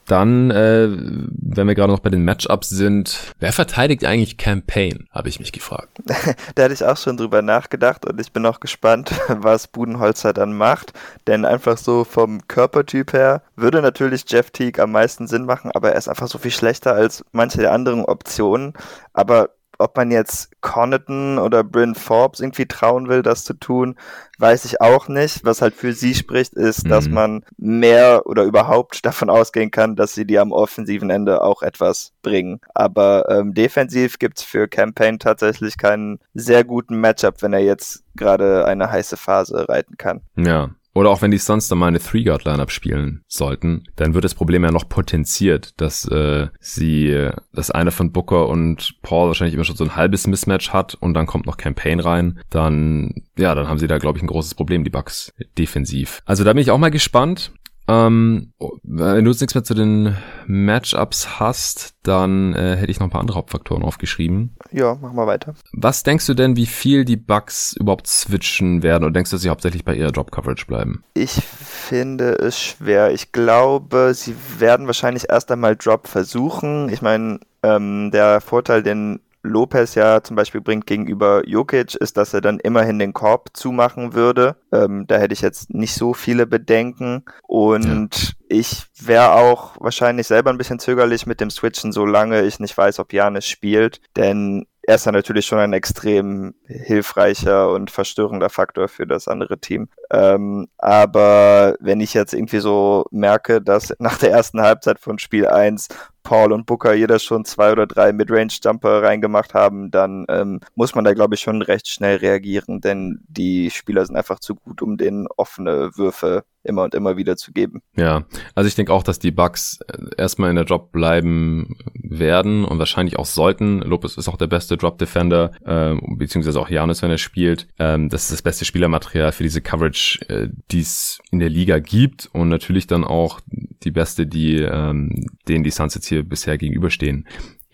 Dann, 0.06 0.50
äh, 0.50 0.88
wenn 0.90 1.66
wir 1.66 1.74
gerade 1.74 1.92
noch 1.92 2.00
bei 2.00 2.10
den 2.10 2.24
Matchups 2.24 2.68
sind, 2.68 3.34
wer 3.40 3.52
verteidigt 3.52 4.04
eigentlich 4.04 4.36
Campaign, 4.36 5.08
habe 5.10 5.28
ich 5.28 5.38
mich 5.38 5.52
gefragt. 5.52 5.98
da 6.54 6.64
hatte 6.64 6.74
ich 6.74 6.84
auch 6.84 6.96
schon 6.96 7.16
drüber 7.16 7.42
nachgedacht 7.42 8.04
und 8.04 8.20
ich 8.20 8.32
bin 8.32 8.44
auch 8.46 8.60
gespannt, 8.60 9.12
was 9.28 9.68
Budenholzer 9.68 10.32
dann 10.32 10.56
macht. 10.56 10.92
Denn 11.26 11.44
einfach 11.44 11.78
so 11.78 12.04
vom 12.04 12.46
Körpertyp 12.48 13.12
her 13.12 13.42
würde 13.56 13.80
natürlich 13.82 14.24
Jeff 14.26 14.50
Teague 14.50 14.82
am 14.82 14.92
meisten 14.92 15.26
Sinn 15.26 15.46
machen, 15.46 15.70
aber 15.74 15.92
er 15.92 15.98
ist 15.98 16.08
einfach 16.08 16.28
so 16.28 16.38
viel 16.38 16.50
schlechter 16.50 16.94
als 16.94 17.24
manche 17.32 17.58
der 17.58 17.72
anderen 17.72 18.04
Optionen. 18.04 18.74
Aber 19.12 19.50
ob 19.78 19.96
man 19.96 20.10
jetzt 20.10 20.50
Connaughton 20.60 21.38
oder 21.38 21.64
Bryn 21.64 21.94
Forbes 21.94 22.40
irgendwie 22.40 22.66
trauen 22.66 23.08
will, 23.08 23.22
das 23.22 23.44
zu 23.44 23.54
tun, 23.54 23.96
weiß 24.38 24.64
ich 24.64 24.80
auch 24.80 25.08
nicht. 25.08 25.44
Was 25.44 25.62
halt 25.62 25.74
für 25.74 25.92
sie 25.92 26.14
spricht, 26.14 26.54
ist, 26.54 26.84
mhm. 26.84 26.88
dass 26.88 27.08
man 27.08 27.44
mehr 27.56 28.26
oder 28.26 28.44
überhaupt 28.44 29.04
davon 29.04 29.30
ausgehen 29.30 29.70
kann, 29.70 29.96
dass 29.96 30.14
sie 30.14 30.26
die 30.26 30.38
am 30.38 30.52
offensiven 30.52 31.10
Ende 31.10 31.42
auch 31.42 31.62
etwas 31.62 32.12
bringen. 32.22 32.60
Aber 32.74 33.28
ähm, 33.28 33.54
defensiv 33.54 34.18
gibt's 34.18 34.42
für 34.42 34.68
Campaign 34.68 35.18
tatsächlich 35.18 35.78
keinen 35.78 36.18
sehr 36.34 36.64
guten 36.64 37.00
Matchup, 37.00 37.42
wenn 37.42 37.52
er 37.52 37.60
jetzt 37.60 38.04
gerade 38.16 38.66
eine 38.66 38.90
heiße 38.90 39.16
Phase 39.16 39.68
reiten 39.68 39.96
kann. 39.96 40.22
Ja, 40.36 40.70
oder 40.94 41.10
auch 41.10 41.22
wenn 41.22 41.30
die 41.30 41.38
Suns 41.38 41.68
dann 41.68 41.78
mal 41.78 41.88
eine 41.88 41.98
Three-Guard-Lineup 41.98 42.70
spielen 42.70 43.22
sollten, 43.28 43.84
dann 43.96 44.14
wird 44.14 44.24
das 44.24 44.34
Problem 44.34 44.64
ja 44.64 44.70
noch 44.70 44.88
potenziert, 44.88 45.80
dass 45.80 46.06
äh, 46.06 46.48
sie, 46.60 47.30
das 47.52 47.70
eine 47.70 47.90
von 47.90 48.12
Booker 48.12 48.48
und 48.48 48.94
Paul 49.02 49.28
wahrscheinlich 49.28 49.54
immer 49.54 49.64
schon 49.64 49.76
so 49.76 49.84
ein 49.84 49.96
halbes 49.96 50.26
Mismatch 50.26 50.70
hat 50.70 50.94
und 50.94 51.14
dann 51.14 51.26
kommt 51.26 51.46
noch 51.46 51.56
Campaign 51.56 52.00
rein, 52.00 52.40
dann, 52.50 53.24
ja, 53.36 53.54
dann 53.54 53.68
haben 53.68 53.78
sie 53.78 53.88
da, 53.88 53.98
glaube 53.98 54.18
ich, 54.18 54.22
ein 54.22 54.28
großes 54.28 54.54
Problem, 54.54 54.84
die 54.84 54.90
Bucks 54.90 55.32
defensiv. 55.58 56.22
Also 56.24 56.44
da 56.44 56.52
bin 56.52 56.62
ich 56.62 56.70
auch 56.70 56.78
mal 56.78 56.90
gespannt. 56.90 57.52
Ähm, 57.86 58.52
wenn 58.82 59.24
du 59.24 59.30
jetzt 59.30 59.40
nichts 59.40 59.54
mehr 59.54 59.64
zu 59.64 59.74
den 59.74 60.16
Matchups 60.46 61.38
hast, 61.38 61.94
dann 62.02 62.54
äh, 62.54 62.76
hätte 62.76 62.90
ich 62.90 62.98
noch 62.98 63.06
ein 63.06 63.10
paar 63.10 63.20
andere 63.20 63.36
Hauptfaktoren 63.36 63.82
aufgeschrieben. 63.82 64.56
Ja, 64.72 64.94
machen 64.94 65.16
wir 65.16 65.26
weiter. 65.26 65.54
Was 65.72 66.02
denkst 66.02 66.26
du 66.26 66.34
denn, 66.34 66.56
wie 66.56 66.66
viel 66.66 67.04
die 67.04 67.16
Bugs 67.16 67.74
überhaupt 67.78 68.06
switchen 68.06 68.82
werden? 68.82 69.04
Oder 69.04 69.12
denkst 69.12 69.30
du, 69.30 69.36
dass 69.36 69.42
sie 69.42 69.50
hauptsächlich 69.50 69.84
bei 69.84 69.94
ihrer 69.94 70.12
Drop-Coverage 70.12 70.66
bleiben? 70.66 71.04
Ich 71.14 71.32
finde 71.32 72.32
es 72.38 72.58
schwer. 72.58 73.12
Ich 73.12 73.32
glaube, 73.32 74.12
sie 74.14 74.34
werden 74.58 74.86
wahrscheinlich 74.86 75.28
erst 75.28 75.50
einmal 75.50 75.76
Drop 75.76 76.08
versuchen. 76.08 76.88
Ich 76.88 77.02
meine, 77.02 77.40
ähm, 77.62 78.10
der 78.12 78.40
Vorteil, 78.40 78.82
den 78.82 79.20
Lopez 79.44 79.94
ja 79.94 80.22
zum 80.22 80.36
Beispiel 80.36 80.60
bringt 80.60 80.86
gegenüber 80.86 81.46
Jokic, 81.46 81.94
ist, 81.94 82.16
dass 82.16 82.34
er 82.34 82.40
dann 82.40 82.58
immerhin 82.58 82.98
den 82.98 83.12
Korb 83.12 83.50
zumachen 83.52 84.14
würde. 84.14 84.56
Ähm, 84.72 85.06
da 85.06 85.18
hätte 85.18 85.34
ich 85.34 85.42
jetzt 85.42 85.72
nicht 85.72 85.94
so 85.94 86.14
viele 86.14 86.46
Bedenken. 86.46 87.24
Und 87.42 88.14
ja. 88.14 88.32
ich 88.48 88.86
wäre 88.98 89.32
auch 89.32 89.76
wahrscheinlich 89.78 90.26
selber 90.26 90.50
ein 90.50 90.58
bisschen 90.58 90.78
zögerlich 90.78 91.26
mit 91.26 91.40
dem 91.40 91.50
Switchen, 91.50 91.92
solange 91.92 92.42
ich 92.42 92.58
nicht 92.58 92.76
weiß, 92.76 92.98
ob 92.98 93.12
Janis 93.12 93.46
spielt. 93.46 94.00
Denn 94.16 94.66
er 94.86 94.96
ist 94.96 95.06
dann 95.06 95.14
natürlich 95.14 95.46
schon 95.46 95.58
ein 95.58 95.72
extrem 95.72 96.54
hilfreicher 96.66 97.70
und 97.70 97.90
verstörender 97.90 98.50
Faktor 98.50 98.88
für 98.88 99.06
das 99.06 99.28
andere 99.28 99.58
Team. 99.58 99.88
Ähm, 100.14 100.68
aber 100.78 101.76
wenn 101.80 102.00
ich 102.00 102.14
jetzt 102.14 102.34
irgendwie 102.34 102.60
so 102.60 103.06
merke, 103.10 103.60
dass 103.60 103.92
nach 103.98 104.18
der 104.18 104.30
ersten 104.30 104.60
Halbzeit 104.60 105.00
von 105.00 105.18
Spiel 105.18 105.48
1 105.48 105.88
Paul 106.24 106.52
und 106.52 106.66
Booker 106.66 106.94
jeder 106.94 107.18
schon 107.18 107.44
zwei 107.44 107.70
oder 107.70 107.86
drei 107.86 108.12
Midrange-Jumper 108.12 109.02
reingemacht 109.02 109.52
haben, 109.54 109.90
dann 109.90 110.24
ähm, 110.28 110.60
muss 110.74 110.94
man 110.94 111.04
da, 111.04 111.12
glaube 111.12 111.34
ich, 111.34 111.42
schon 111.42 111.60
recht 111.62 111.86
schnell 111.86 112.16
reagieren, 112.16 112.80
denn 112.80 113.20
die 113.28 113.70
Spieler 113.70 114.04
sind 114.06 114.16
einfach 114.16 114.40
zu 114.40 114.54
gut, 114.54 114.80
um 114.80 114.96
denen 114.96 115.26
offene 115.36 115.90
Würfe 115.96 116.44
immer 116.64 116.82
und 116.82 116.94
immer 116.94 117.18
wieder 117.18 117.36
zu 117.36 117.52
geben. 117.52 117.82
Ja, 117.94 118.24
also 118.54 118.66
ich 118.66 118.74
denke 118.74 118.92
auch, 118.92 119.02
dass 119.02 119.18
die 119.18 119.30
Bugs 119.30 119.80
äh, 119.86 119.98
erstmal 120.16 120.48
in 120.48 120.56
der 120.56 120.64
Drop 120.64 120.92
bleiben 120.92 121.76
werden 121.92 122.64
und 122.64 122.78
wahrscheinlich 122.78 123.18
auch 123.18 123.26
sollten. 123.26 123.80
Lopez 123.80 124.16
ist 124.16 124.28
auch 124.28 124.38
der 124.38 124.46
beste 124.46 124.78
Drop 124.78 124.96
Defender, 124.96 125.52
äh, 125.64 125.94
beziehungsweise 126.16 126.58
auch 126.58 126.70
Janis, 126.70 127.02
wenn 127.02 127.10
er 127.10 127.18
spielt. 127.18 127.68
Ähm, 127.78 128.08
das 128.08 128.24
ist 128.24 128.32
das 128.32 128.42
beste 128.42 128.64
Spielermaterial 128.64 129.32
für 129.32 129.42
diese 129.42 129.60
Coverage, 129.60 130.03
äh, 130.28 130.48
die 130.70 130.80
es 130.80 131.20
in 131.30 131.38
der 131.38 131.50
Liga 131.50 131.78
gibt 131.78 132.28
und 132.32 132.48
natürlich 132.48 132.86
dann 132.86 133.04
auch 133.04 133.40
die 133.82 133.90
beste, 133.90 134.26
die 134.26 134.56
ähm, 134.56 135.26
denen 135.48 135.64
die 135.64 135.70
Suns 135.70 135.94
jetzt 135.94 136.06
hier 136.06 136.22
bisher 136.22 136.58
gegenüberstehen 136.58 137.26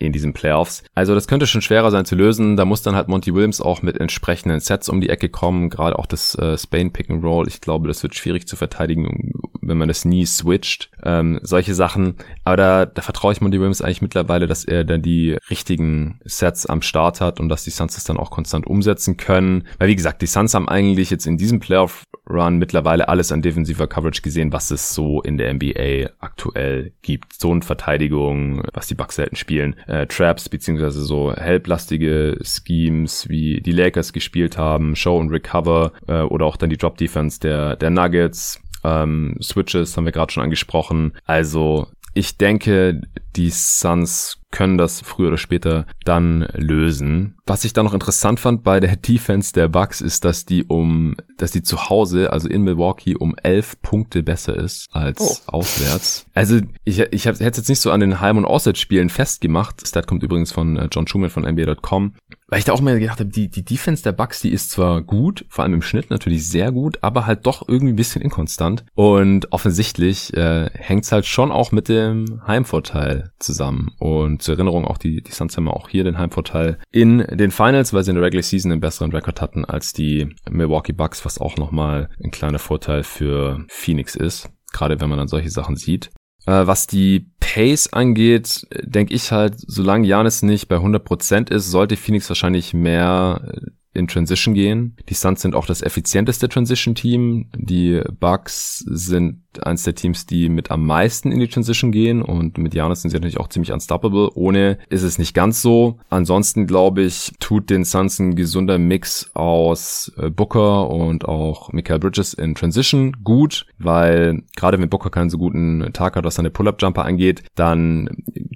in 0.05 0.11
diesen 0.11 0.33
Playoffs. 0.33 0.83
Also 0.95 1.15
das 1.15 1.27
könnte 1.27 1.47
schon 1.47 1.61
schwerer 1.61 1.91
sein 1.91 2.05
zu 2.05 2.15
lösen. 2.15 2.57
Da 2.57 2.65
muss 2.65 2.81
dann 2.81 2.95
halt 2.95 3.07
Monty 3.07 3.33
Williams 3.33 3.61
auch 3.61 3.81
mit 3.81 3.99
entsprechenden 3.99 4.59
Sets 4.59 4.89
um 4.89 5.01
die 5.01 5.09
Ecke 5.09 5.29
kommen. 5.29 5.69
Gerade 5.69 5.97
auch 5.97 6.05
das 6.05 6.35
äh, 6.35 6.57
Spain 6.57 6.91
Pick 6.91 7.09
and 7.09 7.23
Roll. 7.23 7.47
Ich 7.47 7.61
glaube, 7.61 7.87
das 7.87 8.03
wird 8.03 8.15
schwierig 8.15 8.47
zu 8.47 8.55
verteidigen, 8.55 9.31
wenn 9.61 9.77
man 9.77 9.87
das 9.87 10.05
nie 10.05 10.25
switcht. 10.25 10.89
Ähm, 11.03 11.39
solche 11.43 11.73
Sachen. 11.73 12.15
Aber 12.43 12.57
da, 12.57 12.85
da 12.85 13.01
vertraue 13.01 13.33
ich 13.33 13.41
Monty 13.41 13.59
Williams 13.59 13.81
eigentlich 13.81 14.01
mittlerweile, 14.01 14.47
dass 14.47 14.65
er 14.65 14.83
dann 14.83 15.01
die 15.01 15.37
richtigen 15.49 16.19
Sets 16.25 16.65
am 16.65 16.81
Start 16.81 17.21
hat 17.21 17.39
und 17.39 17.49
dass 17.49 17.63
die 17.63 17.69
Suns 17.69 17.95
das 17.95 18.03
dann 18.03 18.17
auch 18.17 18.31
konstant 18.31 18.67
umsetzen 18.67 19.17
können. 19.17 19.67
Weil 19.79 19.89
wie 19.89 19.95
gesagt, 19.95 20.21
die 20.21 20.27
Suns 20.27 20.53
haben 20.53 20.69
eigentlich 20.69 21.09
jetzt 21.09 21.27
in 21.27 21.37
diesem 21.37 21.59
Playoff 21.59 22.03
Run 22.29 22.57
mittlerweile 22.57 23.09
alles 23.09 23.31
an 23.31 23.41
defensiver 23.41 23.87
Coverage 23.87 24.21
gesehen, 24.21 24.53
was 24.53 24.71
es 24.71 24.93
so 24.93 25.21
in 25.21 25.37
der 25.37 25.53
NBA 25.53 26.11
aktuell 26.19 26.93
gibt. 27.01 27.33
Zonenverteidigung, 27.33 28.63
was 28.73 28.87
die 28.87 28.95
Bucks 28.95 29.15
selten 29.15 29.35
spielen 29.35 29.75
äh, 29.91 30.07
Traps 30.07 30.47
beziehungsweise 30.47 31.01
so 31.01 31.33
helplastige 31.33 32.37
Schemes, 32.41 33.27
wie 33.27 33.59
die 33.61 33.73
Lakers 33.73 34.13
gespielt 34.13 34.57
haben, 34.57 34.95
Show 34.95 35.19
and 35.19 35.31
Recover 35.31 35.91
äh, 36.07 36.21
oder 36.21 36.45
auch 36.45 36.55
dann 36.55 36.69
die 36.69 36.77
Drop 36.77 36.97
Defense 36.97 37.39
der, 37.39 37.75
der 37.75 37.89
Nuggets. 37.89 38.61
Ähm, 38.83 39.35
Switches 39.41 39.95
haben 39.97 40.05
wir 40.05 40.13
gerade 40.13 40.31
schon 40.31 40.43
angesprochen. 40.43 41.13
Also 41.25 41.87
ich 42.13 42.37
denke, 42.37 43.01
die 43.35 43.49
Suns 43.49 44.41
können 44.51 44.77
das 44.77 44.99
früher 44.99 45.29
oder 45.29 45.37
später 45.37 45.85
dann 46.03 46.41
lösen. 46.53 47.35
Was 47.45 47.63
ich 47.63 47.71
da 47.71 47.83
noch 47.83 47.93
interessant 47.93 48.39
fand 48.39 48.63
bei 48.63 48.79
der 48.79 48.95
Defense 48.97 49.53
der 49.53 49.69
Bucks 49.69 50.01
ist, 50.01 50.25
dass 50.25 50.45
die 50.45 50.65
um, 50.65 51.15
dass 51.37 51.51
die 51.51 51.63
zu 51.63 51.89
Hause, 51.89 52.33
also 52.33 52.49
in 52.49 52.63
Milwaukee, 52.63 53.15
um 53.15 53.35
elf 53.41 53.81
Punkte 53.81 54.23
besser 54.23 54.55
ist 54.55 54.89
als 54.91 55.19
oh. 55.47 55.51
auswärts. 55.53 56.25
Also 56.33 56.59
ich, 56.83 56.99
ich 56.99 57.25
hätte 57.25 57.43
jetzt 57.43 57.69
nicht 57.69 57.79
so 57.79 57.91
an 57.91 58.01
den 58.01 58.19
Heim- 58.19 58.37
und 58.37 58.45
Auswärtsspielen 58.45 59.09
festgemacht. 59.09 59.87
Stat 59.87 60.07
kommt 60.07 60.23
übrigens 60.23 60.51
von 60.51 60.75
äh, 60.75 60.89
John 60.91 61.07
Schumann 61.07 61.29
von 61.29 61.43
NBA.com. 61.43 62.15
Weil 62.51 62.59
ich 62.59 62.65
da 62.65 62.73
auch 62.73 62.81
mal 62.81 62.99
gedacht 62.99 63.21
habe, 63.21 63.29
die, 63.29 63.49
die 63.49 63.63
Defense 63.63 64.03
der 64.03 64.11
Bucks, 64.11 64.41
die 64.41 64.51
ist 64.51 64.71
zwar 64.71 65.01
gut, 65.01 65.45
vor 65.47 65.63
allem 65.63 65.75
im 65.75 65.81
Schnitt 65.81 66.09
natürlich 66.09 66.49
sehr 66.49 66.73
gut, 66.73 66.97
aber 67.01 67.25
halt 67.25 67.45
doch 67.45 67.65
irgendwie 67.65 67.93
ein 67.93 67.95
bisschen 67.95 68.21
inkonstant. 68.21 68.83
Und 68.93 69.53
offensichtlich 69.53 70.33
äh, 70.35 70.69
hängt's 70.73 71.13
halt 71.13 71.25
schon 71.25 71.49
auch 71.49 71.71
mit 71.71 71.87
dem 71.87 72.41
Heimvorteil 72.45 73.31
zusammen. 73.39 73.91
Und 73.99 74.41
zur 74.41 74.55
Erinnerung 74.55 74.83
auch 74.83 74.97
die, 74.97 75.23
die 75.23 75.31
Suns 75.31 75.55
haben 75.55 75.69
auch 75.69 75.87
hier 75.87 76.03
den 76.03 76.17
Heimvorteil 76.17 76.77
in 76.91 77.19
den 77.19 77.51
Finals, 77.51 77.93
weil 77.93 78.03
sie 78.03 78.11
in 78.11 78.15
der 78.15 78.25
Regular 78.25 78.43
Season 78.43 78.73
einen 78.73 78.81
besseren 78.81 79.13
Rekord 79.13 79.39
hatten 79.39 79.63
als 79.63 79.93
die 79.93 80.35
Milwaukee 80.49 80.91
Bucks, 80.91 81.23
was 81.23 81.39
auch 81.39 81.55
nochmal 81.55 82.09
ein 82.21 82.31
kleiner 82.31 82.59
Vorteil 82.59 83.03
für 83.03 83.63
Phoenix 83.69 84.13
ist. 84.13 84.49
Gerade 84.73 84.99
wenn 84.99 85.07
man 85.07 85.19
dann 85.19 85.29
solche 85.29 85.49
Sachen 85.49 85.77
sieht. 85.77 86.11
Äh, 86.45 86.67
was 86.67 86.87
die 86.87 87.27
Pace 87.39 87.91
angeht, 87.91 88.67
denke 88.81 89.13
ich 89.13 89.31
halt, 89.31 89.55
solange 89.57 90.07
Janis 90.07 90.41
nicht 90.41 90.67
bei 90.67 90.77
100% 90.77 91.51
ist, 91.51 91.69
sollte 91.69 91.97
Phoenix 91.97 92.29
wahrscheinlich 92.29 92.73
mehr 92.73 93.41
äh, 93.53 93.71
in 93.93 94.07
Transition 94.07 94.53
gehen. 94.53 94.95
Die 95.09 95.13
Suns 95.13 95.41
sind 95.41 95.55
auch 95.55 95.65
das 95.65 95.81
effizienteste 95.81 96.47
Transition-Team. 96.47 97.47
Die 97.55 98.01
Bucks 98.19 98.79
sind 98.79 99.41
eins 99.61 99.83
der 99.83 99.95
Teams, 99.95 100.25
die 100.25 100.49
mit 100.49 100.71
am 100.71 100.85
meisten 100.85 101.31
in 101.31 101.39
die 101.39 101.47
Transition 101.47 101.91
gehen 101.91 102.21
und 102.21 102.57
mit 102.57 102.73
Janis 102.73 103.01
sind 103.01 103.11
sie 103.11 103.17
natürlich 103.17 103.39
auch 103.39 103.49
ziemlich 103.49 103.71
unstoppable. 103.73 104.29
Ohne 104.35 104.77
ist 104.89 105.03
es 105.03 105.17
nicht 105.17 105.33
ganz 105.33 105.61
so. 105.61 105.99
Ansonsten 106.09 106.67
glaube 106.67 107.01
ich, 107.01 107.33
tut 107.39 107.69
den 107.69 107.83
Suns 107.83 108.19
ein 108.19 108.35
gesunder 108.35 108.77
Mix 108.77 109.29
aus 109.33 110.11
äh, 110.17 110.29
Booker 110.29 110.89
und 110.89 111.25
auch 111.25 111.73
Michael 111.73 111.99
Bridges 111.99 112.33
in 112.33 112.55
Transition 112.55 113.17
gut, 113.23 113.65
weil 113.77 114.43
gerade 114.55 114.79
wenn 114.79 114.89
Booker 114.89 115.09
keinen 115.09 115.29
so 115.29 115.37
guten 115.37 115.91
Tag 115.91 116.15
hat, 116.15 116.23
was 116.23 116.35
seine 116.35 116.49
Pull-Up-Jumper 116.49 117.03
angeht, 117.03 117.43
dann 117.55 118.09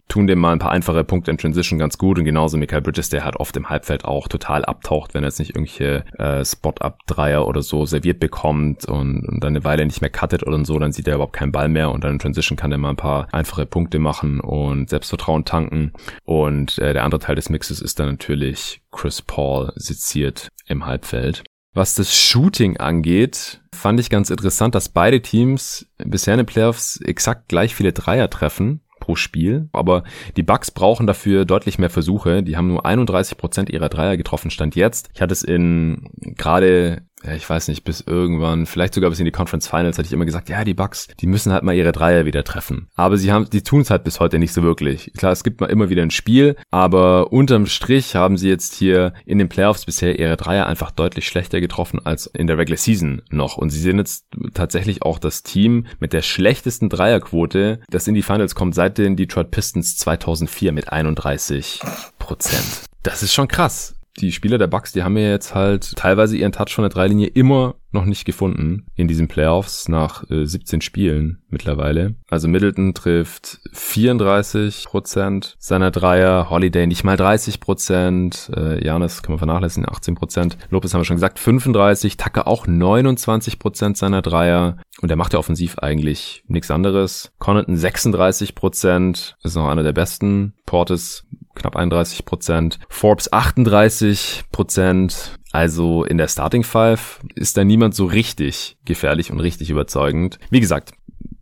tun 0.08 0.28
dem 0.28 0.40
mal 0.40 0.54
ein 0.54 0.60
paar 0.60 0.72
einfache 0.72 1.04
Punkte 1.04 1.32
in 1.32 1.38
Transition 1.38 1.80
ganz 1.80 1.98
gut 1.98 2.18
und 2.18 2.26
genauso 2.26 2.58
Michael 2.58 2.82
Bridges, 2.82 3.10
der 3.10 3.26
halt 3.26 3.36
oft 3.36 3.58
im 3.58 3.70
Halbfeld 3.70 4.06
auch 4.06 4.28
total 4.28 4.64
abtaucht, 4.64 5.14
wenn 5.14 5.25
jetzt 5.26 5.40
nicht 5.40 5.56
irgendwelche 5.56 6.06
äh, 6.18 6.44
Spot-Up-Dreier 6.44 7.48
oder 7.48 7.62
so 7.62 7.86
serviert 7.86 8.20
bekommt 8.20 8.86
und, 8.86 9.28
und 9.28 9.44
dann 9.44 9.56
eine 9.56 9.64
Weile 9.64 9.86
nicht 9.86 10.02
mehr 10.02 10.10
cuttet 10.10 10.46
oder 10.46 10.64
so, 10.66 10.80
dann 10.80 10.92
sieht 10.92 11.08
er 11.08 11.16
überhaupt 11.16 11.34
keinen 11.34 11.52
Ball 11.52 11.70
mehr 11.70 11.92
und 11.92 12.04
dann 12.04 12.14
in 12.14 12.20
Transition 12.20 12.58
kann 12.58 12.72
er 12.72 12.78
mal 12.78 12.92
ein 12.92 12.96
paar 12.96 13.28
einfache 13.34 13.66
Punkte 13.66 14.00
machen 14.00 14.40
und 14.40 14.90
Selbstvertrauen 14.90 15.46
tanken. 15.46 15.94
Und 16.24 16.78
äh, 16.80 16.94
der 16.94 17.04
andere 17.04 17.20
Teil 17.20 17.36
des 17.36 17.50
Mixes 17.50 17.82
ist 17.82 18.00
dann 18.00 18.10
natürlich 18.10 18.82
Chris 18.92 19.22
Paul 19.22 19.72
seziert 19.76 20.50
im 20.68 20.86
Halbfeld. 20.86 21.44
Was 21.74 21.94
das 21.94 22.16
Shooting 22.16 22.78
angeht, 22.78 23.60
fand 23.74 24.00
ich 24.00 24.10
ganz 24.10 24.30
interessant, 24.30 24.76
dass 24.76 24.88
beide 24.88 25.22
Teams 25.22 25.86
bisher 25.98 26.36
in 26.36 26.38
den 26.38 26.46
Playoffs 26.46 27.02
exakt 27.02 27.50
gleich 27.50 27.76
viele 27.76 27.92
Dreier 27.92 28.30
treffen 28.30 28.80
pro 29.06 29.16
Spiel. 29.16 29.70
Aber 29.72 30.04
die 30.36 30.44
Bucks 30.44 30.72
brauchen 30.72 31.06
dafür 31.06 31.46
deutlich 31.46 31.78
mehr 31.78 31.92
Versuche. 31.92 32.42
Die 32.42 32.58
haben 32.58 32.68
nur 32.68 32.86
31 32.86 33.38
Prozent 33.38 33.70
ihrer 33.70 33.90
Dreier 33.90 34.18
getroffen, 34.18 34.50
stand 34.50 34.76
jetzt. 34.76 35.10
Ich 35.14 35.22
hatte 35.22 35.34
es 35.34 35.44
in 35.44 36.10
gerade 36.36 37.04
ja, 37.26 37.34
ich 37.34 37.50
weiß 37.50 37.68
nicht, 37.70 37.84
bis 37.84 38.02
irgendwann, 38.02 38.66
vielleicht 38.66 38.94
sogar 38.94 39.10
bis 39.10 39.20
in 39.20 39.26
die 39.26 39.32
Conference 39.32 39.68
Finals, 39.68 39.98
hatte 39.98 40.08
ich 40.08 40.14
immer 40.14 40.26
gesagt, 40.26 40.50
ja, 40.50 40.64
die 40.64 40.74
Bucks, 40.74 41.08
die 41.20 41.28
müssen 41.28 41.52
halt 41.52 41.64
mal 41.64 41.76
ihre 41.76 41.92
Dreier 41.92 42.26
wieder 42.26 42.44
treffen. 42.44 42.88
Aber 42.96 43.18
sie 43.18 43.32
haben, 43.32 43.50
die 43.50 43.64
tun 43.64 43.82
es 43.82 43.90
halt 43.90 44.04
bis 44.04 44.20
heute 44.20 44.40
nicht 44.40 44.54
so 44.54 44.64
wirklich. 44.64 45.12
Klar, 45.18 45.32
es 45.32 45.44
gibt 45.44 45.60
mal 45.62 45.68
immer 45.68 45.90
wieder 45.90 46.04
ein 46.04 46.12
Spiel, 46.12 46.56
aber 46.72 47.32
unterm 47.32 47.66
Strich 47.66 48.16
haben 48.16 48.38
sie 48.38 48.50
jetzt 48.50 48.76
hier 48.76 49.14
in 49.26 49.40
den 49.40 49.50
Playoffs 49.50 49.86
bisher 49.86 50.20
ihre 50.20 50.38
Dreier 50.38 50.68
einfach 50.68 50.92
deutlich 50.92 51.28
schlechter 51.28 51.62
getroffen 51.62 52.00
als 52.06 52.28
in 52.28 52.48
der 52.48 52.58
Regular 52.58 52.78
Season 52.78 53.22
noch. 53.30 53.58
Und 53.58 53.70
sie 53.70 53.80
sind 53.80 53.98
jetzt 53.98 54.26
tatsächlich 54.54 55.02
auch 55.02 55.20
das 55.20 55.44
Team 55.44 55.88
mit 56.00 56.14
der 56.14 56.22
schlechtesten 56.22 56.90
Dreierquote, 56.90 57.80
das 57.90 58.08
in 58.08 58.14
die 58.14 58.22
Finals 58.22 58.56
kommt 58.56 58.76
seit 58.76 58.98
den 58.98 59.16
Detroit 59.16 59.52
Pistons 59.52 59.98
2004 59.98 60.72
mit 60.72 60.92
31 60.92 61.82
Prozent. 62.20 62.84
das 63.04 63.24
ist 63.24 63.34
schon 63.34 63.48
krass 63.48 63.95
die 64.18 64.32
Spieler 64.32 64.58
der 64.58 64.68
Bucks, 64.68 64.94
die 64.94 65.04
haben 65.04 65.18
ja 65.18 65.30
jetzt 65.30 65.56
halt 65.56 65.96
teilweise 65.96 66.38
ihren 66.38 66.52
Touch 66.52 66.74
von 66.74 66.84
der 66.84 66.90
Dreilinie 66.90 67.28
immer 67.28 67.76
noch 67.92 68.06
nicht 68.06 68.26
gefunden 68.26 68.86
in 68.96 69.08
diesen 69.08 69.28
Playoffs 69.28 69.88
nach 69.88 70.30
äh, 70.30 70.46
17 70.46 70.82
Spielen 70.82 71.42
mittlerweile. 71.50 72.16
Also 72.30 72.48
Middleton 72.48 72.94
trifft 72.94 73.62
34 73.74 74.86
Prozent 74.86 75.56
seiner 75.60 75.92
Dreier, 75.92 76.50
Holiday 76.50 76.88
nicht 76.88 77.04
mal 77.04 77.18
30 77.18 77.60
Prozent, 77.60 78.52
äh, 78.56 78.84
Janis 78.86 79.24
kann 79.24 79.34
man 79.34 79.40
vernachlässigen, 79.40 79.90
18 79.90 80.16
Prozent. 80.16 80.58
Lopez 80.70 80.94
haben 80.94 81.02
wir 81.02 81.06
schon 81.06 81.16
gesagt, 81.16 81.40
35, 81.40 82.18
Tucker 82.18 82.48
auch 82.48 82.68
29 82.68 83.60
Prozent 83.60 83.98
seiner 83.98 84.22
Dreier 84.22 84.78
und 85.02 85.10
er 85.10 85.18
macht 85.18 85.34
ja 85.34 85.40
offensiv 85.40 85.80
eigentlich 85.80 86.44
nichts 86.48 86.72
anderes. 86.72 87.32
Connaughton 87.40 87.78
36 87.78 88.56
Prozent, 88.56 89.36
ist 89.44 89.56
noch 89.56 89.70
einer 89.70 89.84
der 89.84 89.94
besten. 89.94 90.54
Portis 90.66 91.26
knapp 91.56 91.76
31 91.76 92.26
Prozent. 92.26 92.80
Forbes 92.90 93.32
38 93.32 94.44
Prozent. 94.52 95.38
Also 95.52 96.04
in 96.04 96.18
der 96.18 96.28
Starting 96.28 96.64
Five 96.64 97.22
ist 97.36 97.56
da 97.56 97.64
niemand 97.64 97.96
so 97.96 98.06
richtig 98.06 98.78
gefährlich 98.84 99.32
und 99.32 99.40
richtig 99.40 99.70
überzeugend. 99.70 100.38
Wie 100.50 100.60
gesagt, 100.60 100.92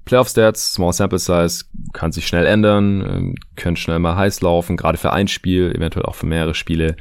Playoff 0.05 0.27
Stats, 0.27 0.73
Small 0.73 0.91
Sample 0.91 1.19
Size, 1.19 1.65
kann 1.93 2.11
sich 2.11 2.27
schnell 2.27 2.45
ändern, 2.45 3.01
ähm, 3.01 3.35
können 3.55 3.77
schnell 3.77 3.99
mal 3.99 4.15
heiß 4.15 4.41
laufen, 4.41 4.75
gerade 4.75 4.97
für 4.97 5.13
ein 5.13 5.27
Spiel, 5.27 5.73
eventuell 5.73 6.05
auch 6.05 6.15
für 6.15 6.25
mehrere 6.25 6.55
Spiele. 6.55 6.97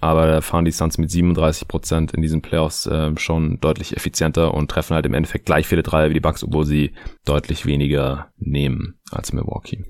Aber 0.00 0.26
da 0.26 0.40
fahren 0.40 0.64
die 0.64 0.70
Suns 0.70 0.98
mit 0.98 1.10
37 1.10 1.68
Prozent 1.68 2.12
in 2.12 2.22
diesen 2.22 2.42
Playoffs 2.42 2.86
äh, 2.86 3.12
schon 3.18 3.60
deutlich 3.60 3.96
effizienter 3.96 4.54
und 4.54 4.70
treffen 4.70 4.94
halt 4.94 5.06
im 5.06 5.14
Endeffekt 5.14 5.46
gleich 5.46 5.66
viele 5.66 5.82
Dreier 5.82 6.08
wie 6.08 6.14
die 6.14 6.20
Bucks, 6.20 6.42
obwohl 6.42 6.64
sie 6.64 6.92
deutlich 7.24 7.66
weniger 7.66 8.28
nehmen 8.38 8.98
als 9.10 9.32
Milwaukee. 9.32 9.84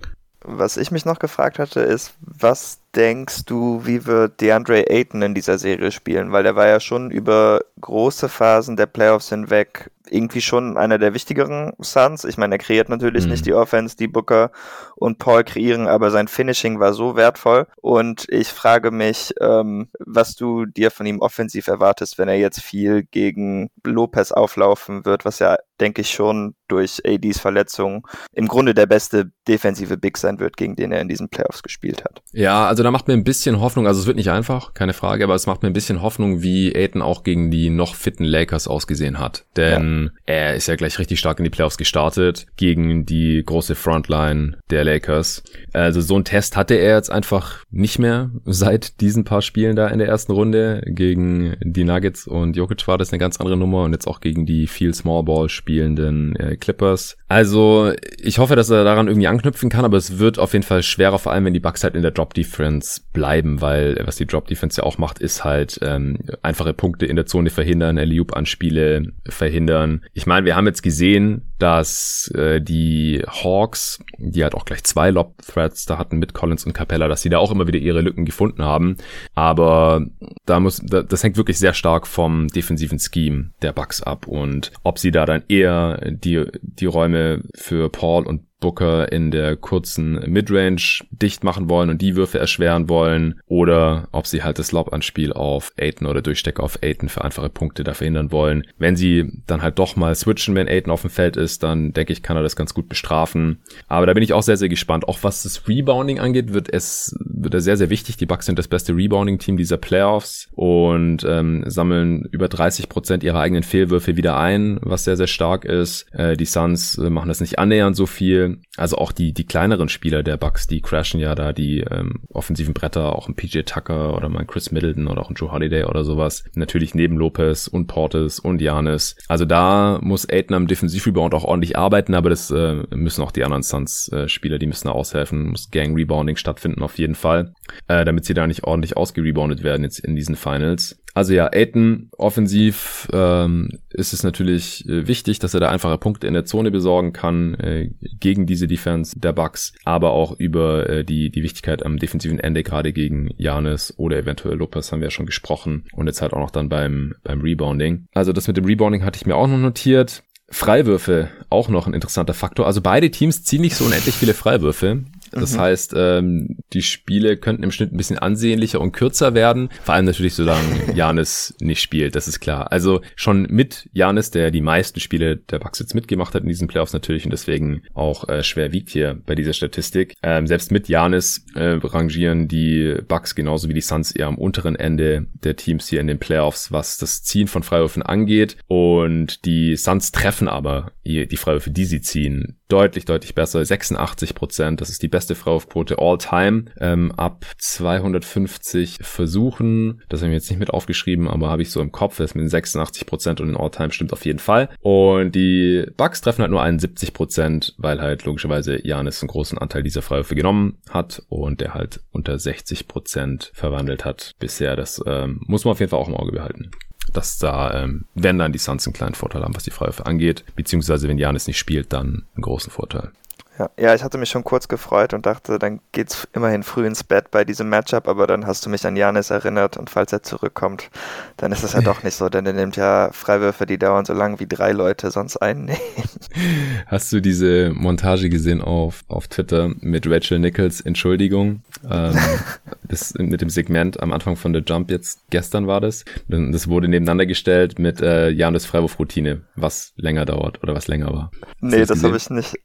Was 0.49 0.76
ich 0.76 0.92
mich 0.92 1.05
noch 1.05 1.18
gefragt 1.18 1.59
hatte, 1.59 1.80
ist, 1.80 2.14
was 2.20 2.78
denkst 2.94 3.47
du, 3.47 3.84
wie 3.84 4.07
wird 4.07 4.40
DeAndre 4.40 4.88
Ayton 4.88 5.20
in 5.22 5.34
dieser 5.34 5.59
Serie 5.59 5.90
spielen? 5.90 6.30
Weil 6.30 6.44
der 6.44 6.55
war 6.55 6.68
ja 6.68 6.78
schon 6.78 7.11
über 7.11 7.62
große 7.80 8.28
Phasen 8.28 8.76
der 8.76 8.86
Playoffs 8.86 9.28
hinweg 9.28 9.90
irgendwie 10.09 10.40
schon 10.40 10.76
einer 10.76 10.99
der 10.99 11.14
wichtigeren 11.14 11.72
Suns. 11.80 12.24
Ich 12.24 12.38
meine, 12.38 12.55
er 12.55 12.59
kreiert 12.59 12.88
natürlich 12.88 13.24
mhm. 13.24 13.32
nicht 13.32 13.47
die 13.47 13.55
Offense, 13.55 13.97
die 13.97 14.07
Booker 14.07 14.51
und 14.94 15.18
Paul 15.18 15.44
kreieren, 15.44 15.88
aber 15.88 16.11
sein 16.11 16.28
Finishing 16.28 16.78
war 16.78 16.92
so 16.92 17.16
wertvoll. 17.16 17.66
Und 17.80 18.26
ich 18.28 18.49
frage 18.49 18.90
mich, 18.92 19.34
ähm, 19.40 19.88
was 19.99 20.36
du 20.36 20.64
dir 20.64 20.90
von 20.90 21.07
ihm 21.07 21.20
offensiv 21.20 21.66
erwartest, 21.66 22.18
wenn 22.18 22.28
er 22.28 22.38
jetzt 22.38 22.61
viel 22.61 23.03
gegen 23.03 23.70
Lopez 23.84 24.32
auflaufen 24.32 25.05
wird, 25.05 25.24
was 25.24 25.40
ja, 25.40 25.57
denke 25.80 26.02
ich, 26.02 26.10
schon 26.10 26.54
durch 26.68 27.02
ADs 27.04 27.38
Verletzung 27.38 28.06
im 28.32 28.48
Grunde 28.48 28.74
der 28.74 28.86
beste 28.86 29.30
defensive 29.46 29.96
Big 29.96 30.18
sein 30.18 30.40
wird, 30.40 30.56
gegen 30.56 30.76
den 30.76 30.92
er 30.92 31.00
in 31.00 31.08
diesen 31.08 31.28
Playoffs 31.28 31.62
gespielt 31.62 32.04
hat. 32.04 32.22
Ja, 32.32 32.66
also 32.66 32.82
da 32.82 32.90
macht 32.90 33.08
mir 33.08 33.14
ein 33.14 33.24
bisschen 33.24 33.60
Hoffnung, 33.60 33.86
also 33.86 34.00
es 34.00 34.06
wird 34.06 34.16
nicht 34.16 34.30
einfach, 34.30 34.74
keine 34.74 34.92
Frage, 34.92 35.24
aber 35.24 35.34
es 35.34 35.46
macht 35.46 35.62
mir 35.62 35.68
ein 35.68 35.74
bisschen 35.74 36.02
Hoffnung, 36.02 36.42
wie 36.42 36.74
Aiton 36.74 37.02
auch 37.02 37.22
gegen 37.22 37.50
die 37.50 37.70
noch 37.70 37.94
fitten 37.94 38.24
Lakers 38.24 38.68
ausgesehen 38.68 39.18
hat. 39.18 39.44
Denn 39.56 40.10
ja 40.26 40.36
er 40.36 40.54
ist 40.54 40.68
ja 40.68 40.76
gleich 40.76 40.98
richtig 40.98 41.18
stark 41.18 41.38
in 41.38 41.44
die 41.44 41.50
Playoffs 41.50 41.78
gestartet 41.78 42.46
gegen 42.56 43.06
die 43.06 43.42
große 43.44 43.74
Frontline 43.74 44.58
der 44.70 44.84
Lakers. 44.84 45.42
Also 45.72 46.00
so 46.00 46.16
ein 46.16 46.24
Test 46.24 46.56
hatte 46.56 46.74
er 46.74 46.96
jetzt 46.96 47.10
einfach 47.10 47.64
nicht 47.70 47.98
mehr 47.98 48.30
seit 48.44 49.00
diesen 49.00 49.24
paar 49.24 49.42
Spielen 49.42 49.76
da 49.76 49.88
in 49.88 49.98
der 49.98 50.08
ersten 50.08 50.32
Runde. 50.32 50.82
Gegen 50.86 51.56
die 51.62 51.84
Nuggets 51.84 52.26
und 52.26 52.56
Jokic 52.56 52.86
war 52.88 52.98
das 52.98 53.12
eine 53.12 53.18
ganz 53.18 53.38
andere 53.38 53.56
Nummer 53.56 53.84
und 53.84 53.92
jetzt 53.92 54.06
auch 54.06 54.20
gegen 54.20 54.46
die 54.46 54.66
viel 54.66 54.94
Small 54.94 55.22
Ball 55.24 55.48
spielenden 55.66 56.36
äh, 56.36 56.56
Clippers. 56.56 57.16
Also 57.26 57.92
ich 58.18 58.38
hoffe, 58.38 58.54
dass 58.54 58.70
er 58.70 58.84
daran 58.84 59.08
irgendwie 59.08 59.26
anknüpfen 59.26 59.68
kann, 59.68 59.84
aber 59.84 59.96
es 59.96 60.20
wird 60.20 60.38
auf 60.38 60.52
jeden 60.52 60.62
Fall 60.62 60.84
schwerer, 60.84 61.18
vor 61.18 61.32
allem 61.32 61.44
wenn 61.44 61.54
die 61.54 61.60
Bucks 61.60 61.82
halt 61.82 61.96
in 61.96 62.02
der 62.02 62.12
Drop 62.12 62.34
Defense 62.34 63.00
bleiben, 63.12 63.60
weil 63.60 64.00
was 64.04 64.14
die 64.14 64.26
Drop 64.26 64.46
Defense 64.46 64.80
ja 64.80 64.86
auch 64.86 64.98
macht, 64.98 65.18
ist 65.18 65.42
halt 65.42 65.80
ähm, 65.82 66.18
einfache 66.42 66.72
Punkte 66.72 67.06
in 67.06 67.16
der 67.16 67.26
Zone 67.26 67.50
verhindern, 67.50 67.98
Alley-Oop-Anspiele 67.98 69.12
verhindern. 69.28 70.04
Ich 70.14 70.26
meine, 70.26 70.46
wir 70.46 70.54
haben 70.54 70.66
jetzt 70.66 70.84
gesehen, 70.84 71.42
dass 71.58 72.30
äh, 72.36 72.60
die 72.60 73.24
Hawks, 73.26 73.98
die 74.18 74.44
halt 74.44 74.54
auch 74.54 74.64
gleich 74.64 74.84
zwei 74.84 75.10
Lob-Threads 75.10 75.86
da 75.86 75.98
hatten 75.98 76.18
mit 76.18 76.32
Collins 76.32 76.64
und 76.64 76.74
Capella, 76.74 77.08
dass 77.08 77.22
sie 77.22 77.30
da 77.30 77.38
auch 77.38 77.50
immer 77.50 77.66
wieder 77.66 77.78
ihre 77.80 78.02
Lücken 78.02 78.24
gefunden 78.24 78.64
haben. 78.64 78.98
Aber 79.34 80.06
da 80.44 80.60
muss, 80.60 80.80
das 80.84 81.24
hängt 81.24 81.36
wirklich 81.36 81.58
sehr 81.58 81.74
stark 81.74 82.06
vom 82.06 82.46
defensiven 82.48 83.00
Scheme 83.00 83.50
der 83.62 83.72
Bucks 83.72 84.00
ab 84.00 84.28
und 84.28 84.70
ob 84.84 85.00
sie 85.00 85.10
da 85.10 85.26
dann 85.26 85.42
eher 85.59 85.98
die, 86.11 86.44
die 86.62 86.86
Räume 86.86 87.42
für 87.54 87.88
Paul 87.90 88.26
und 88.26 88.45
Booker 88.61 89.12
in 89.12 89.30
der 89.30 89.57
kurzen 89.57 90.14
Midrange 90.30 91.04
dicht 91.11 91.44
machen 91.44 91.68
wollen 91.68 91.90
und 91.90 92.00
die 92.00 92.16
Würfe 92.16 92.38
erschweren 92.38 92.88
wollen 92.88 93.40
oder 93.46 94.09
ob 94.12 94.26
sie 94.26 94.42
halt 94.42 94.59
das 94.59 94.72
Lob-Anspiel 94.72 95.32
auf 95.32 95.72
Aiden 95.78 96.07
oder 96.07 96.22
Durchstecker 96.22 96.62
auf 96.62 96.82
Aiden 96.82 97.09
für 97.09 97.22
einfache 97.22 97.50
Punkte 97.50 97.84
da 97.84 97.94
verhindern 97.94 98.32
wollen. 98.32 98.66
Wenn 98.78 98.96
sie 98.96 99.30
dann 99.46 99.62
halt 99.62 99.78
doch 99.78 99.96
mal 99.96 100.14
switchen, 100.14 100.54
wenn 100.54 100.68
Aiden 100.68 100.90
auf 100.90 101.02
dem 101.02 101.11
Feld 101.11 101.36
ist, 101.36 101.62
dann 101.62 101.92
denke 101.92 102.12
ich, 102.12 102.22
kann 102.22 102.36
er 102.36 102.42
das 102.42 102.57
ganz 102.57 102.74
gut 102.74 102.88
bestrafen. 102.88 103.59
Aber 103.88 104.07
da 104.07 104.14
bin 104.14 104.22
ich 104.22 104.32
auch 104.32 104.42
sehr, 104.42 104.57
sehr 104.57 104.68
gespannt. 104.68 105.07
Auch 105.09 105.18
was 105.22 105.42
das 105.42 105.68
Rebounding 105.68 106.18
angeht, 106.18 106.52
wird 106.52 106.72
es 106.72 107.14
wird 107.18 107.54
er 107.54 107.61
sehr, 107.61 107.76
sehr 107.76 107.90
wichtig. 107.90 108.16
Die 108.16 108.26
Bucks 108.26 108.46
sind 108.46 108.59
das 108.59 108.68
beste 108.68 108.94
Rebounding-Team 108.96 109.57
dieser 109.57 109.76
Playoffs 109.76 110.48
und 110.52 111.24
ähm, 111.28 111.64
sammeln 111.66 112.26
über 112.32 112.48
30 112.48 112.88
Prozent 112.88 113.22
ihrer 113.22 113.40
eigenen 113.40 113.62
Fehlwürfe 113.62 114.16
wieder 114.16 114.38
ein, 114.38 114.78
was 114.82 115.04
sehr, 115.04 115.16
sehr 115.16 115.26
stark 115.26 115.64
ist. 115.64 116.07
Äh, 116.12 116.36
die 116.36 116.46
Suns 116.46 116.98
äh, 116.98 117.11
machen 117.11 117.28
das 117.28 117.40
nicht 117.40 117.59
annähernd 117.59 117.96
so 117.96 118.07
viel. 118.07 118.45
Also 118.76 118.99
auch 118.99 119.12
die, 119.12 119.32
die 119.32 119.44
kleineren 119.44 119.88
Spieler 119.88 120.22
der 120.22 120.36
Bucks, 120.36 120.66
die 120.66 120.80
crashen 120.80 121.20
ja 121.20 121.34
da 121.34 121.53
die 121.53 121.80
ähm, 121.80 122.20
offensiven 122.30 122.74
Bretter, 122.74 123.14
auch 123.14 123.28
ein 123.28 123.36
PJ 123.36 123.61
Tucker 123.61 124.16
oder 124.16 124.28
mal 124.28 124.40
ein 124.40 124.47
Chris 124.47 124.72
Middleton 124.72 125.07
oder 125.07 125.22
auch 125.22 125.30
ein 125.30 125.34
Joe 125.34 125.53
Holiday 125.53 125.84
oder 125.84 126.05
sowas. 126.05 126.44
Natürlich 126.55 126.94
neben 126.94 127.16
Lopez 127.16 127.66
und 127.66 127.86
Portis 127.86 128.38
und 128.38 128.61
Janis. 128.61 129.16
Also 129.28 129.44
da 129.44 129.99
muss 130.03 130.28
Aiden 130.28 130.55
am 130.55 130.66
Defensivrebound 130.66 131.34
auch 131.34 131.44
ordentlich 131.44 131.76
arbeiten, 131.76 132.14
aber 132.14 132.30
das 132.30 132.51
äh, 132.51 132.82
müssen 132.90 133.22
auch 133.22 133.32
die 133.32 133.44
anderen 133.44 133.62
Suns-Spieler, 133.62 134.57
äh, 134.57 134.59
die 134.59 134.66
müssen 134.66 134.88
da 134.88 134.92
aushelfen. 134.92 135.51
Muss 135.51 135.70
Gang-Rebounding 135.70 136.36
stattfinden 136.36 136.82
auf 136.82 136.99
jeden 136.99 137.14
Fall, 137.14 137.55
äh, 137.88 138.05
damit 138.05 138.24
sie 138.24 138.34
da 138.34 138.47
nicht 138.47 138.64
ordentlich 138.64 138.97
ausgereboundet 138.97 139.62
werden 139.62 139.82
jetzt 139.84 140.01
in 140.01 140.16
diesen 140.16 140.36
Finals. 140.36 140.99
Also 141.16 141.32
ja, 141.32 141.49
Aiton 141.51 142.11
offensiv 142.18 143.09
ähm, 143.11 143.70
ist 143.88 144.12
es 144.12 144.22
natürlich 144.22 144.86
äh, 144.86 145.09
wichtig, 145.09 145.38
dass 145.38 145.55
er 145.55 145.61
da 145.61 145.70
einfache 145.70 145.97
Punkte 145.97 146.26
in 146.26 146.34
der 146.34 146.44
Zone 146.44 146.70
besorgen 146.70 147.14
kann 147.14 147.55
äh, 147.55 147.88
gegen 148.20 148.36
diese 148.45 148.66
Defense 148.66 149.18
der 149.18 149.32
Bucks, 149.32 149.72
aber 149.84 150.11
auch 150.11 150.39
über 150.39 150.89
äh, 150.91 151.05
die 151.05 151.30
die 151.30 151.43
Wichtigkeit 151.43 151.87
am 151.87 151.97
defensiven 151.97 152.39
Ende 152.39 152.62
gerade 152.62 152.93
gegen 152.93 153.30
Janis 153.39 153.95
oder 153.97 154.18
eventuell 154.18 154.57
Lopez 154.57 154.93
haben 154.93 155.01
wir 155.01 155.07
ja 155.07 155.11
schon 155.11 155.26
gesprochen 155.26 155.84
und 155.93 156.07
jetzt 156.07 156.20
halt 156.20 156.34
auch 156.34 156.41
noch 156.41 156.51
dann 156.51 156.68
beim 156.68 157.14
beim 157.22 157.41
Rebounding. 157.41 158.07
Also 158.14 158.32
das 158.32 158.49
mit 158.49 158.59
dem 158.59 158.66
Rebounding 158.66 159.05
hatte 159.05 159.16
ich 159.16 159.26
mir 159.26 159.37
auch 159.37 159.47
noch 159.47 159.59
notiert. 159.59 160.22
Freiwürfe 160.49 161.28
auch 161.51 161.68
noch 161.68 161.87
ein 161.87 161.95
interessanter 161.95 162.34
Faktor. 162.34 162.66
Also 162.66 162.80
beide 162.80 163.11
Teams 163.11 163.43
ziehen 163.43 163.62
nicht 163.62 163.74
so 163.74 163.84
unendlich 163.84 164.14
viele 164.14 164.34
Freiwürfe. 164.34 165.05
Das 165.32 165.54
mhm. 165.54 165.60
heißt, 165.60 165.94
ähm, 165.96 166.58
die 166.72 166.82
Spiele 166.82 167.36
könnten 167.36 167.62
im 167.62 167.72
Schnitt 167.72 167.92
ein 167.92 167.96
bisschen 167.96 168.18
ansehnlicher 168.18 168.80
und 168.80 168.92
kürzer 168.92 169.34
werden. 169.34 169.68
Vor 169.84 169.94
allem 169.94 170.04
natürlich, 170.04 170.34
solange 170.34 170.62
Janis 170.94 171.54
nicht 171.60 171.80
spielt, 171.80 172.14
das 172.14 172.28
ist 172.28 172.40
klar. 172.40 172.72
Also 172.72 173.00
schon 173.14 173.46
mit 173.50 173.88
Janis, 173.92 174.30
der 174.30 174.50
die 174.50 174.60
meisten 174.60 175.00
Spiele 175.00 175.36
der 175.36 175.58
Bucks 175.58 175.78
jetzt 175.78 175.94
mitgemacht 175.94 176.34
hat 176.34 176.42
in 176.42 176.48
diesen 176.48 176.68
Playoffs 176.68 176.92
natürlich 176.92 177.24
und 177.24 177.30
deswegen 177.30 177.82
auch 177.94 178.28
äh, 178.28 178.42
schwer 178.42 178.72
wiegt 178.72 178.90
hier 178.90 179.20
bei 179.26 179.34
dieser 179.34 179.52
Statistik. 179.52 180.14
Ähm, 180.22 180.46
selbst 180.46 180.70
mit 180.70 180.88
Janis 180.88 181.44
äh, 181.54 181.78
rangieren 181.82 182.48
die 182.48 182.96
Bucks 183.06 183.34
genauso 183.34 183.68
wie 183.68 183.74
die 183.74 183.80
Suns 183.80 184.12
eher 184.12 184.26
am 184.26 184.38
unteren 184.38 184.76
Ende 184.76 185.26
der 185.34 185.56
Teams 185.56 185.88
hier 185.88 186.00
in 186.00 186.06
den 186.06 186.18
Playoffs, 186.18 186.72
was 186.72 186.98
das 186.98 187.22
Ziehen 187.22 187.48
von 187.48 187.62
Freiwürfen 187.62 188.02
angeht. 188.02 188.56
Und 188.66 189.44
die 189.44 189.76
Suns 189.76 190.12
treffen 190.12 190.48
aber 190.48 190.92
die 191.04 191.36
Freiwürfe, 191.36 191.70
die 191.70 191.84
sie 191.84 192.00
ziehen, 192.00 192.56
deutlich, 192.68 193.04
deutlich 193.04 193.34
besser. 193.34 193.64
86 193.64 194.34
Prozent, 194.34 194.80
das 194.80 194.90
ist 194.90 195.02
die 195.02 195.08
beste 195.08 195.34
Freiwurfquote 195.34 195.98
all 195.98 196.18
time. 196.18 196.66
Ähm, 196.80 197.12
ab 197.12 197.44
250 197.58 198.98
Versuchen, 199.02 200.02
das 200.08 200.20
habe 200.20 200.30
ich 200.30 200.34
jetzt 200.34 200.50
nicht 200.50 200.58
mit 200.58 200.70
aufgeschrieben, 200.70 201.28
aber 201.28 201.48
habe 201.48 201.62
ich 201.62 201.70
so 201.70 201.80
im 201.80 201.92
Kopf, 201.92 202.18
das 202.18 202.34
mit 202.34 202.42
den 202.42 202.48
86 202.48 203.06
Prozent 203.06 203.40
und 203.40 203.48
den 203.48 203.56
all 203.56 203.70
time 203.70 203.92
stimmt 203.92 204.12
auf 204.12 204.24
jeden 204.24 204.38
Fall. 204.38 204.68
Und 204.80 205.34
die 205.34 205.86
Bucks 205.96 206.20
treffen 206.20 206.42
halt 206.42 206.50
nur 206.50 206.62
71 206.62 207.12
Prozent, 207.12 207.74
weil 207.78 208.00
halt 208.00 208.24
logischerweise 208.24 208.84
Janis 208.86 209.22
einen 209.22 209.28
großen 209.28 209.58
Anteil 209.58 209.82
dieser 209.82 210.02
Freiwürfe 210.02 210.34
genommen 210.34 210.78
hat 210.90 211.22
und 211.28 211.60
der 211.60 211.74
halt 211.74 212.00
unter 212.10 212.38
60 212.38 212.88
Prozent 212.88 213.50
verwandelt 213.54 214.04
hat 214.04 214.32
bisher. 214.38 214.76
Das 214.76 215.02
ähm, 215.06 215.40
muss 215.46 215.64
man 215.64 215.72
auf 215.72 215.80
jeden 215.80 215.90
Fall 215.90 216.00
auch 216.00 216.08
im 216.08 216.16
Auge 216.16 216.32
behalten 216.32 216.70
dass 217.16 217.38
da, 217.38 217.82
ähm, 217.82 218.04
wenn 218.14 218.38
dann 218.38 218.52
die 218.52 218.58
Suns 218.58 218.86
einen 218.86 218.94
kleinen 218.94 219.14
Vorteil 219.14 219.42
haben, 219.42 219.54
was 219.54 219.64
die 219.64 219.70
Freiwürfe 219.70 220.06
angeht, 220.06 220.44
beziehungsweise 220.54 221.08
wenn 221.08 221.18
Janis 221.18 221.46
nicht 221.46 221.58
spielt, 221.58 221.92
dann 221.92 222.24
einen 222.34 222.42
großen 222.42 222.70
Vorteil. 222.70 223.10
Ja. 223.59 223.70
ja, 223.78 223.94
ich 223.94 224.04
hatte 224.04 224.18
mich 224.18 224.28
schon 224.28 224.44
kurz 224.44 224.68
gefreut 224.68 225.14
und 225.14 225.24
dachte, 225.24 225.59
dann 225.59 225.80
geht's 225.92 226.28
immerhin 226.34 226.62
früh 226.62 226.86
ins 226.86 227.02
Bett 227.04 227.30
bei 227.30 227.44
diesem 227.44 227.70
Matchup, 227.70 228.07
aber 228.07 228.26
dann 228.26 228.46
hast 228.46 228.66
du 228.66 228.70
mich 228.70 228.86
an 228.86 228.96
Janis 228.96 229.30
erinnert 229.30 229.78
und 229.78 229.88
falls 229.88 230.12
er 230.12 230.22
zurückkommt, 230.22 230.90
dann 231.38 231.52
ist 231.52 231.62
es 231.62 231.72
ja 231.72 231.80
doch 231.82 232.02
nicht 232.02 232.14
so, 232.14 232.28
denn 232.28 232.44
er 232.44 232.52
nimmt 232.52 232.76
ja 232.76 233.11
Freiwürfe, 233.12 233.64
die 233.64 233.78
dauern 233.78 234.04
so 234.04 234.12
lang 234.12 234.40
wie 234.40 234.46
drei 234.46 234.72
Leute 234.72 235.11
sonst 235.11 235.38
einnehmen. 235.38 235.80
Hast 236.86 237.12
du 237.12 237.20
diese 237.20 237.70
Montage 237.74 238.28
gesehen 238.28 238.61
auf, 238.61 239.04
auf 239.09 239.28
Twitter 239.28 239.70
mit 239.80 240.07
Rachel 240.07 240.38
Nichols 240.38 240.82
Entschuldigung? 240.82 241.62
Ähm, 241.90 242.14
das 242.82 243.14
mit 243.14 243.40
dem 243.40 243.48
Segment 243.48 244.00
am 244.00 244.12
Anfang 244.12 244.36
von 244.36 244.52
der 244.52 244.62
Jump 244.66 244.90
jetzt 244.90 245.20
gestern 245.30 245.66
war 245.66 245.80
das. 245.80 246.04
Das 246.28 246.68
wurde 246.68 246.88
nebeneinander 246.88 247.24
gestellt 247.24 247.78
mit 247.78 248.02
äh, 248.02 248.28
Janis 248.28 248.66
Freiwurfroutine, 248.66 249.42
was 249.54 249.94
länger 249.96 250.26
dauert 250.26 250.62
oder 250.62 250.74
was 250.74 250.88
länger 250.88 251.12
war. 251.12 251.30
Nee, 251.61 251.86
das 251.86 252.02
habe 252.02 252.16
ich 252.16 252.28
nicht. 252.28 252.57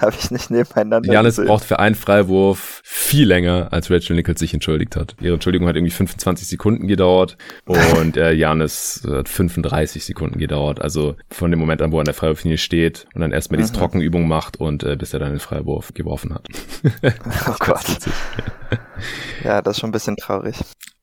habe 0.02 0.16
ich 0.18 0.30
nicht 0.30 0.50
nebeneinander 0.50 1.12
Janis 1.12 1.36
braucht 1.36 1.64
für 1.64 1.78
einen 1.78 1.94
Freiwurf 1.94 2.80
viel 2.84 3.26
länger, 3.26 3.68
als 3.70 3.90
Rachel 3.90 4.16
Nichols 4.16 4.40
sich 4.40 4.54
entschuldigt 4.54 4.96
hat. 4.96 5.16
Ihre 5.20 5.34
Entschuldigung 5.34 5.68
hat 5.68 5.76
irgendwie 5.76 5.92
25 5.92 6.48
Sekunden 6.48 6.86
gedauert 6.86 7.36
und 7.66 8.16
äh, 8.16 8.32
Janis 8.32 9.06
hat 9.06 9.28
35 9.28 10.04
Sekunden 10.04 10.38
gedauert. 10.38 10.80
Also 10.80 11.16
von 11.30 11.50
dem 11.50 11.60
Moment 11.60 11.82
an, 11.82 11.92
wo 11.92 11.98
er 11.98 12.00
an 12.00 12.04
der 12.06 12.14
Freiwurflinie 12.14 12.58
steht 12.58 13.06
und 13.14 13.20
dann 13.20 13.32
erstmal 13.32 13.58
diese 13.58 13.72
mhm. 13.72 13.78
Trockenübung 13.78 14.28
macht 14.28 14.58
und 14.58 14.82
äh, 14.82 14.96
bis 14.96 15.12
er 15.12 15.20
dann 15.20 15.30
den 15.30 15.40
Freiwurf 15.40 15.92
geworfen 15.94 16.34
hat. 16.34 16.46
oh 17.48 17.54
Gott. 17.58 17.84
ja, 19.44 19.62
das 19.62 19.76
ist 19.76 19.80
schon 19.80 19.90
ein 19.90 19.92
bisschen 19.92 20.16
traurig. 20.16 20.56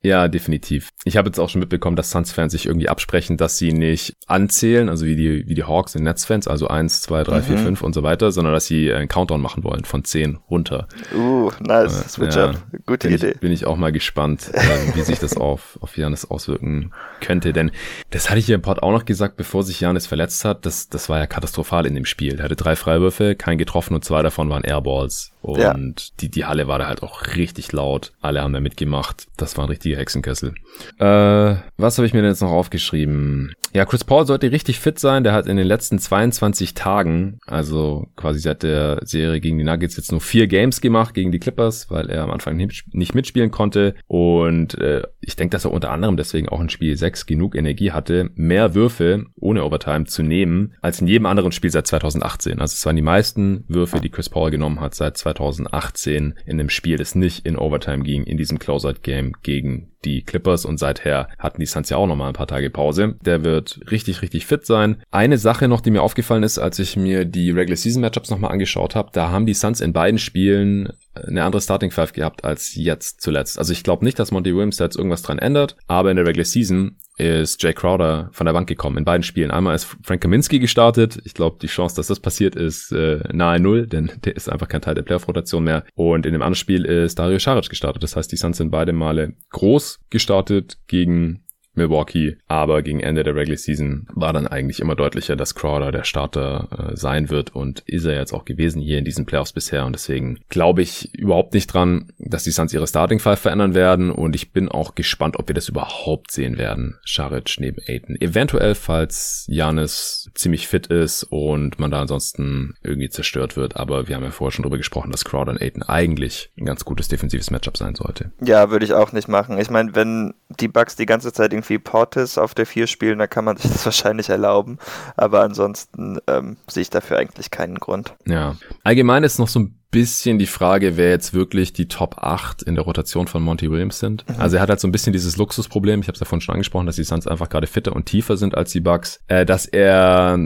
Ja, 0.03 0.27
definitiv. 0.27 0.89
Ich 1.03 1.17
habe 1.17 1.27
jetzt 1.27 1.39
auch 1.39 1.49
schon 1.49 1.59
mitbekommen, 1.59 1.95
dass 1.95 2.11
Suns-Fans 2.11 2.51
sich 2.51 2.67
irgendwie 2.67 2.87
absprechen, 2.87 3.35
dass 3.35 3.57
sie 3.57 3.73
nicht 3.73 4.13
anzählen, 4.27 4.89
also 4.89 5.05
wie 5.05 5.15
die, 5.15 5.47
wie 5.47 5.55
die 5.55 5.63
Hawks 5.63 5.95
in 5.95 6.03
Nets-Fans, 6.03 6.47
also 6.47 6.67
eins, 6.67 7.01
zwei, 7.01 7.23
drei, 7.23 7.39
mhm. 7.39 7.43
vier, 7.43 7.57
fünf 7.57 7.81
und 7.81 7.93
so 7.93 8.03
weiter, 8.03 8.31
sondern 8.31 8.53
dass 8.53 8.67
sie 8.67 8.93
einen 8.93 9.07
Countdown 9.07 9.41
machen 9.41 9.63
wollen 9.63 9.85
von 9.85 10.03
zehn 10.03 10.37
runter. 10.49 10.87
Uh, 11.15 11.51
nice. 11.59 12.05
Äh, 12.05 12.09
Switch 12.09 12.35
ja, 12.35 12.49
up. 12.49 12.61
Gute 12.85 13.07
bin 13.07 13.17
Idee. 13.17 13.31
Ich, 13.31 13.39
bin 13.39 13.51
ich 13.51 13.65
auch 13.65 13.75
mal 13.75 13.91
gespannt, 13.91 14.49
äh, 14.53 14.95
wie 14.95 15.01
sich 15.01 15.19
das 15.19 15.35
auf, 15.35 15.77
auf 15.81 15.97
Janis 15.97 16.25
auswirken 16.25 16.91
könnte, 17.19 17.51
denn 17.51 17.71
das 18.11 18.29
hatte 18.29 18.39
ich 18.39 18.45
hier 18.45 18.55
im 18.55 18.61
Pod 18.61 18.83
auch 18.83 18.91
noch 18.91 19.05
gesagt, 19.05 19.35
bevor 19.35 19.63
sich 19.63 19.81
Janis 19.81 20.05
verletzt 20.05 20.45
hat, 20.45 20.65
das, 20.65 20.89
das 20.89 21.09
war 21.09 21.17
ja 21.17 21.25
katastrophal 21.25 21.85
in 21.85 21.95
dem 21.95 22.05
Spiel. 22.05 22.37
Er 22.37 22.43
hatte 22.43 22.55
drei 22.55 22.75
Freiwürfe, 22.75 23.35
kein 23.35 23.57
getroffen 23.57 23.95
und 23.95 24.05
zwei 24.05 24.21
davon 24.21 24.49
waren 24.49 24.63
Airballs. 24.63 25.31
Und 25.47 25.59
ja. 25.59 25.73
die, 26.19 26.29
die 26.29 26.45
Halle 26.45 26.67
war 26.67 26.77
da 26.77 26.87
halt 26.87 27.03
auch 27.03 27.35
richtig 27.35 27.71
laut. 27.71 28.11
Alle 28.19 28.41
haben 28.41 28.51
da 28.51 28.59
mitgemacht. 28.59 29.27
Das 29.37 29.57
war 29.57 29.63
ein 29.63 29.69
richtiger 29.87 29.97
Hexenkessel. 29.99 30.53
Äh, 30.99 31.55
was 31.77 31.97
habe 31.97 32.05
ich 32.05 32.13
mir 32.13 32.21
denn 32.21 32.31
jetzt 32.31 32.41
noch 32.41 32.51
aufgeschrieben? 32.51 33.53
Ja, 33.73 33.85
Chris 33.85 34.03
Paul 34.03 34.25
sollte 34.25 34.51
richtig 34.51 34.79
fit 34.79 34.99
sein. 34.99 35.23
Der 35.23 35.33
hat 35.33 35.47
in 35.47 35.57
den 35.57 35.67
letzten 35.67 35.99
22 35.99 36.73
Tagen, 36.73 37.39
also 37.45 38.07
quasi 38.15 38.39
seit 38.39 38.63
der 38.63 38.99
Serie 39.03 39.39
gegen 39.39 39.57
die 39.57 39.63
Nuggets, 39.63 39.97
jetzt 39.97 40.11
nur 40.11 40.21
vier 40.21 40.47
Games 40.47 40.81
gemacht 40.81 41.13
gegen 41.13 41.31
die 41.31 41.39
Clippers, 41.39 41.89
weil 41.89 42.09
er 42.09 42.23
am 42.23 42.31
Anfang 42.31 42.55
nicht 42.57 43.15
mitspielen 43.15 43.51
konnte. 43.51 43.95
Und 44.07 44.75
äh, 44.75 45.03
ich 45.27 45.35
denke, 45.35 45.51
dass 45.51 45.65
er 45.65 45.71
unter 45.71 45.91
anderem 45.91 46.17
deswegen 46.17 46.49
auch 46.49 46.59
in 46.61 46.69
Spiel 46.69 46.97
6 46.97 47.25
genug 47.27 47.55
Energie 47.55 47.91
hatte, 47.91 48.31
mehr 48.35 48.73
Würfe 48.73 49.25
ohne 49.35 49.63
Overtime 49.63 50.05
zu 50.05 50.23
nehmen, 50.23 50.73
als 50.81 51.01
in 51.01 51.07
jedem 51.07 51.27
anderen 51.27 51.51
Spiel 51.51 51.69
seit 51.69 51.85
2018. 51.87 52.59
Also 52.59 52.73
es 52.73 52.85
waren 52.85 52.95
die 52.95 53.01
meisten 53.01 53.63
Würfe, 53.67 53.99
die 53.99 54.09
Chris 54.09 54.29
Paul 54.29 54.49
genommen 54.49 54.81
hat 54.81 54.95
seit 54.95 55.17
2018. 55.17 55.67
2018 55.67 56.35
in 56.45 56.59
einem 56.59 56.69
Spiel, 56.69 56.97
das 56.97 57.15
nicht 57.15 57.45
in 57.45 57.57
Overtime 57.57 58.03
ging, 58.03 58.23
in 58.23 58.37
diesem 58.37 58.59
Closeout-Game 58.59 59.33
gegen 59.43 59.91
die 60.05 60.21
Clippers 60.23 60.65
und 60.65 60.77
seither 60.77 61.27
hatten 61.37 61.59
die 61.59 61.65
Suns 61.65 61.89
ja 61.89 61.97
auch 61.97 62.07
noch 62.07 62.15
mal 62.15 62.27
ein 62.27 62.33
paar 62.33 62.47
Tage 62.47 62.69
Pause. 62.69 63.15
Der 63.21 63.43
wird 63.43 63.79
richtig, 63.91 64.21
richtig 64.21 64.45
fit 64.45 64.65
sein. 64.65 65.01
Eine 65.11 65.37
Sache 65.37 65.67
noch, 65.67 65.81
die 65.81 65.91
mir 65.91 66.01
aufgefallen 66.01 66.43
ist, 66.43 66.59
als 66.59 66.79
ich 66.79 66.95
mir 66.95 67.25
die 67.25 67.51
Regular 67.51 67.75
Season 67.75 68.01
Matchups 68.01 68.29
nochmal 68.29 68.51
angeschaut 68.51 68.95
habe, 68.95 69.09
da 69.11 69.29
haben 69.29 69.45
die 69.45 69.53
Suns 69.53 69.81
in 69.81 69.93
beiden 69.93 70.19
Spielen 70.19 70.93
eine 71.25 71.43
andere 71.43 71.61
Starting 71.61 71.91
Five 71.91 72.13
gehabt 72.13 72.43
als 72.43 72.75
jetzt 72.75 73.21
zuletzt. 73.21 73.59
Also 73.59 73.73
ich 73.73 73.83
glaube 73.83 74.05
nicht, 74.05 74.19
dass 74.19 74.31
Monty 74.31 74.53
Williams 74.53 74.77
da 74.77 74.85
jetzt 74.85 74.97
irgendwas 74.97 75.21
dran 75.21 75.39
ändert, 75.39 75.75
aber 75.87 76.11
in 76.11 76.17
der 76.17 76.25
Regular 76.25 76.45
Season 76.45 76.97
ist 77.17 77.61
Jay 77.63 77.73
Crowder 77.73 78.29
von 78.31 78.45
der 78.45 78.53
Bank 78.53 78.67
gekommen 78.67 78.97
in 78.97 79.05
beiden 79.05 79.23
Spielen. 79.23 79.51
Einmal 79.51 79.75
ist 79.75 79.87
Frank 80.03 80.21
Kaminski 80.21 80.59
gestartet. 80.59 81.19
Ich 81.23 81.33
glaube, 81.33 81.57
die 81.61 81.67
Chance, 81.67 81.95
dass 81.95 82.07
das 82.07 82.19
passiert, 82.19 82.55
ist 82.55 82.91
äh, 82.91 83.21
nahe 83.33 83.59
null, 83.59 83.87
denn 83.87 84.11
der 84.23 84.35
ist 84.35 84.49
einfach 84.49 84.67
kein 84.67 84.81
Teil 84.81 84.95
der 84.95 85.01
Playoff-Rotation 85.01 85.63
mehr. 85.63 85.83
Und 85.95 86.25
in 86.25 86.33
dem 86.33 86.41
anderen 86.41 86.55
Spiel 86.55 86.85
ist 86.85 87.17
Dario 87.17 87.39
Saric 87.39 87.69
gestartet. 87.69 88.03
Das 88.03 88.15
heißt, 88.15 88.31
die 88.31 88.37
Suns 88.37 88.57
sind 88.57 88.69
beide 88.69 88.93
Male 88.93 89.33
groß 89.49 89.99
gestartet 90.09 90.77
gegen 90.87 91.43
Milwaukee, 91.77 92.37
aber 92.47 92.81
gegen 92.81 92.99
Ende 92.99 93.23
der 93.23 93.35
Regular 93.35 93.57
Season 93.57 94.07
war 94.13 94.33
dann 94.33 94.47
eigentlich 94.47 94.79
immer 94.79 94.95
deutlicher, 94.95 95.35
dass 95.35 95.55
Crowder 95.55 95.91
der 95.91 96.03
Starter 96.03 96.91
äh, 96.91 96.95
sein 96.95 97.29
wird 97.29 97.55
und 97.55 97.83
ist 97.85 98.05
er 98.05 98.15
jetzt 98.15 98.33
auch 98.33 98.45
gewesen 98.45 98.81
hier 98.81 98.97
in 98.97 99.05
diesen 99.05 99.25
Playoffs 99.25 99.53
bisher 99.53 99.85
und 99.85 99.93
deswegen 99.93 100.39
glaube 100.49 100.81
ich 100.81 101.13
überhaupt 101.13 101.53
nicht 101.53 101.67
dran, 101.67 102.11
dass 102.17 102.43
die 102.43 102.51
Suns 102.51 102.73
ihre 102.73 102.87
Starting 102.87 103.19
Five 103.19 103.39
verändern 103.39 103.75
werden 103.75 104.11
und 104.11 104.35
ich 104.35 104.51
bin 104.51 104.69
auch 104.69 104.95
gespannt, 104.95 105.37
ob 105.37 105.47
wir 105.47 105.55
das 105.55 105.69
überhaupt 105.69 106.31
sehen 106.31 106.57
werden. 106.57 106.97
Scharic 107.03 107.55
neben 107.59 107.81
Aiden. 107.87 108.19
Eventuell, 108.19 108.75
falls 108.75 109.45
Janis 109.47 110.29
ziemlich 110.33 110.67
fit 110.67 110.87
ist 110.87 111.23
und 111.23 111.79
man 111.79 111.91
da 111.91 112.01
ansonsten 112.01 112.75
irgendwie 112.83 113.09
zerstört 113.09 113.55
wird, 113.55 113.75
aber 113.75 114.07
wir 114.07 114.15
haben 114.15 114.23
ja 114.23 114.31
vorher 114.31 114.51
schon 114.51 114.63
drüber 114.63 114.77
gesprochen, 114.77 115.11
dass 115.11 115.25
Crowder 115.25 115.51
und 115.51 115.61
Aiden 115.61 115.83
eigentlich 115.83 116.51
ein 116.57 116.65
ganz 116.65 116.85
gutes 116.85 117.07
defensives 117.07 117.51
Matchup 117.51 117.77
sein 117.77 117.95
sollte. 117.95 118.31
Ja, 118.41 118.71
würde 118.71 118.85
ich 118.85 118.93
auch 118.93 119.11
nicht 119.11 119.27
machen. 119.27 119.57
Ich 119.59 119.69
meine, 119.69 119.95
wenn 119.95 120.33
die 120.59 120.67
Bucks 120.67 120.95
die 120.95 121.05
ganze 121.05 121.31
Zeit 121.33 121.53
irgendwie 121.53 121.66
irgendwie 121.67 121.79
Portis 121.79 122.37
auf 122.37 122.53
der 122.53 122.65
4 122.65 122.87
spielen, 122.87 123.19
da 123.19 123.27
kann 123.27 123.45
man 123.45 123.57
sich 123.57 123.71
das 123.71 123.85
wahrscheinlich 123.85 124.29
erlauben. 124.29 124.77
Aber 125.15 125.41
ansonsten 125.41 126.19
ähm, 126.27 126.57
sehe 126.67 126.81
ich 126.81 126.89
dafür 126.89 127.17
eigentlich 127.17 127.51
keinen 127.51 127.75
Grund. 127.75 128.15
Ja. 128.25 128.55
Allgemein 128.83 129.23
ist 129.23 129.39
noch 129.39 129.47
so 129.47 129.59
ein 129.59 129.73
bisschen 129.89 130.37
die 130.37 130.47
Frage, 130.47 130.97
wer 130.97 131.09
jetzt 131.09 131.33
wirklich 131.33 131.71
die 131.71 131.87
Top 131.87 132.17
8 132.17 132.61
in 132.61 132.75
der 132.75 132.83
Rotation 132.83 133.27
von 133.27 133.41
Monty 133.41 133.71
Williams 133.71 133.99
sind. 133.99 134.25
Mhm. 134.27 134.35
Also 134.37 134.57
er 134.57 134.61
hat 134.61 134.69
halt 134.69 134.81
so 134.81 134.87
ein 134.87 134.91
bisschen 134.91 135.13
dieses 135.13 135.37
Luxusproblem, 135.37 136.01
ich 136.01 136.07
habe 136.07 136.13
es 136.13 136.19
davon 136.19 136.41
schon 136.41 136.53
angesprochen, 136.53 136.85
dass 136.85 136.97
die 136.97 137.05
Suns 137.05 137.25
einfach 137.25 137.47
gerade 137.47 137.67
fitter 137.67 137.95
und 137.95 138.05
tiefer 138.05 138.35
sind 138.35 138.55
als 138.55 138.71
die 138.71 138.81
Bucks, 138.81 139.21
äh, 139.27 139.45
dass 139.45 139.65
er 139.65 140.37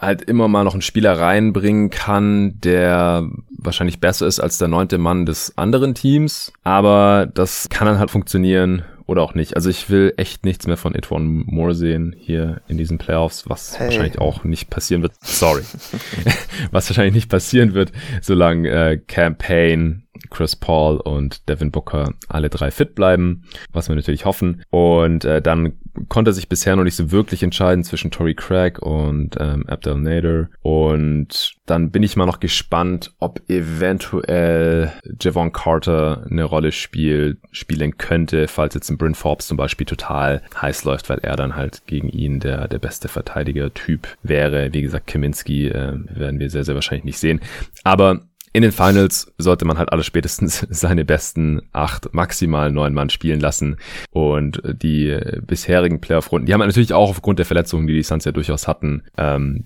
halt 0.00 0.22
immer 0.22 0.48
mal 0.48 0.64
noch 0.64 0.72
einen 0.72 0.82
Spieler 0.82 1.18
reinbringen 1.18 1.90
kann, 1.90 2.58
der 2.60 3.28
wahrscheinlich 3.50 4.00
besser 4.00 4.26
ist 4.26 4.40
als 4.40 4.56
der 4.56 4.68
neunte 4.68 4.96
Mann 4.96 5.26
des 5.26 5.56
anderen 5.58 5.94
Teams, 5.94 6.52
aber 6.64 7.28
das 7.32 7.68
kann 7.68 7.86
dann 7.86 7.98
halt 7.98 8.10
funktionieren 8.10 8.82
oder 9.06 9.22
auch 9.22 9.34
nicht. 9.34 9.54
Also 9.56 9.70
ich 9.70 9.88
will 9.88 10.12
echt 10.16 10.44
nichts 10.44 10.66
mehr 10.66 10.76
von 10.76 10.94
Edwin 10.94 11.44
Moore 11.46 11.74
sehen 11.74 12.14
hier 12.18 12.60
in 12.68 12.76
diesen 12.76 12.98
Playoffs, 12.98 13.48
was 13.48 13.78
hey. 13.78 13.86
wahrscheinlich 13.86 14.18
auch 14.18 14.44
nicht 14.44 14.70
passieren 14.70 15.02
wird. 15.02 15.12
Sorry. 15.20 15.62
was 16.70 16.90
wahrscheinlich 16.90 17.14
nicht 17.14 17.30
passieren 17.30 17.74
wird, 17.74 17.92
solange 18.20 18.68
äh, 18.68 18.96
Campaign 18.98 20.02
Chris 20.30 20.56
Paul 20.56 20.96
und 20.96 21.48
Devin 21.48 21.70
Booker 21.70 22.14
alle 22.28 22.50
drei 22.50 22.70
fit 22.70 22.94
bleiben, 22.94 23.44
was 23.72 23.88
wir 23.88 23.94
natürlich 23.94 24.24
hoffen. 24.24 24.62
Und 24.70 25.24
äh, 25.24 25.40
dann 25.40 25.74
konnte 26.08 26.32
sich 26.32 26.48
bisher 26.48 26.76
noch 26.76 26.84
nicht 26.84 26.96
so 26.96 27.10
wirklich 27.10 27.42
entscheiden 27.42 27.84
zwischen 27.84 28.10
Tory 28.10 28.34
Craig 28.34 28.78
und 28.80 29.36
ähm, 29.38 29.66
Abdel 29.68 29.96
Nader. 29.96 30.48
Und 30.62 31.54
dann 31.66 31.90
bin 31.90 32.02
ich 32.02 32.16
mal 32.16 32.26
noch 32.26 32.40
gespannt, 32.40 33.14
ob 33.18 33.40
eventuell 33.48 34.92
Javon 35.20 35.52
Carter 35.52 36.26
eine 36.30 36.44
Rolle 36.44 36.72
spielt, 36.72 37.38
spielen 37.50 37.98
könnte, 37.98 38.48
falls 38.48 38.74
jetzt 38.74 38.90
ein 38.90 38.98
Bryn 38.98 39.14
Forbes 39.14 39.46
zum 39.46 39.56
Beispiel 39.56 39.86
total 39.86 40.42
heiß 40.60 40.84
läuft, 40.84 41.08
weil 41.08 41.18
er 41.18 41.36
dann 41.36 41.56
halt 41.56 41.86
gegen 41.86 42.08
ihn 42.08 42.40
der, 42.40 42.68
der 42.68 42.78
beste 42.78 43.08
Verteidiger-Typ 43.08 44.08
wäre. 44.22 44.72
Wie 44.72 44.82
gesagt, 44.82 45.06
Kaminski 45.06 45.68
äh, 45.68 45.94
werden 46.08 46.40
wir 46.40 46.50
sehr, 46.50 46.64
sehr 46.64 46.74
wahrscheinlich 46.74 47.04
nicht 47.04 47.18
sehen. 47.18 47.40
Aber 47.84 48.22
in 48.56 48.62
den 48.62 48.72
Finals 48.72 49.30
sollte 49.36 49.66
man 49.66 49.76
halt 49.76 49.92
alle 49.92 50.02
spätestens 50.02 50.66
seine 50.70 51.04
besten 51.04 51.60
acht, 51.72 52.14
maximal 52.14 52.72
neun 52.72 52.94
Mann 52.94 53.10
spielen 53.10 53.38
lassen. 53.38 53.76
Und 54.12 54.62
die 54.64 55.14
bisherigen 55.42 56.00
Playoff-Runden, 56.00 56.46
die 56.46 56.54
haben 56.54 56.60
natürlich 56.60 56.94
auch 56.94 57.10
aufgrund 57.10 57.38
der 57.38 57.44
Verletzungen, 57.44 57.86
die 57.86 57.92
die 57.92 58.02
Suns 58.02 58.24
ja 58.24 58.32
durchaus 58.32 58.66
hatten, 58.66 59.02
ähm, 59.18 59.64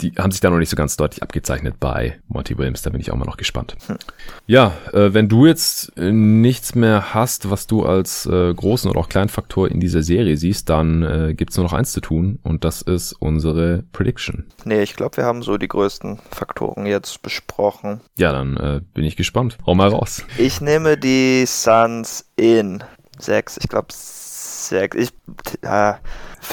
die 0.00 0.10
haben 0.18 0.32
sich 0.32 0.40
da 0.40 0.50
noch 0.50 0.58
nicht 0.58 0.70
so 0.70 0.76
ganz 0.76 0.96
deutlich 0.96 1.22
abgezeichnet 1.22 1.76
bei 1.78 2.18
Monty 2.26 2.58
Williams. 2.58 2.82
Da 2.82 2.90
bin 2.90 3.00
ich 3.00 3.12
auch 3.12 3.16
mal 3.16 3.26
noch 3.26 3.36
gespannt. 3.36 3.76
Hm. 3.86 3.96
Ja, 4.48 4.72
äh, 4.92 5.14
wenn 5.14 5.28
du 5.28 5.46
jetzt 5.46 5.96
nichts 5.96 6.74
mehr 6.74 7.14
hast, 7.14 7.48
was 7.48 7.68
du 7.68 7.86
als 7.86 8.26
äh, 8.26 8.52
großen 8.52 8.90
oder 8.90 8.98
auch 8.98 9.08
kleinen 9.08 9.28
Faktor 9.28 9.68
in 9.68 9.78
dieser 9.78 10.02
Serie 10.02 10.36
siehst, 10.36 10.68
dann 10.68 11.02
äh, 11.04 11.34
gibt's 11.34 11.56
nur 11.56 11.64
noch 11.64 11.74
eins 11.74 11.92
zu 11.92 12.00
tun 12.00 12.40
und 12.42 12.64
das 12.64 12.82
ist 12.82 13.12
unsere 13.12 13.84
Prediction. 13.92 14.46
Nee, 14.64 14.82
ich 14.82 14.96
glaube, 14.96 15.18
wir 15.18 15.24
haben 15.24 15.42
so 15.42 15.58
die 15.58 15.68
größten 15.68 16.18
Faktoren 16.32 16.86
jetzt 16.86 17.22
besprochen. 17.22 18.00
Ja, 18.18 18.31
dann 18.32 18.56
äh, 18.56 18.80
bin 18.94 19.04
ich 19.04 19.16
gespannt. 19.16 19.58
Hau 19.66 19.74
mal 19.74 19.88
raus. 19.88 20.24
Ich 20.38 20.60
nehme 20.60 20.96
die 20.96 21.44
Suns 21.46 22.26
in 22.36 22.82
sechs. 23.18 23.58
Ich 23.58 23.68
glaube 23.68 23.88
sechs. 23.90 24.96
Ich, 24.96 25.12
äh, 25.62 25.94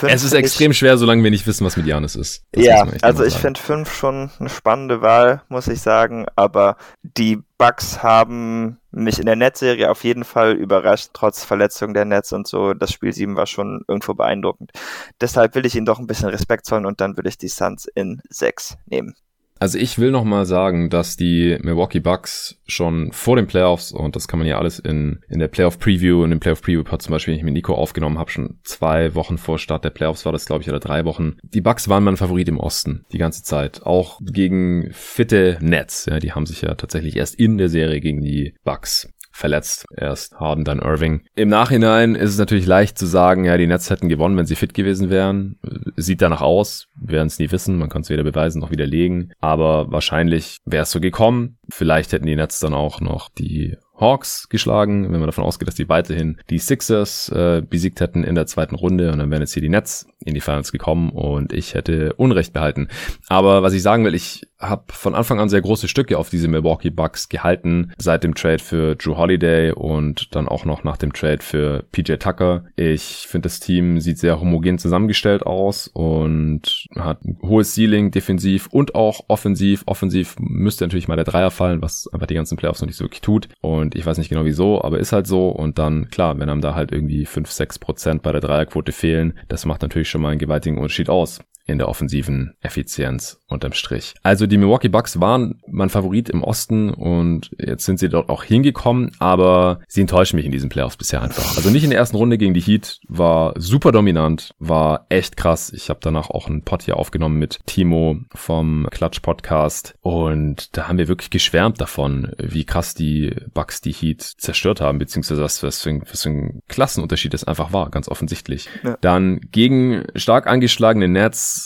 es 0.08 0.24
ist 0.24 0.34
extrem 0.34 0.74
schwer, 0.74 0.98
solange 0.98 1.24
wir 1.24 1.32
nicht 1.32 1.48
wissen, 1.48 1.66
was 1.66 1.76
mit 1.76 1.86
Janis 1.86 2.16
ist. 2.16 2.44
Das 2.52 2.64
ja, 2.64 2.88
also 3.02 3.24
ich 3.24 3.36
finde 3.36 3.60
fünf 3.60 3.94
schon 3.94 4.30
eine 4.40 4.50
spannende 4.50 5.02
Wahl, 5.02 5.42
muss 5.50 5.68
ich 5.68 5.82
sagen. 5.82 6.26
Aber 6.36 6.78
die 7.02 7.40
Bugs 7.58 8.04
haben 8.04 8.80
mich 8.92 9.20
in 9.20 9.26
der 9.26 9.36
Netzserie 9.36 9.90
auf 9.90 10.04
jeden 10.04 10.24
Fall 10.24 10.54
überrascht, 10.54 11.10
trotz 11.14 11.44
Verletzung 11.44 11.94
der 11.94 12.06
Netz 12.06 12.32
und 12.32 12.48
so. 12.48 12.74
Das 12.74 12.92
Spiel 12.92 13.14
7 13.14 13.36
war 13.36 13.48
schon 13.48 13.84
irgendwo 13.88 14.14
beeindruckend. 14.14 14.72
Deshalb 15.20 15.56
will 15.56 15.66
ich 15.66 15.76
ihnen 15.76 15.86
doch 15.86 16.00
ein 16.00 16.08
bisschen 16.08 16.30
Respekt 16.30 16.66
zollen 16.66 16.86
und 16.86 17.02
dann 17.02 17.18
würde 17.18 17.30
ich 17.30 17.38
die 17.38 17.50
Suns 17.50 17.88
in 17.94 18.22
6 18.30 18.78
nehmen. 18.86 19.16
Also 19.60 19.78
ich 19.78 20.00
will 20.00 20.12
noch 20.12 20.24
mal 20.24 20.46
sagen, 20.46 20.90
dass 20.90 21.18
die 21.18 21.58
Milwaukee 21.62 22.00
Bucks 22.00 22.62
schon 22.66 23.12
vor 23.12 23.36
den 23.36 23.48
Playoffs 23.48 23.92
und 23.92 24.16
das 24.16 24.30
kann 24.30 24.40
man 24.40 24.48
ja 24.48 24.58
alles 24.58 24.80
in, 24.80 25.20
in 25.28 25.40
der 25.40 25.50
Playoff 25.50 25.80
Preview 25.80 26.24
in 26.24 26.30
dem 26.30 26.40
Playoff 26.40 26.62
Preview 26.62 26.84
Pod 26.84 27.02
zum 27.02 27.12
Beispiel, 27.12 27.34
den 27.34 27.40
ich 27.40 27.44
mit 27.46 27.54
Nico 27.54 27.74
aufgenommen 27.76 28.18
habe, 28.18 28.32
schon 28.32 28.60
zwei 28.64 29.16
Wochen 29.16 29.38
vor 29.38 29.60
Start 29.60 29.84
der 29.84 29.90
Playoffs 29.90 30.26
war 30.26 30.32
das 30.32 30.46
glaube 30.46 30.64
ich 30.64 30.70
oder 30.70 30.80
drei 30.80 31.04
Wochen. 31.04 31.36
Die 31.44 31.62
Bucks 31.62 31.90
waren 31.90 32.06
mein 32.06 32.16
Favorit 32.16 32.48
im 32.48 32.58
Osten 32.58 33.06
die 33.12 33.18
ganze 33.18 33.44
Zeit, 33.44 33.84
auch 33.84 34.22
gegen 34.24 34.90
fitte 34.94 35.58
Nets. 35.62 36.06
Ja, 36.06 36.20
die 36.20 36.32
haben 36.32 36.46
sich 36.46 36.62
ja 36.62 36.76
tatsächlich 36.76 37.18
erst 37.18 37.36
in 37.36 37.58
der 37.58 37.70
Serie 37.70 38.00
gegen 38.00 38.22
die 38.22 38.56
Bucks 38.64 39.10
verletzt. 39.40 39.86
Erst 39.96 40.40
Harden, 40.40 40.66
dann 40.66 40.80
Irving. 40.80 41.22
Im 41.36 41.50
Nachhinein 41.50 42.16
ist 42.16 42.32
es 42.32 42.38
natürlich 42.38 42.66
leicht 42.66 42.98
zu 42.98 43.06
sagen, 43.06 43.46
ja, 43.46 43.58
die 43.58 43.68
Nets 43.68 43.90
hätten 43.90 44.10
gewonnen, 44.10 44.38
wenn 44.38 44.46
sie 44.46 44.56
fit 44.56 44.74
gewesen 44.74 45.10
wären. 45.10 45.58
Sieht 45.96 46.22
danach 46.22 46.42
aus. 46.42 46.88
Wir 46.96 47.14
werden 47.14 47.28
es 47.28 47.40
nie 47.40 47.52
wissen. 47.52 47.78
Man 47.78 47.90
kann 47.90 48.02
es 48.02 48.10
weder 48.10 48.24
beweisen 48.24 48.60
noch 48.60 48.72
widerlegen. 48.72 49.34
Aber 49.40 49.92
wahrscheinlich 49.92 50.60
wäre 50.66 50.84
es 50.84 50.92
so 50.92 51.00
gekommen. 51.00 51.58
Vielleicht 51.70 52.12
hätten 52.12 52.26
die 52.26 52.36
Nets 52.36 52.60
dann 52.60 52.74
auch 52.74 53.02
noch 53.02 53.30
die 53.30 53.78
Hawks 54.00 54.50
geschlagen, 54.50 55.12
wenn 55.12 55.20
man 55.20 55.28
davon 55.28 55.44
ausgeht, 55.44 55.68
dass 55.68 55.76
die 55.76 55.90
weiterhin 55.90 56.38
die 56.50 56.60
Sixers 56.60 57.30
äh, 57.30 57.62
besiegt 57.68 58.02
hätten 58.02 58.24
in 58.24 58.36
der 58.36 58.46
zweiten 58.46 58.76
Runde 58.76 59.12
und 59.12 59.20
dann 59.20 59.32
wären 59.32 59.42
jetzt 59.42 59.54
hier 59.54 59.62
die 59.62 59.70
Nets 59.70 60.08
in 60.24 60.34
die 60.34 60.42
Finals 60.42 60.72
gekommen 60.72 61.12
und 61.12 61.54
ich 61.54 61.74
hätte 61.74 62.14
Unrecht 62.14 62.54
behalten. 62.54 62.90
Aber 63.28 63.64
was 63.64 63.74
ich 63.74 63.82
sagen 63.82 64.06
will, 64.06 64.16
ich 64.16 64.48
habe 64.60 64.84
von 64.90 65.16
Anfang 65.16 65.40
an 65.40 65.48
sehr 65.48 65.62
große 65.62 65.88
Stücke 65.88 66.18
auf 66.18 66.30
diese 66.30 66.50
Milwaukee 66.50 66.90
Bucks 66.90 67.30
gehalten, 67.30 67.94
seit 67.98 68.24
dem 68.24 68.36
Trade 68.36 68.60
für 68.60 68.96
Drew 68.96 69.16
Holiday 69.16 69.72
und 69.72 70.36
dann 70.36 70.50
auch 70.50 70.66
noch 70.66 70.84
nach 70.84 70.98
dem 70.98 71.14
Trade 71.14 71.42
für 71.42 71.86
PJ 71.92 72.16
Tucker. 72.16 72.66
Ich 72.76 73.26
finde, 73.28 73.46
das 73.46 73.62
Team 73.62 74.02
sieht 74.02 74.18
sehr 74.18 74.40
homogen 74.42 74.78
zusammengestellt 74.78 75.44
aus 75.44 75.88
und 75.88 76.88
hat 76.96 77.24
ein 77.24 77.38
hohes 77.42 77.74
Ceiling 77.74 78.12
defensiv 78.12 78.68
und 78.68 78.96
auch 78.96 79.22
offensiv. 79.30 79.84
Offensiv 79.86 80.36
müsste 80.40 80.84
natürlich 80.84 81.08
mal 81.08 81.16
der 81.16 81.26
Dreier 81.26 81.52
fallen, 81.52 81.82
was 81.82 82.10
einfach 82.12 82.28
die 82.28 82.36
ganzen 82.36 82.58
Playoffs 82.58 82.82
noch 82.82 82.88
nicht 82.88 82.98
so 82.98 83.06
wirklich 83.06 83.22
tut. 83.22 83.48
Und 83.62 83.89
ich 83.96 84.06
weiß 84.06 84.18
nicht 84.18 84.30
genau 84.30 84.46
wieso, 84.46 84.82
aber 84.82 85.00
ist 85.00 85.12
halt 85.12 85.28
so. 85.28 85.50
Und 85.50 85.80
dann, 85.80 86.10
klar, 86.10 86.40
wenn 86.40 86.50
einem 86.50 86.62
da 86.62 86.76
halt 86.76 86.92
irgendwie 86.92 87.26
5, 87.26 87.52
6 87.52 87.80
Prozent 87.80 88.22
bei 88.22 88.32
der 88.32 88.42
Dreierquote 88.42 88.92
fehlen, 88.92 89.38
das 89.48 89.66
macht 89.66 89.82
natürlich 89.82 90.10
schon 90.10 90.22
mal 90.22 90.30
einen 90.30 90.40
gewaltigen 90.40 90.78
Unterschied 90.78 91.10
aus 91.10 91.40
in 91.70 91.78
der 91.78 91.90
offensiven 91.90 92.54
Effizienz 92.62 93.40
unterm 93.48 93.74
Strich. 93.74 94.14
Also 94.24 94.48
die 94.48 94.58
Milwaukee 94.58 94.90
Bucks 94.90 95.20
waren 95.20 95.62
mein 95.68 95.90
Favorit 95.90 96.30
im 96.30 96.44
Osten 96.44 96.90
und 96.90 97.52
jetzt 97.58 97.86
sind 97.86 98.00
sie 98.00 98.10
dort 98.10 98.30
auch 98.30 98.44
hingekommen, 98.44 99.12
aber 99.20 99.80
sie 99.88 100.02
enttäuschen 100.02 100.38
mich 100.38 100.46
in 100.46 100.52
diesen 100.52 100.70
Playoffs 100.70 100.98
bisher 100.98 101.22
einfach. 101.22 101.58
Also 101.58 101.70
nicht 101.70 101.84
in 101.84 101.90
der 101.90 102.00
ersten 102.00 102.18
Runde 102.18 102.38
gegen 102.38 102.54
die 102.54 102.62
Heat, 102.62 103.00
war 103.08 103.54
super 103.58 103.92
dominant, 103.92 104.54
war 104.60 105.06
echt 105.10 105.38
krass. 105.38 105.72
Ich 105.74 105.90
habe 105.90 106.00
danach 106.02 106.30
auch 106.30 106.48
einen 106.48 106.64
Pod 106.64 106.84
hier 106.84 106.98
aufgenommen 106.98 107.40
mit 107.40 107.60
Timo 107.66 108.20
vom 108.34 108.88
Clutch 108.92 109.22
Podcast 109.22 109.96
und 110.02 110.78
da 110.78 110.88
haben 110.88 110.98
wir 110.98 111.08
wirklich 111.08 111.30
geschwärmt 111.30 111.82
davon, 111.82 112.32
wie 112.38 112.66
krass 112.66 112.94
die 112.94 113.36
Bucks 113.54 113.82
die 113.82 113.94
Heat 113.94 114.22
zerstört 114.22 114.82
haben, 114.82 115.00
beziehungsweise 115.00 115.42
was, 115.42 115.64
was, 115.64 115.82
für, 115.82 115.90
ein, 115.90 116.04
was 116.10 116.24
für 116.24 116.30
ein 116.30 116.62
Klassenunterschied 116.68 117.34
es 117.34 117.44
einfach 117.44 117.74
war, 117.74 117.90
ganz 117.90 118.08
offensichtlich. 118.08 118.70
Ja. 118.84 118.98
Dann 119.02 119.40
gegen 119.52 120.04
stark 120.16 120.48
angeschlagene 120.48 121.08
Nets 121.08 121.59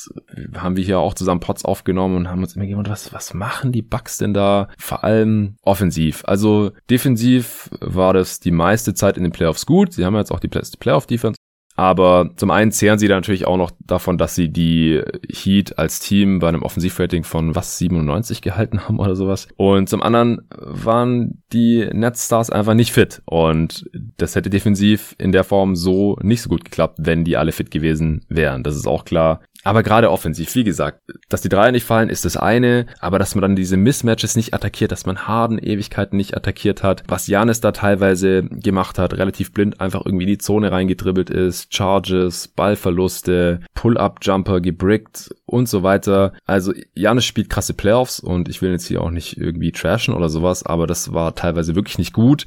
haben 0.55 0.75
wir 0.75 0.83
hier 0.83 0.99
auch 0.99 1.13
zusammen 1.13 1.39
Pots 1.39 1.65
aufgenommen 1.65 2.15
und 2.15 2.29
haben 2.29 2.41
uns 2.41 2.55
immer 2.55 2.65
gedacht, 2.65 2.89
was, 2.89 3.13
was 3.13 3.33
machen 3.33 3.71
die 3.71 3.81
Bugs 3.81 4.17
denn 4.17 4.33
da? 4.33 4.67
Vor 4.77 5.03
allem 5.03 5.55
offensiv. 5.61 6.23
Also 6.25 6.71
defensiv 6.89 7.69
war 7.79 8.13
das 8.13 8.39
die 8.39 8.51
meiste 8.51 8.93
Zeit 8.93 9.17
in 9.17 9.23
den 9.23 9.31
Playoffs 9.31 9.65
gut. 9.65 9.93
Sie 9.93 10.05
haben 10.05 10.15
jetzt 10.15 10.31
auch 10.31 10.39
die 10.39 10.47
Playoff-Defense 10.47 11.37
aber 11.75 12.29
zum 12.35 12.51
einen 12.51 12.71
zehren 12.71 12.99
sie 12.99 13.07
da 13.07 13.15
natürlich 13.15 13.47
auch 13.47 13.57
noch 13.57 13.71
davon, 13.79 14.17
dass 14.17 14.35
sie 14.35 14.49
die 14.49 15.01
Heat 15.27 15.77
als 15.79 15.99
Team 15.99 16.39
bei 16.39 16.47
einem 16.47 16.61
Offensivrating 16.61 17.23
von 17.23 17.55
was 17.55 17.77
97 17.77 18.41
gehalten 18.41 18.87
haben 18.87 18.99
oder 18.99 19.15
sowas. 19.15 19.47
Und 19.57 19.89
zum 19.89 20.03
anderen 20.03 20.47
waren 20.49 21.41
die 21.51 21.89
Netstars 21.91 22.49
einfach 22.49 22.75
nicht 22.75 22.91
fit. 22.91 23.21
Und 23.25 23.89
das 24.17 24.35
hätte 24.35 24.49
defensiv 24.49 25.15
in 25.17 25.31
der 25.31 25.43
Form 25.43 25.75
so 25.75 26.17
nicht 26.21 26.41
so 26.41 26.49
gut 26.49 26.65
geklappt, 26.65 26.99
wenn 27.01 27.23
die 27.23 27.37
alle 27.37 27.51
fit 27.51 27.71
gewesen 27.71 28.25
wären. 28.29 28.63
Das 28.63 28.75
ist 28.75 28.87
auch 28.87 29.05
klar. 29.05 29.41
Aber 29.63 29.81
gerade 29.81 30.11
offensiv, 30.11 30.53
wie 30.55 30.65
gesagt, 30.65 31.01
dass 31.29 31.41
die 31.41 31.49
Dreier 31.49 31.71
nicht 31.71 31.85
fallen, 31.85 32.09
ist 32.09 32.25
das 32.25 32.35
eine, 32.35 32.85
aber 32.99 33.17
dass 33.17 33.33
man 33.33 33.43
dann 33.43 33.55
diese 33.55 33.77
Mismatches 33.77 34.35
nicht 34.35 34.53
attackiert, 34.53 34.91
dass 34.91 35.05
man 35.05 35.25
Harden 35.25 35.57
Ewigkeiten 35.57 36.17
nicht 36.17 36.35
attackiert 36.35 36.83
hat, 36.83 37.03
was 37.07 37.27
Janis 37.27 37.61
da 37.61 37.71
teilweise 37.71 38.43
gemacht 38.43 38.99
hat, 38.99 39.13
relativ 39.13 39.53
blind 39.53 39.79
einfach 39.79 40.05
irgendwie 40.05 40.25
in 40.25 40.31
die 40.31 40.37
Zone 40.37 40.71
reingedribbelt 40.71 41.29
ist, 41.29 41.62
Charges, 41.69 42.47
Ballverluste, 42.47 43.61
Pull-Up-Jumper 43.73 44.61
gebrickt 44.61 45.33
und 45.45 45.67
so 45.69 45.83
weiter. 45.83 46.33
Also 46.45 46.73
Janis 46.95 47.25
spielt 47.25 47.49
krasse 47.49 47.73
Playoffs 47.73 48.19
und 48.19 48.49
ich 48.49 48.61
will 48.61 48.71
jetzt 48.71 48.87
hier 48.87 49.01
auch 49.01 49.11
nicht 49.11 49.37
irgendwie 49.37 49.71
trashen 49.71 50.13
oder 50.13 50.29
sowas, 50.29 50.65
aber 50.65 50.87
das 50.87 51.13
war 51.13 51.35
teilweise 51.35 51.75
wirklich 51.75 51.97
nicht 51.97 52.13
gut 52.13 52.45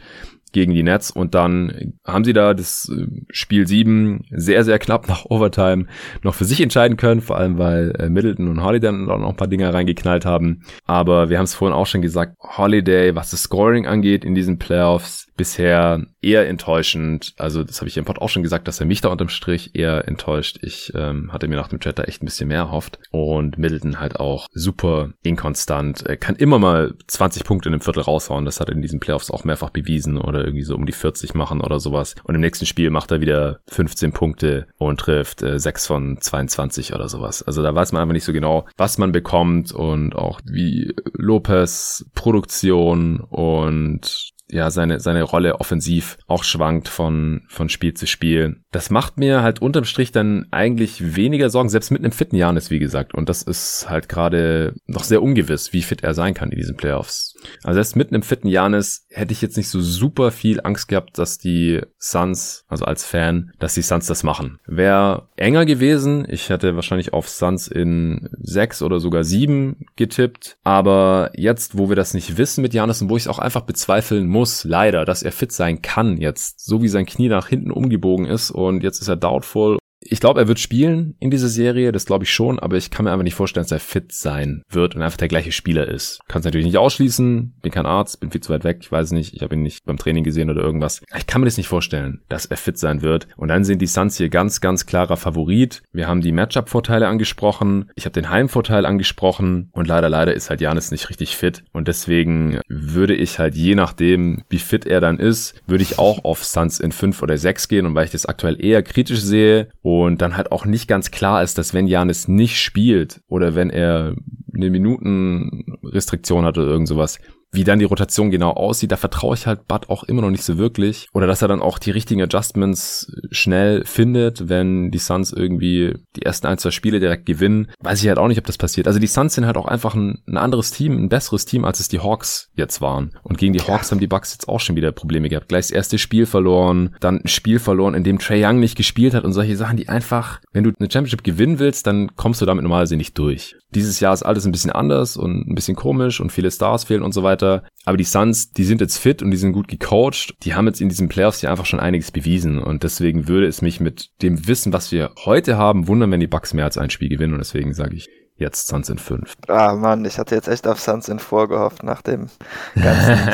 gegen 0.52 0.72
die 0.72 0.82
Nets 0.82 1.10
und 1.10 1.34
dann 1.34 1.94
haben 2.04 2.24
sie 2.24 2.32
da 2.32 2.54
das 2.54 2.90
äh, 2.90 3.06
Spiel 3.30 3.66
7 3.66 4.24
sehr, 4.30 4.64
sehr 4.64 4.78
knapp 4.78 5.08
nach 5.08 5.26
Overtime 5.26 5.86
noch 6.22 6.34
für 6.34 6.44
sich 6.44 6.60
entscheiden 6.60 6.96
können, 6.96 7.20
vor 7.20 7.36
allem 7.36 7.58
weil 7.58 7.92
äh, 7.98 8.08
Middleton 8.08 8.48
und 8.48 8.62
Holiday 8.62 8.86
dann 8.86 9.10
auch 9.10 9.18
noch 9.18 9.30
ein 9.30 9.36
paar 9.36 9.48
Dinger 9.48 9.72
reingeknallt 9.74 10.24
haben. 10.24 10.62
Aber 10.86 11.28
wir 11.28 11.38
haben 11.38 11.44
es 11.44 11.54
vorhin 11.54 11.76
auch 11.76 11.86
schon 11.86 12.02
gesagt, 12.02 12.36
Holiday, 12.40 13.14
was 13.14 13.30
das 13.30 13.42
Scoring 13.42 13.86
angeht 13.86 14.24
in 14.24 14.34
diesen 14.34 14.58
Playoffs, 14.58 15.26
bisher 15.36 16.04
eher 16.22 16.48
enttäuschend. 16.48 17.34
Also 17.36 17.62
das 17.62 17.80
habe 17.80 17.88
ich 17.88 17.96
im 17.96 18.04
Pod 18.04 18.20
auch 18.20 18.28
schon 18.28 18.42
gesagt, 18.42 18.66
dass 18.68 18.80
er 18.80 18.86
mich 18.86 19.00
da 19.00 19.08
unterm 19.08 19.28
Strich 19.28 19.74
eher 19.74 20.08
enttäuscht. 20.08 20.58
Ich 20.62 20.92
ähm, 20.94 21.32
hatte 21.32 21.48
mir 21.48 21.56
nach 21.56 21.68
dem 21.68 21.80
Chat 21.80 21.98
da 21.98 22.04
echt 22.04 22.22
ein 22.22 22.26
bisschen 22.26 22.48
mehr 22.48 22.58
erhofft. 22.58 22.98
Und 23.10 23.58
Middleton 23.58 24.00
halt 24.00 24.18
auch 24.18 24.46
super 24.52 25.10
inkonstant. 25.22 26.02
Er 26.02 26.16
kann 26.16 26.36
immer 26.36 26.58
mal 26.58 26.94
20 27.06 27.44
Punkte 27.44 27.68
in 27.68 27.74
einem 27.74 27.82
Viertel 27.82 28.02
raushauen. 28.02 28.44
Das 28.44 28.60
hat 28.60 28.68
er 28.68 28.74
in 28.74 28.82
diesen 28.82 29.00
Playoffs 29.00 29.30
auch 29.30 29.44
mehrfach 29.44 29.70
bewiesen 29.70 30.18
oder 30.18 30.35
irgendwie 30.44 30.62
so 30.62 30.74
um 30.74 30.86
die 30.86 30.92
40 30.92 31.34
machen 31.34 31.60
oder 31.60 31.80
sowas. 31.80 32.14
Und 32.24 32.34
im 32.34 32.40
nächsten 32.40 32.66
Spiel 32.66 32.90
macht 32.90 33.10
er 33.10 33.20
wieder 33.20 33.60
15 33.68 34.12
Punkte 34.12 34.66
und 34.78 35.00
trifft 35.00 35.42
äh, 35.42 35.58
6 35.58 35.86
von 35.86 36.18
22 36.20 36.94
oder 36.94 37.08
sowas. 37.08 37.42
Also 37.42 37.62
da 37.62 37.74
weiß 37.74 37.92
man 37.92 38.02
einfach 38.02 38.12
nicht 38.12 38.24
so 38.24 38.32
genau, 38.32 38.66
was 38.76 38.98
man 38.98 39.12
bekommt 39.12 39.72
und 39.72 40.14
auch 40.14 40.40
wie 40.44 40.94
Lopez 41.14 42.06
Produktion 42.14 43.20
und 43.20 44.35
ja 44.50 44.70
seine 44.70 45.00
seine 45.00 45.22
Rolle 45.22 45.60
offensiv 45.60 46.18
auch 46.26 46.44
schwankt 46.44 46.88
von 46.88 47.42
von 47.48 47.68
Spiel 47.68 47.94
zu 47.94 48.06
Spiel. 48.06 48.56
Das 48.70 48.90
macht 48.90 49.18
mir 49.18 49.42
halt 49.42 49.62
unterm 49.62 49.84
Strich 49.84 50.12
dann 50.12 50.46
eigentlich 50.50 51.16
weniger 51.16 51.50
Sorgen, 51.50 51.68
selbst 51.68 51.90
mit 51.90 52.02
einem 52.02 52.12
fitten 52.12 52.36
Janis, 52.36 52.70
wie 52.70 52.78
gesagt. 52.78 53.14
Und 53.14 53.28
das 53.28 53.42
ist 53.42 53.86
halt 53.88 54.08
gerade 54.08 54.74
noch 54.86 55.04
sehr 55.04 55.22
ungewiss, 55.22 55.72
wie 55.72 55.82
fit 55.82 56.02
er 56.02 56.14
sein 56.14 56.34
kann 56.34 56.50
in 56.50 56.58
diesen 56.58 56.76
Playoffs. 56.76 57.34
Also 57.62 57.76
selbst 57.76 57.96
mit 57.96 58.12
einem 58.12 58.22
fitten 58.22 58.48
Janis 58.48 59.06
hätte 59.10 59.32
ich 59.32 59.42
jetzt 59.42 59.56
nicht 59.56 59.70
so 59.70 59.80
super 59.80 60.30
viel 60.30 60.60
Angst 60.62 60.88
gehabt, 60.88 61.18
dass 61.18 61.38
die 61.38 61.80
Suns, 61.98 62.64
also 62.68 62.84
als 62.84 63.04
Fan, 63.04 63.52
dass 63.58 63.74
die 63.74 63.82
Suns 63.82 64.06
das 64.06 64.22
machen. 64.22 64.58
Wäre 64.66 65.28
enger 65.36 65.64
gewesen. 65.64 66.26
Ich 66.28 66.50
hätte 66.50 66.76
wahrscheinlich 66.76 67.12
auf 67.12 67.28
Suns 67.28 67.68
in 67.68 68.28
sechs 68.40 68.82
oder 68.82 69.00
sogar 69.00 69.24
sieben 69.24 69.86
getippt. 69.96 70.58
Aber 70.62 71.30
jetzt, 71.34 71.78
wo 71.78 71.88
wir 71.88 71.96
das 71.96 72.14
nicht 72.14 72.36
wissen 72.36 72.62
mit 72.62 72.74
Janis 72.74 73.00
und 73.00 73.08
wo 73.08 73.16
ich 73.16 73.24
es 73.24 73.28
auch 73.28 73.38
einfach 73.38 73.62
bezweifeln 73.62 74.26
muss, 74.26 74.35
leider, 74.64 75.04
dass 75.04 75.22
er 75.22 75.32
fit 75.32 75.52
sein 75.52 75.82
kann 75.82 76.18
jetzt, 76.18 76.64
so 76.64 76.82
wie 76.82 76.88
sein 76.88 77.06
Knie 77.06 77.28
nach 77.28 77.48
hinten 77.48 77.70
umgebogen 77.70 78.26
ist 78.26 78.50
und 78.50 78.82
jetzt 78.82 79.00
ist 79.00 79.08
er 79.08 79.16
doubtful 79.16 79.78
ich 80.10 80.20
glaube, 80.20 80.40
er 80.40 80.48
wird 80.48 80.58
spielen 80.58 81.14
in 81.18 81.30
dieser 81.30 81.48
Serie, 81.48 81.92
das 81.92 82.06
glaube 82.06 82.24
ich 82.24 82.32
schon, 82.32 82.58
aber 82.58 82.76
ich 82.76 82.90
kann 82.90 83.04
mir 83.04 83.12
einfach 83.12 83.24
nicht 83.24 83.34
vorstellen, 83.34 83.64
dass 83.64 83.72
er 83.72 83.80
fit 83.80 84.12
sein 84.12 84.62
wird 84.68 84.94
und 84.94 85.02
einfach 85.02 85.16
der 85.16 85.28
gleiche 85.28 85.52
Spieler 85.52 85.88
ist. 85.88 86.20
Kann 86.28 86.40
es 86.40 86.44
natürlich 86.44 86.66
nicht 86.66 86.78
ausschließen, 86.78 87.54
bin 87.62 87.72
kein 87.72 87.86
Arzt, 87.86 88.20
bin 88.20 88.30
viel 88.30 88.40
zu 88.40 88.52
weit 88.52 88.64
weg, 88.64 88.78
ich 88.80 88.92
weiß 88.92 89.12
nicht, 89.12 89.34
ich 89.34 89.42
habe 89.42 89.54
ihn 89.54 89.62
nicht 89.62 89.84
beim 89.84 89.96
Training 89.96 90.24
gesehen 90.24 90.50
oder 90.50 90.62
irgendwas. 90.62 91.02
Ich 91.16 91.26
kann 91.26 91.40
mir 91.40 91.46
das 91.46 91.56
nicht 91.56 91.68
vorstellen, 91.68 92.22
dass 92.28 92.46
er 92.46 92.56
fit 92.56 92.78
sein 92.78 93.02
wird. 93.02 93.28
Und 93.36 93.48
dann 93.48 93.64
sind 93.64 93.80
die 93.80 93.86
Suns 93.86 94.16
hier 94.16 94.28
ganz, 94.28 94.60
ganz 94.60 94.86
klarer 94.86 95.16
Favorit. 95.16 95.82
Wir 95.92 96.08
haben 96.08 96.20
die 96.20 96.32
Matchup-Vorteile 96.32 97.08
angesprochen, 97.08 97.90
ich 97.94 98.04
habe 98.04 98.14
den 98.14 98.30
Heimvorteil 98.30 98.86
angesprochen 98.86 99.70
und 99.72 99.86
leider, 99.86 100.08
leider 100.08 100.34
ist 100.34 100.50
halt 100.50 100.60
Janis 100.60 100.90
nicht 100.90 101.10
richtig 101.10 101.36
fit. 101.36 101.64
Und 101.72 101.88
deswegen 101.88 102.60
würde 102.68 103.14
ich 103.14 103.38
halt 103.38 103.54
je 103.54 103.74
nachdem, 103.74 104.42
wie 104.48 104.58
fit 104.58 104.86
er 104.86 105.00
dann 105.00 105.18
ist, 105.18 105.54
würde 105.66 105.82
ich 105.82 105.98
auch 105.98 106.24
auf 106.24 106.44
Suns 106.44 106.80
in 106.80 106.92
5 106.92 107.22
oder 107.22 107.36
6 107.36 107.68
gehen 107.68 107.86
und 107.86 107.94
weil 107.94 108.04
ich 108.04 108.10
das 108.12 108.26
aktuell 108.26 108.62
eher 108.62 108.82
kritisch 108.82 109.20
sehe 109.20 109.68
und 109.82 109.95
dann 110.04 110.36
halt 110.36 110.52
auch 110.52 110.64
nicht 110.64 110.88
ganz 110.88 111.10
klar 111.10 111.42
ist, 111.42 111.58
dass 111.58 111.74
wenn 111.74 111.86
Janis 111.86 112.28
nicht 112.28 112.60
spielt 112.60 113.20
oder 113.28 113.54
wenn 113.54 113.70
er 113.70 114.14
eine 114.54 114.70
Minutenrestriktion 114.70 116.44
hat 116.44 116.58
oder 116.58 116.68
irgend 116.68 116.88
sowas, 116.88 117.18
wie 117.52 117.64
dann 117.64 117.78
die 117.78 117.84
Rotation 117.84 118.30
genau 118.30 118.50
aussieht, 118.50 118.92
da 118.92 118.96
vertraue 118.96 119.34
ich 119.34 119.46
halt 119.46 119.66
Bud 119.66 119.88
auch 119.88 120.04
immer 120.04 120.22
noch 120.22 120.30
nicht 120.30 120.44
so 120.44 120.58
wirklich. 120.58 121.08
Oder 121.12 121.26
dass 121.26 121.42
er 121.42 121.48
dann 121.48 121.62
auch 121.62 121.78
die 121.78 121.90
richtigen 121.90 122.22
Adjustments 122.22 123.10
schnell 123.30 123.84
findet, 123.84 124.48
wenn 124.48 124.90
die 124.90 124.98
Suns 124.98 125.32
irgendwie 125.32 125.94
die 126.16 126.22
ersten 126.22 126.46
ein, 126.46 126.58
zwei 126.58 126.70
Spiele 126.70 127.00
direkt 127.00 127.26
gewinnen. 127.26 127.70
Weiß 127.80 128.02
ich 128.02 128.08
halt 128.08 128.18
auch 128.18 128.28
nicht, 128.28 128.38
ob 128.38 128.46
das 128.46 128.58
passiert. 128.58 128.86
Also 128.86 128.98
die 128.98 129.06
Suns 129.06 129.34
sind 129.34 129.46
halt 129.46 129.56
auch 129.56 129.66
einfach 129.66 129.94
ein, 129.94 130.22
ein 130.26 130.36
anderes 130.36 130.70
Team, 130.70 130.96
ein 130.96 131.08
besseres 131.08 131.46
Team, 131.46 131.64
als 131.64 131.80
es 131.80 131.88
die 131.88 132.00
Hawks 132.00 132.50
jetzt 132.54 132.80
waren. 132.80 133.12
Und 133.22 133.38
gegen 133.38 133.52
die 133.52 133.62
Hawks 133.62 133.90
haben 133.90 134.00
die 134.00 134.06
Bucks 134.06 134.32
jetzt 134.32 134.48
auch 134.48 134.60
schon 134.60 134.76
wieder 134.76 134.92
Probleme 134.92 135.28
gehabt. 135.28 135.48
Gleich 135.48 135.66
das 135.66 135.70
erste 135.70 135.98
Spiel 135.98 136.26
verloren, 136.26 136.94
dann 137.00 137.20
ein 137.24 137.28
Spiel 137.28 137.58
verloren, 137.58 137.94
in 137.94 138.04
dem 138.04 138.18
Trey 138.18 138.44
Young 138.44 138.60
nicht 138.60 138.76
gespielt 138.76 139.14
hat 139.14 139.24
und 139.24 139.32
solche 139.32 139.56
Sachen, 139.56 139.76
die 139.76 139.88
einfach, 139.88 140.40
wenn 140.52 140.64
du 140.64 140.72
eine 140.78 140.90
Championship 140.90 141.24
gewinnen 141.24 141.58
willst, 141.58 141.86
dann 141.86 142.14
kommst 142.16 142.40
du 142.40 142.46
damit 142.46 142.62
normalerweise 142.62 142.96
nicht 142.96 143.18
durch. 143.18 143.56
Dieses 143.74 144.00
Jahr 144.00 144.14
ist 144.14 144.22
alles 144.22 144.46
ein 144.46 144.52
bisschen 144.52 144.70
anders 144.70 145.16
und 145.16 145.48
ein 145.48 145.54
bisschen 145.54 145.76
komisch 145.76 146.20
und 146.20 146.32
viele 146.32 146.50
Stars 146.50 146.84
fehlen 146.84 147.02
und 147.02 147.12
so 147.12 147.22
weiter. 147.22 147.35
Aber 147.42 147.96
die 147.96 148.04
Suns, 148.04 148.50
die 148.50 148.64
sind 148.64 148.80
jetzt 148.80 148.98
fit 148.98 149.22
und 149.22 149.30
die 149.30 149.36
sind 149.36 149.52
gut 149.52 149.68
gecoacht. 149.68 150.34
Die 150.42 150.54
haben 150.54 150.66
jetzt 150.66 150.80
in 150.80 150.88
diesen 150.88 151.08
Playoffs 151.08 151.42
ja 151.42 151.50
einfach 151.50 151.66
schon 151.66 151.80
einiges 151.80 152.10
bewiesen. 152.10 152.58
Und 152.58 152.82
deswegen 152.82 153.28
würde 153.28 153.46
es 153.46 153.62
mich 153.62 153.80
mit 153.80 154.10
dem 154.22 154.46
Wissen, 154.46 154.72
was 154.72 154.92
wir 154.92 155.12
heute 155.24 155.56
haben, 155.56 155.86
wundern, 155.88 156.10
wenn 156.10 156.20
die 156.20 156.26
Bucks 156.26 156.54
mehr 156.54 156.64
als 156.64 156.78
ein 156.78 156.90
Spiel 156.90 157.08
gewinnen. 157.08 157.34
Und 157.34 157.40
deswegen 157.40 157.74
sage 157.74 157.96
ich 157.96 158.08
jetzt 158.36 158.66
Suns 158.68 158.88
in 158.88 158.98
5. 158.98 159.34
Ah 159.48 159.74
Mann, 159.74 160.04
ich 160.04 160.18
hatte 160.18 160.34
jetzt 160.34 160.48
echt 160.48 160.66
auf 160.66 160.80
Suns 160.80 161.08
in 161.08 161.18
4 161.18 161.48
gehofft 161.48 161.82
nach 161.82 162.02
dem 162.02 162.28
ganzen. 162.74 163.18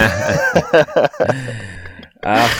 Ach. 2.23 2.51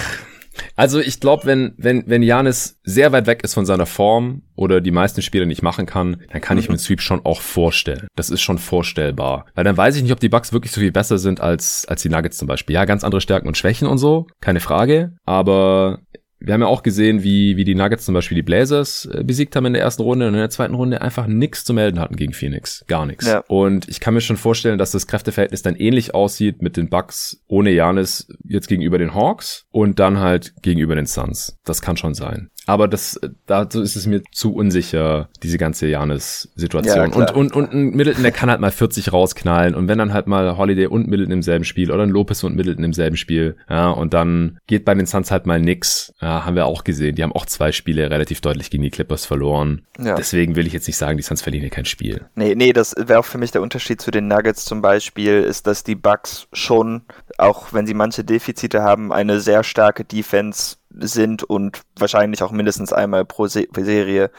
Also 0.83 0.99
ich 0.99 1.21
glaube, 1.21 1.45
wenn, 1.45 1.75
wenn, 1.77 2.03
wenn 2.09 2.25
Janis 2.25 2.81
sehr 2.83 3.13
weit 3.13 3.29
weg 3.29 3.45
ist 3.45 3.55
von 3.55 3.65
seiner 3.65 3.87
Form 3.87 4.43
oder 4.57 4.81
die 4.81 4.91
meisten 4.91 5.23
Spiele 5.23 5.47
nicht 5.47 5.63
machen 5.63 5.87
kann, 5.87 6.17
dann 6.33 6.41
kann 6.41 6.59
ich 6.59 6.69
mir 6.69 6.77
Sweep 6.77 7.01
schon 7.01 7.25
auch 7.25 7.41
vorstellen. 7.41 8.09
Das 8.17 8.31
ist 8.31 8.41
schon 8.41 8.59
vorstellbar. 8.59 9.47
Weil 9.55 9.63
dann 9.63 9.77
weiß 9.77 9.95
ich 9.95 10.03
nicht, 10.03 10.11
ob 10.11 10.19
die 10.19 10.29
Bucks 10.29 10.53
wirklich 10.53 10.73
so 10.73 10.81
viel 10.81 10.91
besser 10.91 11.19
sind 11.19 11.41
als, 11.41 11.87
als 11.87 12.03
die 12.03 12.09
Nuggets 12.09 12.37
zum 12.37 12.49
Beispiel. 12.49 12.75
Ja, 12.75 12.85
ganz 12.85 13.05
andere 13.05 13.21
Stärken 13.21 13.47
und 13.47 13.57
Schwächen 13.57 13.87
und 13.87 13.99
so, 13.99 14.27
keine 14.41 14.59
Frage. 14.59 15.13
Aber 15.25 16.01
wir 16.45 16.55
haben 16.55 16.61
ja 16.61 16.67
auch 16.67 16.83
gesehen, 16.83 17.23
wie, 17.23 17.57
wie 17.57 17.65
die 17.65 17.75
Nuggets 17.75 18.05
zum 18.05 18.15
Beispiel 18.15 18.37
die 18.37 18.43
Blazers 18.43 19.09
äh, 19.13 19.23
besiegt 19.25 19.55
haben 19.55 19.67
in 19.67 19.73
der 19.75 19.83
ersten 19.83 20.03
Runde 20.03 20.27
und 20.27 20.35
in 20.35 20.41
der 20.41 20.51
zweiten 20.51 20.75
Runde 20.75 21.01
einfach 21.01 21.27
nichts 21.27 21.65
zu 21.65 21.73
melden 21.73 22.01
hatten 22.01 22.17
gegen 22.17 22.33
Phoenix. 22.33 22.85
Gar 22.89 23.07
nichts. 23.07 23.27
Ja. 23.27 23.45
Und 23.49 23.89
ich 23.89 24.01
kann 24.01 24.15
mir 24.15 24.21
schon 24.21 24.37
vorstellen, 24.37 24.79
dass 24.79 24.91
das 24.91 25.07
Kräfteverhältnis 25.07 25.63
dann 25.63 25.77
ähnlich 25.77 26.15
aussieht 26.15 26.63
mit 26.63 26.77
den 26.77 26.89
Bucks 26.89 27.43
ohne 27.47 27.71
Janis 27.71 28.27
jetzt 28.45 28.69
gegenüber 28.69 28.99
den 28.99 29.15
Hawks 29.15 29.67
und 29.71 29.99
dann 29.99 30.19
halt 30.19 30.55
gegenüber 30.63 30.95
den 30.95 31.07
Suns. 31.07 31.59
Das 31.65 31.81
kann 31.83 31.97
schon 31.97 32.15
sein. 32.15 32.51
Aber 32.67 32.89
das, 32.89 33.21
dazu 33.47 33.83
ist 33.83 33.97
es 33.97 34.07
mir 34.07 34.23
zu 34.31 34.55
unsicher, 34.55 35.29
diese 35.43 35.59
ganze 35.59 35.89
Janis-Situation. 35.89 37.11
Ja, 37.11 37.17
und, 37.17 37.31
und, 37.33 37.53
und 37.55 37.73
ein 37.73 37.91
Middleton, 37.91 38.23
der 38.23 38.33
kann 38.33 38.51
halt 38.51 38.61
mal 38.61 38.71
40 38.71 39.13
rausknallen. 39.13 39.75
Und 39.75 39.89
wenn 39.89 39.99
dann 39.99 40.13
halt 40.13 40.27
mal 40.27 40.57
Holiday 40.57 40.87
und 40.87 41.09
Middleton 41.09 41.33
im 41.33 41.43
selben 41.43 41.65
Spiel 41.65 41.91
oder 41.91 42.03
ein 42.03 42.11
Lopez 42.11 42.45
und 42.45 42.55
Middleton 42.55 42.85
im 42.85 42.93
selben 42.93 43.17
Spiel, 43.17 43.57
ja, 43.69 43.91
und 43.91 44.15
dann 44.15 44.59
geht 44.67 44.85
bei 44.85 44.95
den 44.95 45.07
Suns 45.07 45.31
halt 45.31 45.47
mal 45.47 45.61
nix. 45.61 46.13
Ja, 46.21 46.45
haben 46.45 46.57
wir 46.57 46.67
auch 46.67 46.85
gesehen. 46.85 47.17
Die 47.17 47.23
haben 47.23 47.33
auch 47.33 47.47
zwei 47.47 47.73
Spiele 47.73 48.11
relativ 48.11 48.41
deutlich 48.41 48.71
gegen 48.71 48.83
die 48.83 48.91
Clippers 48.91 49.27
verloren. 49.27 49.83
Ja. 49.99 50.15
Deswegen 50.15 50.57
will 50.57 50.67
ich 50.67 50.73
jetzt 50.73 50.87
nicht 50.87 50.97
sagen, 50.97 51.17
die 51.17 51.23
Suns 51.23 51.43
verlieren 51.43 51.63
hier 51.63 51.71
kein 51.71 51.85
Spiel. 51.85 52.27
Nee, 52.35 52.55
nee, 52.55 52.73
das 52.73 52.95
wäre 52.97 53.19
auch 53.19 53.25
für 53.25 53.39
mich 53.39 53.51
der 53.51 53.63
Unterschied 53.63 54.01
zu 54.01 54.11
den 54.11 54.29
Nuggets 54.29 54.65
zum 54.65 54.83
Beispiel, 54.83 55.43
ist, 55.43 55.67
dass 55.67 55.85
die 55.85 55.95
Bucks 55.95 56.47
schon, 56.53 57.03
auch 57.39 57.73
wenn 57.73 57.87
sie 57.87 57.95
manche 57.95 58.25
Defizite 58.25 58.83
haben, 58.83 59.13
eine 59.13 59.41
sehr 59.41 59.65
starke 59.65 60.05
Defense 60.05 60.77
sind 60.99 61.43
und 61.43 61.83
wahrscheinlich 61.97 62.43
auch 62.43 62.53
mindestens 62.53 62.93
einmal 62.93 63.25
pro, 63.25 63.47
Se 63.47 63.67
Serie 63.77 64.31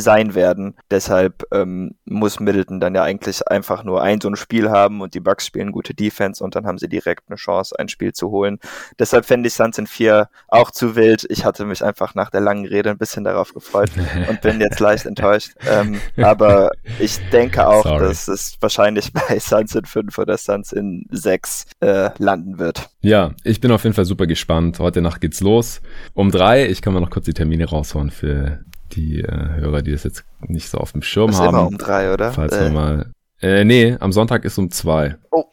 sein 0.00 0.34
werden. 0.34 0.76
Deshalb 0.90 1.44
ähm, 1.52 1.94
muss 2.04 2.40
Middleton 2.40 2.80
dann 2.80 2.94
ja 2.94 3.02
eigentlich 3.02 3.46
einfach 3.48 3.84
nur 3.84 4.02
ein 4.02 4.20
so 4.20 4.28
ein 4.28 4.36
Spiel 4.36 4.70
haben 4.70 5.00
und 5.00 5.14
die 5.14 5.20
Bucks 5.20 5.46
spielen 5.46 5.72
gute 5.72 5.94
Defense 5.94 6.42
und 6.42 6.54
dann 6.54 6.66
haben 6.66 6.78
sie 6.78 6.88
direkt 6.88 7.24
eine 7.28 7.36
Chance, 7.36 7.78
ein 7.78 7.88
Spiel 7.88 8.12
zu 8.12 8.30
holen. 8.30 8.58
Deshalb 8.98 9.24
fände 9.24 9.48
ich 9.48 9.54
Suns 9.54 9.78
in 9.78 9.86
4 9.86 10.28
auch 10.48 10.70
zu 10.70 10.96
wild. 10.96 11.26
Ich 11.28 11.44
hatte 11.44 11.64
mich 11.64 11.84
einfach 11.84 12.14
nach 12.14 12.30
der 12.30 12.40
langen 12.40 12.66
Rede 12.66 12.90
ein 12.90 12.98
bisschen 12.98 13.24
darauf 13.24 13.54
gefreut 13.54 13.90
und 14.28 14.40
bin 14.40 14.60
jetzt 14.60 14.80
leicht 14.80 15.06
enttäuscht. 15.06 15.52
Ähm, 15.68 16.00
aber 16.16 16.70
ich 16.98 17.18
denke 17.30 17.66
auch, 17.66 17.84
Sorry. 17.84 18.08
dass 18.08 18.28
es 18.28 18.56
wahrscheinlich 18.60 19.12
bei 19.12 19.38
Suns 19.38 19.74
in 19.74 19.84
5 19.84 20.18
oder 20.18 20.36
Suns 20.36 20.72
in 20.72 21.06
6 21.10 21.66
äh, 21.80 22.10
landen 22.18 22.58
wird. 22.58 22.88
Ja, 23.00 23.32
ich 23.44 23.60
bin 23.60 23.70
auf 23.70 23.84
jeden 23.84 23.94
Fall 23.94 24.04
super 24.04 24.26
gespannt. 24.26 24.78
Heute 24.78 25.02
Nacht 25.02 25.20
geht's 25.20 25.40
los. 25.40 25.80
Um 26.14 26.30
drei, 26.30 26.66
ich 26.66 26.82
kann 26.82 26.92
mal 26.92 27.00
noch 27.00 27.10
kurz 27.10 27.26
die 27.26 27.34
Termine 27.34 27.66
raushauen 27.66 28.10
für 28.10 28.64
die 28.88 29.20
äh, 29.20 29.60
Hörer, 29.60 29.82
die 29.82 29.92
das 29.92 30.04
jetzt 30.04 30.24
nicht 30.40 30.68
so 30.68 30.78
auf 30.78 30.92
dem 30.92 31.02
Schirm 31.02 31.30
das 31.30 31.40
haben. 31.40 31.54
Ist 31.54 31.60
immer 31.60 31.66
um 31.66 31.78
drei, 31.78 32.12
oder? 32.12 32.32
Falls 32.32 32.52
äh. 32.52 32.64
wir 32.64 32.70
mal. 32.70 33.12
Äh, 33.40 33.64
nee, 33.64 33.96
am 34.00 34.12
Sonntag 34.12 34.44
ist 34.44 34.58
um 34.58 34.70
zwei. 34.70 35.16
Oh, 35.30 35.44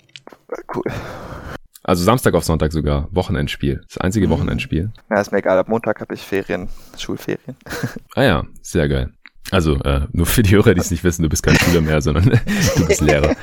cool. 0.76 0.84
Also 1.84 2.04
Samstag 2.04 2.34
auf 2.34 2.44
Sonntag 2.44 2.72
sogar. 2.72 3.08
Wochenendspiel. 3.12 3.82
Das 3.88 4.00
einzige 4.00 4.26
mhm. 4.26 4.32
Wochenendspiel. 4.32 4.92
Ja, 5.12 5.22
ist 5.22 5.32
mir 5.32 5.38
egal. 5.38 5.60
Ab 5.60 5.68
Montag 5.68 6.02
habe 6.02 6.16
ich 6.16 6.22
Ferien, 6.22 6.68
Schulferien. 6.98 7.56
ah 8.16 8.24
ja, 8.24 8.44
sehr 8.62 8.90
geil. 8.90 9.12
Also 9.52 9.76
äh, 9.84 10.02
nur 10.12 10.26
für 10.26 10.42
die 10.42 10.56
Hörer, 10.56 10.74
die 10.74 10.82
es 10.82 10.90
nicht 10.90 11.04
wissen, 11.04 11.22
du 11.22 11.30
bist 11.30 11.44
kein 11.44 11.56
Schüler 11.56 11.82
mehr, 11.82 12.02
sondern 12.02 12.26
du 12.76 12.86
bist 12.88 13.02
Lehrer. 13.02 13.36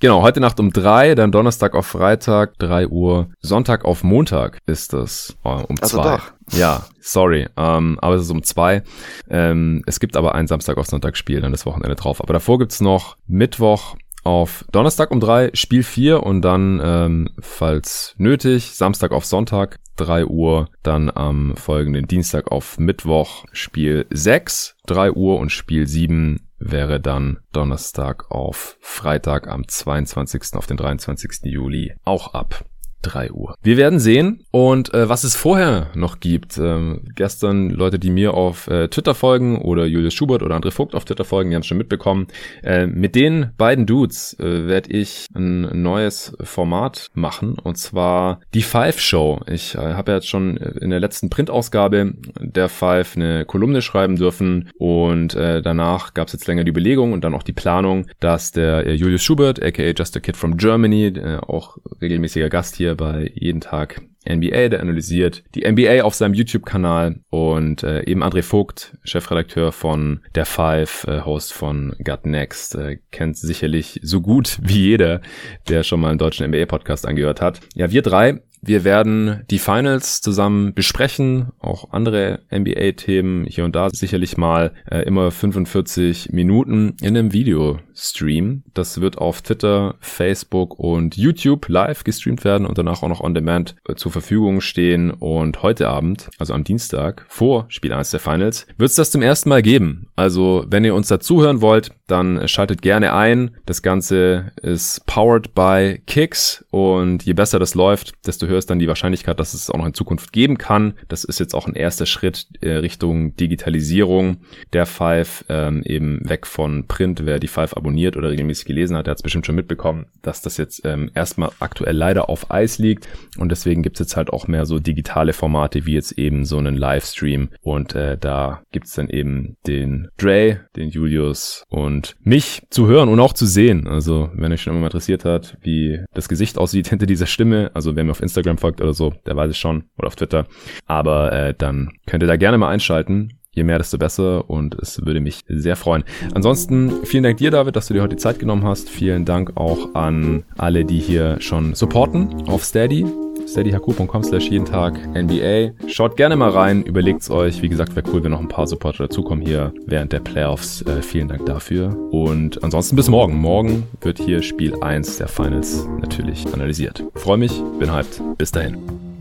Genau, 0.00 0.22
heute 0.22 0.40
Nacht 0.40 0.60
um 0.60 0.70
drei, 0.72 1.14
dann 1.14 1.32
Donnerstag 1.32 1.74
auf 1.74 1.86
Freitag, 1.86 2.58
drei 2.58 2.86
Uhr. 2.86 3.30
Sonntag 3.40 3.84
auf 3.84 4.04
Montag 4.04 4.58
ist 4.66 4.92
das 4.92 5.36
oh, 5.44 5.62
um 5.68 5.76
also 5.80 5.96
zwei. 5.96 6.16
Doch. 6.16 6.32
Ja, 6.52 6.84
sorry, 7.00 7.48
ähm, 7.56 7.98
aber 8.00 8.16
es 8.16 8.22
ist 8.22 8.30
um 8.30 8.42
zwei. 8.42 8.82
Ähm, 9.28 9.82
es 9.86 10.00
gibt 10.00 10.16
aber 10.16 10.34
ein 10.34 10.46
Samstag 10.46 10.76
auf 10.76 10.86
Sonntag 10.86 11.16
Spiel, 11.16 11.40
dann 11.40 11.52
das 11.52 11.66
Wochenende 11.66 11.96
drauf. 11.96 12.22
Aber 12.22 12.34
davor 12.34 12.58
gibt's 12.58 12.80
noch 12.80 13.16
Mittwoch 13.26 13.96
auf 14.24 14.66
Donnerstag 14.72 15.10
um 15.10 15.20
drei 15.20 15.50
Spiel 15.54 15.82
vier 15.82 16.22
und 16.22 16.42
dann, 16.42 16.80
ähm, 16.84 17.30
falls 17.40 18.14
nötig, 18.18 18.74
Samstag 18.74 19.12
auf 19.12 19.24
Sonntag 19.24 19.78
3 19.98 20.26
Uhr, 20.26 20.70
dann 20.82 21.10
am 21.10 21.56
folgenden 21.56 22.06
Dienstag 22.06 22.50
auf 22.50 22.78
Mittwoch 22.78 23.44
Spiel 23.52 24.06
6, 24.10 24.76
3 24.86 25.12
Uhr 25.12 25.38
und 25.38 25.50
Spiel 25.50 25.86
7 25.86 26.40
wäre 26.58 27.00
dann 27.00 27.38
Donnerstag 27.52 28.30
auf 28.30 28.76
Freitag 28.80 29.48
am 29.48 29.66
22. 29.66 30.54
auf 30.54 30.66
den 30.66 30.76
23. 30.76 31.44
Juli 31.44 31.94
auch 32.04 32.34
ab 32.34 32.64
3 33.02 33.32
Uhr. 33.32 33.54
Wir 33.62 33.76
werden 33.76 33.98
sehen 33.98 34.44
und 34.50 34.92
äh, 34.94 35.08
was 35.08 35.24
es 35.24 35.36
vorher 35.36 35.88
noch 35.94 36.20
gibt. 36.20 36.58
Ähm, 36.58 37.02
gestern 37.14 37.70
Leute, 37.70 37.98
die 37.98 38.10
mir 38.10 38.34
auf 38.34 38.66
äh, 38.68 38.88
Twitter 38.88 39.14
folgen 39.14 39.60
oder 39.60 39.86
Julius 39.86 40.14
Schubert 40.14 40.42
oder 40.42 40.56
André 40.56 40.70
Vogt 40.70 40.94
auf 40.94 41.04
Twitter 41.04 41.24
folgen, 41.24 41.50
die 41.50 41.56
haben 41.56 41.62
schon 41.62 41.78
mitbekommen. 41.78 42.26
Äh, 42.62 42.86
mit 42.86 43.14
den 43.14 43.50
beiden 43.56 43.86
Dudes 43.86 44.38
äh, 44.38 44.66
werde 44.66 44.90
ich 44.90 45.26
ein 45.34 45.82
neues 45.82 46.36
Format 46.42 47.10
machen 47.14 47.58
und 47.58 47.76
zwar 47.76 48.40
die 48.54 48.62
Five 48.62 49.00
Show. 49.00 49.40
Ich 49.46 49.74
äh, 49.74 49.78
habe 49.78 50.12
ja 50.12 50.16
jetzt 50.16 50.28
schon 50.28 50.56
in 50.56 50.90
der 50.90 51.00
letzten 51.00 51.30
Printausgabe 51.30 52.14
der 52.40 52.68
Five 52.68 53.16
eine 53.16 53.44
Kolumne 53.44 53.82
schreiben 53.82 54.16
dürfen 54.16 54.70
und 54.78 55.34
äh, 55.34 55.62
danach 55.62 56.14
gab 56.14 56.28
es 56.28 56.32
jetzt 56.32 56.46
länger 56.46 56.64
die 56.64 56.72
Belegung 56.72 57.12
und 57.12 57.24
dann 57.24 57.34
auch 57.34 57.42
die 57.42 57.52
Planung, 57.52 58.06
dass 58.20 58.52
der 58.52 58.86
äh, 58.86 58.94
Julius 58.94 59.22
Schubert, 59.22 59.62
aka 59.62 59.92
Just 59.96 60.16
a 60.16 60.20
Kid 60.20 60.36
from 60.36 60.56
Germany, 60.56 61.06
äh, 61.06 61.38
auch 61.38 61.78
regelmäßiger 62.00 62.48
Gast 62.48 62.76
hier 62.76 62.87
hier 62.88 62.96
bei 62.96 63.30
Jeden 63.34 63.60
Tag 63.60 64.00
NBA, 64.26 64.68
der 64.68 64.80
analysiert 64.80 65.44
die 65.54 65.70
NBA 65.70 66.02
auf 66.02 66.14
seinem 66.14 66.34
YouTube-Kanal 66.34 67.20
und 67.30 67.82
äh, 67.82 68.04
eben 68.04 68.22
André 68.22 68.42
Vogt, 68.42 68.96
Chefredakteur 69.04 69.72
von 69.72 70.20
Der 70.34 70.46
Five, 70.46 71.04
äh, 71.06 71.20
Host 71.20 71.52
von 71.52 71.94
Gut 72.02 72.24
Next, 72.24 72.74
äh, 72.74 72.98
kennt 73.10 73.36
sicherlich 73.36 74.00
so 74.02 74.20
gut 74.20 74.58
wie 74.62 74.80
jeder, 74.84 75.20
der 75.68 75.82
schon 75.82 76.00
mal 76.00 76.08
einen 76.08 76.18
deutschen 76.18 76.46
NBA-Podcast 76.50 77.06
angehört 77.06 77.42
hat. 77.42 77.60
Ja, 77.74 77.90
wir 77.90 78.02
drei 78.02 78.40
wir 78.60 78.84
werden 78.84 79.44
die 79.50 79.58
Finals 79.58 80.20
zusammen 80.20 80.74
besprechen, 80.74 81.48
auch 81.58 81.92
andere 81.92 82.40
NBA-Themen 82.52 83.44
hier 83.44 83.64
und 83.64 83.74
da 83.74 83.90
sicherlich 83.90 84.36
mal 84.36 84.72
äh, 84.90 85.02
immer 85.02 85.30
45 85.30 86.30
Minuten 86.32 86.96
in 87.00 87.16
einem 87.16 87.32
Videostream. 87.32 88.64
Das 88.74 89.00
wird 89.00 89.18
auf 89.18 89.42
Twitter, 89.42 89.96
Facebook 90.00 90.78
und 90.78 91.16
YouTube 91.16 91.68
live 91.68 92.04
gestreamt 92.04 92.44
werden 92.44 92.66
und 92.66 92.78
danach 92.78 93.02
auch 93.02 93.08
noch 93.08 93.20
on 93.20 93.34
demand 93.34 93.76
äh, 93.88 93.94
zur 93.94 94.12
Verfügung 94.12 94.60
stehen. 94.60 95.10
Und 95.10 95.62
heute 95.62 95.88
Abend, 95.88 96.30
also 96.38 96.54
am 96.54 96.64
Dienstag, 96.64 97.24
vor 97.28 97.66
Spiel 97.68 97.92
1 97.92 98.10
der 98.10 98.20
Finals, 98.20 98.66
wird 98.76 98.90
es 98.90 98.96
das 98.96 99.10
zum 99.10 99.22
ersten 99.22 99.48
Mal 99.48 99.62
geben. 99.62 100.08
Also 100.16 100.64
wenn 100.68 100.84
ihr 100.84 100.94
uns 100.94 101.08
dazuhören 101.08 101.60
wollt, 101.60 101.92
dann 102.08 102.48
schaltet 102.48 102.82
gerne 102.82 103.14
ein. 103.14 103.56
Das 103.66 103.82
Ganze 103.82 104.52
ist 104.60 105.06
powered 105.06 105.54
by 105.54 106.00
Kicks 106.06 106.64
und 106.70 107.22
je 107.22 107.34
besser 107.34 107.58
das 107.58 107.74
läuft, 107.74 108.14
desto 108.26 108.46
höher 108.46 108.58
ist 108.58 108.70
dann 108.70 108.78
die 108.78 108.88
Wahrscheinlichkeit, 108.88 109.38
dass 109.38 109.54
es 109.54 109.70
auch 109.70 109.78
noch 109.78 109.86
in 109.86 109.94
Zukunft 109.94 110.32
geben 110.32 110.58
kann. 110.58 110.94
Das 111.08 111.24
ist 111.24 111.38
jetzt 111.38 111.54
auch 111.54 111.66
ein 111.66 111.74
erster 111.74 112.06
Schritt 112.06 112.48
äh, 112.60 112.72
Richtung 112.72 113.36
Digitalisierung 113.36 114.38
der 114.72 114.86
Five, 114.86 115.44
ähm, 115.48 115.82
eben 115.84 116.28
weg 116.28 116.46
von 116.46 116.86
Print. 116.86 117.24
Wer 117.24 117.38
die 117.38 117.48
Five 117.48 117.76
abonniert 117.76 118.16
oder 118.16 118.30
regelmäßig 118.30 118.66
gelesen 118.66 118.96
hat, 118.96 119.06
der 119.06 119.12
hat 119.12 119.18
es 119.18 119.22
bestimmt 119.22 119.46
schon 119.46 119.54
mitbekommen, 119.54 120.06
dass 120.22 120.42
das 120.42 120.56
jetzt 120.56 120.84
ähm, 120.84 121.10
erstmal 121.14 121.50
aktuell 121.60 121.96
leider 121.96 122.28
auf 122.28 122.50
Eis 122.50 122.78
liegt 122.78 123.08
und 123.36 123.50
deswegen 123.50 123.82
gibt's 123.82 124.00
jetzt 124.00 124.16
halt 124.16 124.30
auch 124.30 124.48
mehr 124.48 124.66
so 124.66 124.78
digitale 124.78 125.32
Formate 125.32 125.86
wie 125.86 125.94
jetzt 125.94 126.12
eben 126.12 126.44
so 126.44 126.58
einen 126.58 126.76
Livestream 126.76 127.50
und 127.60 127.94
äh, 127.94 128.16
da 128.16 128.62
gibt's 128.72 128.94
dann 128.94 129.08
eben 129.08 129.56
den 129.66 130.08
Dre, 130.16 130.60
den 130.76 130.88
Julius 130.88 131.64
und 131.68 131.97
und 131.98 132.14
mich 132.22 132.62
zu 132.70 132.86
hören 132.86 133.08
und 133.08 133.18
auch 133.18 133.32
zu 133.32 133.44
sehen. 133.44 133.88
Also, 133.88 134.30
wenn 134.34 134.52
euch 134.52 134.62
schon 134.62 134.72
immer 134.72 134.82
mal 134.82 134.86
interessiert 134.86 135.24
hat, 135.24 135.56
wie 135.62 136.00
das 136.14 136.28
Gesicht 136.28 136.56
aussieht 136.56 136.86
hinter 136.90 137.06
dieser 137.06 137.26
Stimme, 137.26 137.72
also 137.74 137.96
wer 137.96 138.04
mir 138.04 138.12
auf 138.12 138.22
Instagram 138.22 138.56
folgt 138.58 138.80
oder 138.80 138.94
so, 138.94 139.12
der 139.26 139.34
weiß 139.36 139.50
es 139.50 139.58
schon, 139.58 139.84
oder 139.98 140.06
auf 140.06 140.14
Twitter. 140.14 140.46
Aber 140.86 141.32
äh, 141.32 141.54
dann 141.58 141.90
könnt 142.06 142.22
ihr 142.22 142.28
da 142.28 142.36
gerne 142.36 142.56
mal 142.56 142.68
einschalten. 142.68 143.37
Je 143.58 143.64
mehr, 143.64 143.78
desto 143.78 143.98
besser 143.98 144.48
und 144.48 144.76
es 144.76 145.04
würde 145.04 145.18
mich 145.18 145.40
sehr 145.48 145.74
freuen. 145.74 146.04
Ansonsten 146.32 147.04
vielen 147.04 147.24
Dank 147.24 147.38
dir, 147.38 147.50
David, 147.50 147.74
dass 147.74 147.88
du 147.88 147.94
dir 147.94 148.02
heute 148.02 148.14
die 148.14 148.22
Zeit 148.22 148.38
genommen 148.38 148.62
hast. 148.62 148.88
Vielen 148.88 149.24
Dank 149.24 149.56
auch 149.56 149.96
an 149.96 150.44
alle, 150.56 150.84
die 150.84 151.00
hier 151.00 151.40
schon 151.40 151.74
supporten 151.74 152.48
auf 152.48 152.62
Steady 152.62 153.04
steadyhq.com 153.48 154.22
slash 154.22 154.48
jeden 154.48 154.64
Tag 154.64 154.94
NBA. 155.08 155.72
Schaut 155.88 156.16
gerne 156.16 156.36
mal 156.36 156.50
rein, 156.50 156.84
überlegt's 156.84 157.30
euch. 157.30 157.62
Wie 157.62 157.68
gesagt, 157.68 157.96
wäre 157.96 158.08
cool, 158.12 158.22
wenn 158.22 158.30
noch 158.30 158.40
ein 158.40 158.48
paar 158.48 158.68
Supporter 158.68 159.08
dazukommen 159.08 159.44
hier 159.44 159.72
während 159.86 160.12
der 160.12 160.20
Playoffs. 160.20 160.82
Äh, 160.82 161.02
vielen 161.02 161.26
Dank 161.26 161.46
dafür. 161.46 161.96
Und 162.12 162.62
ansonsten 162.62 162.94
bis 162.94 163.08
morgen. 163.08 163.34
Morgen 163.34 163.88
wird 164.02 164.20
hier 164.20 164.42
Spiel 164.42 164.80
1 164.80 165.18
der 165.18 165.26
Finals 165.26 165.88
natürlich 166.00 166.46
analysiert. 166.52 167.02
Freue 167.14 167.38
mich, 167.38 167.60
bin 167.80 167.92
hyped. 167.92 168.22
Bis 168.36 168.52
dahin. 168.52 168.76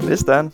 Bis 0.06 0.24
dann. 0.24 0.52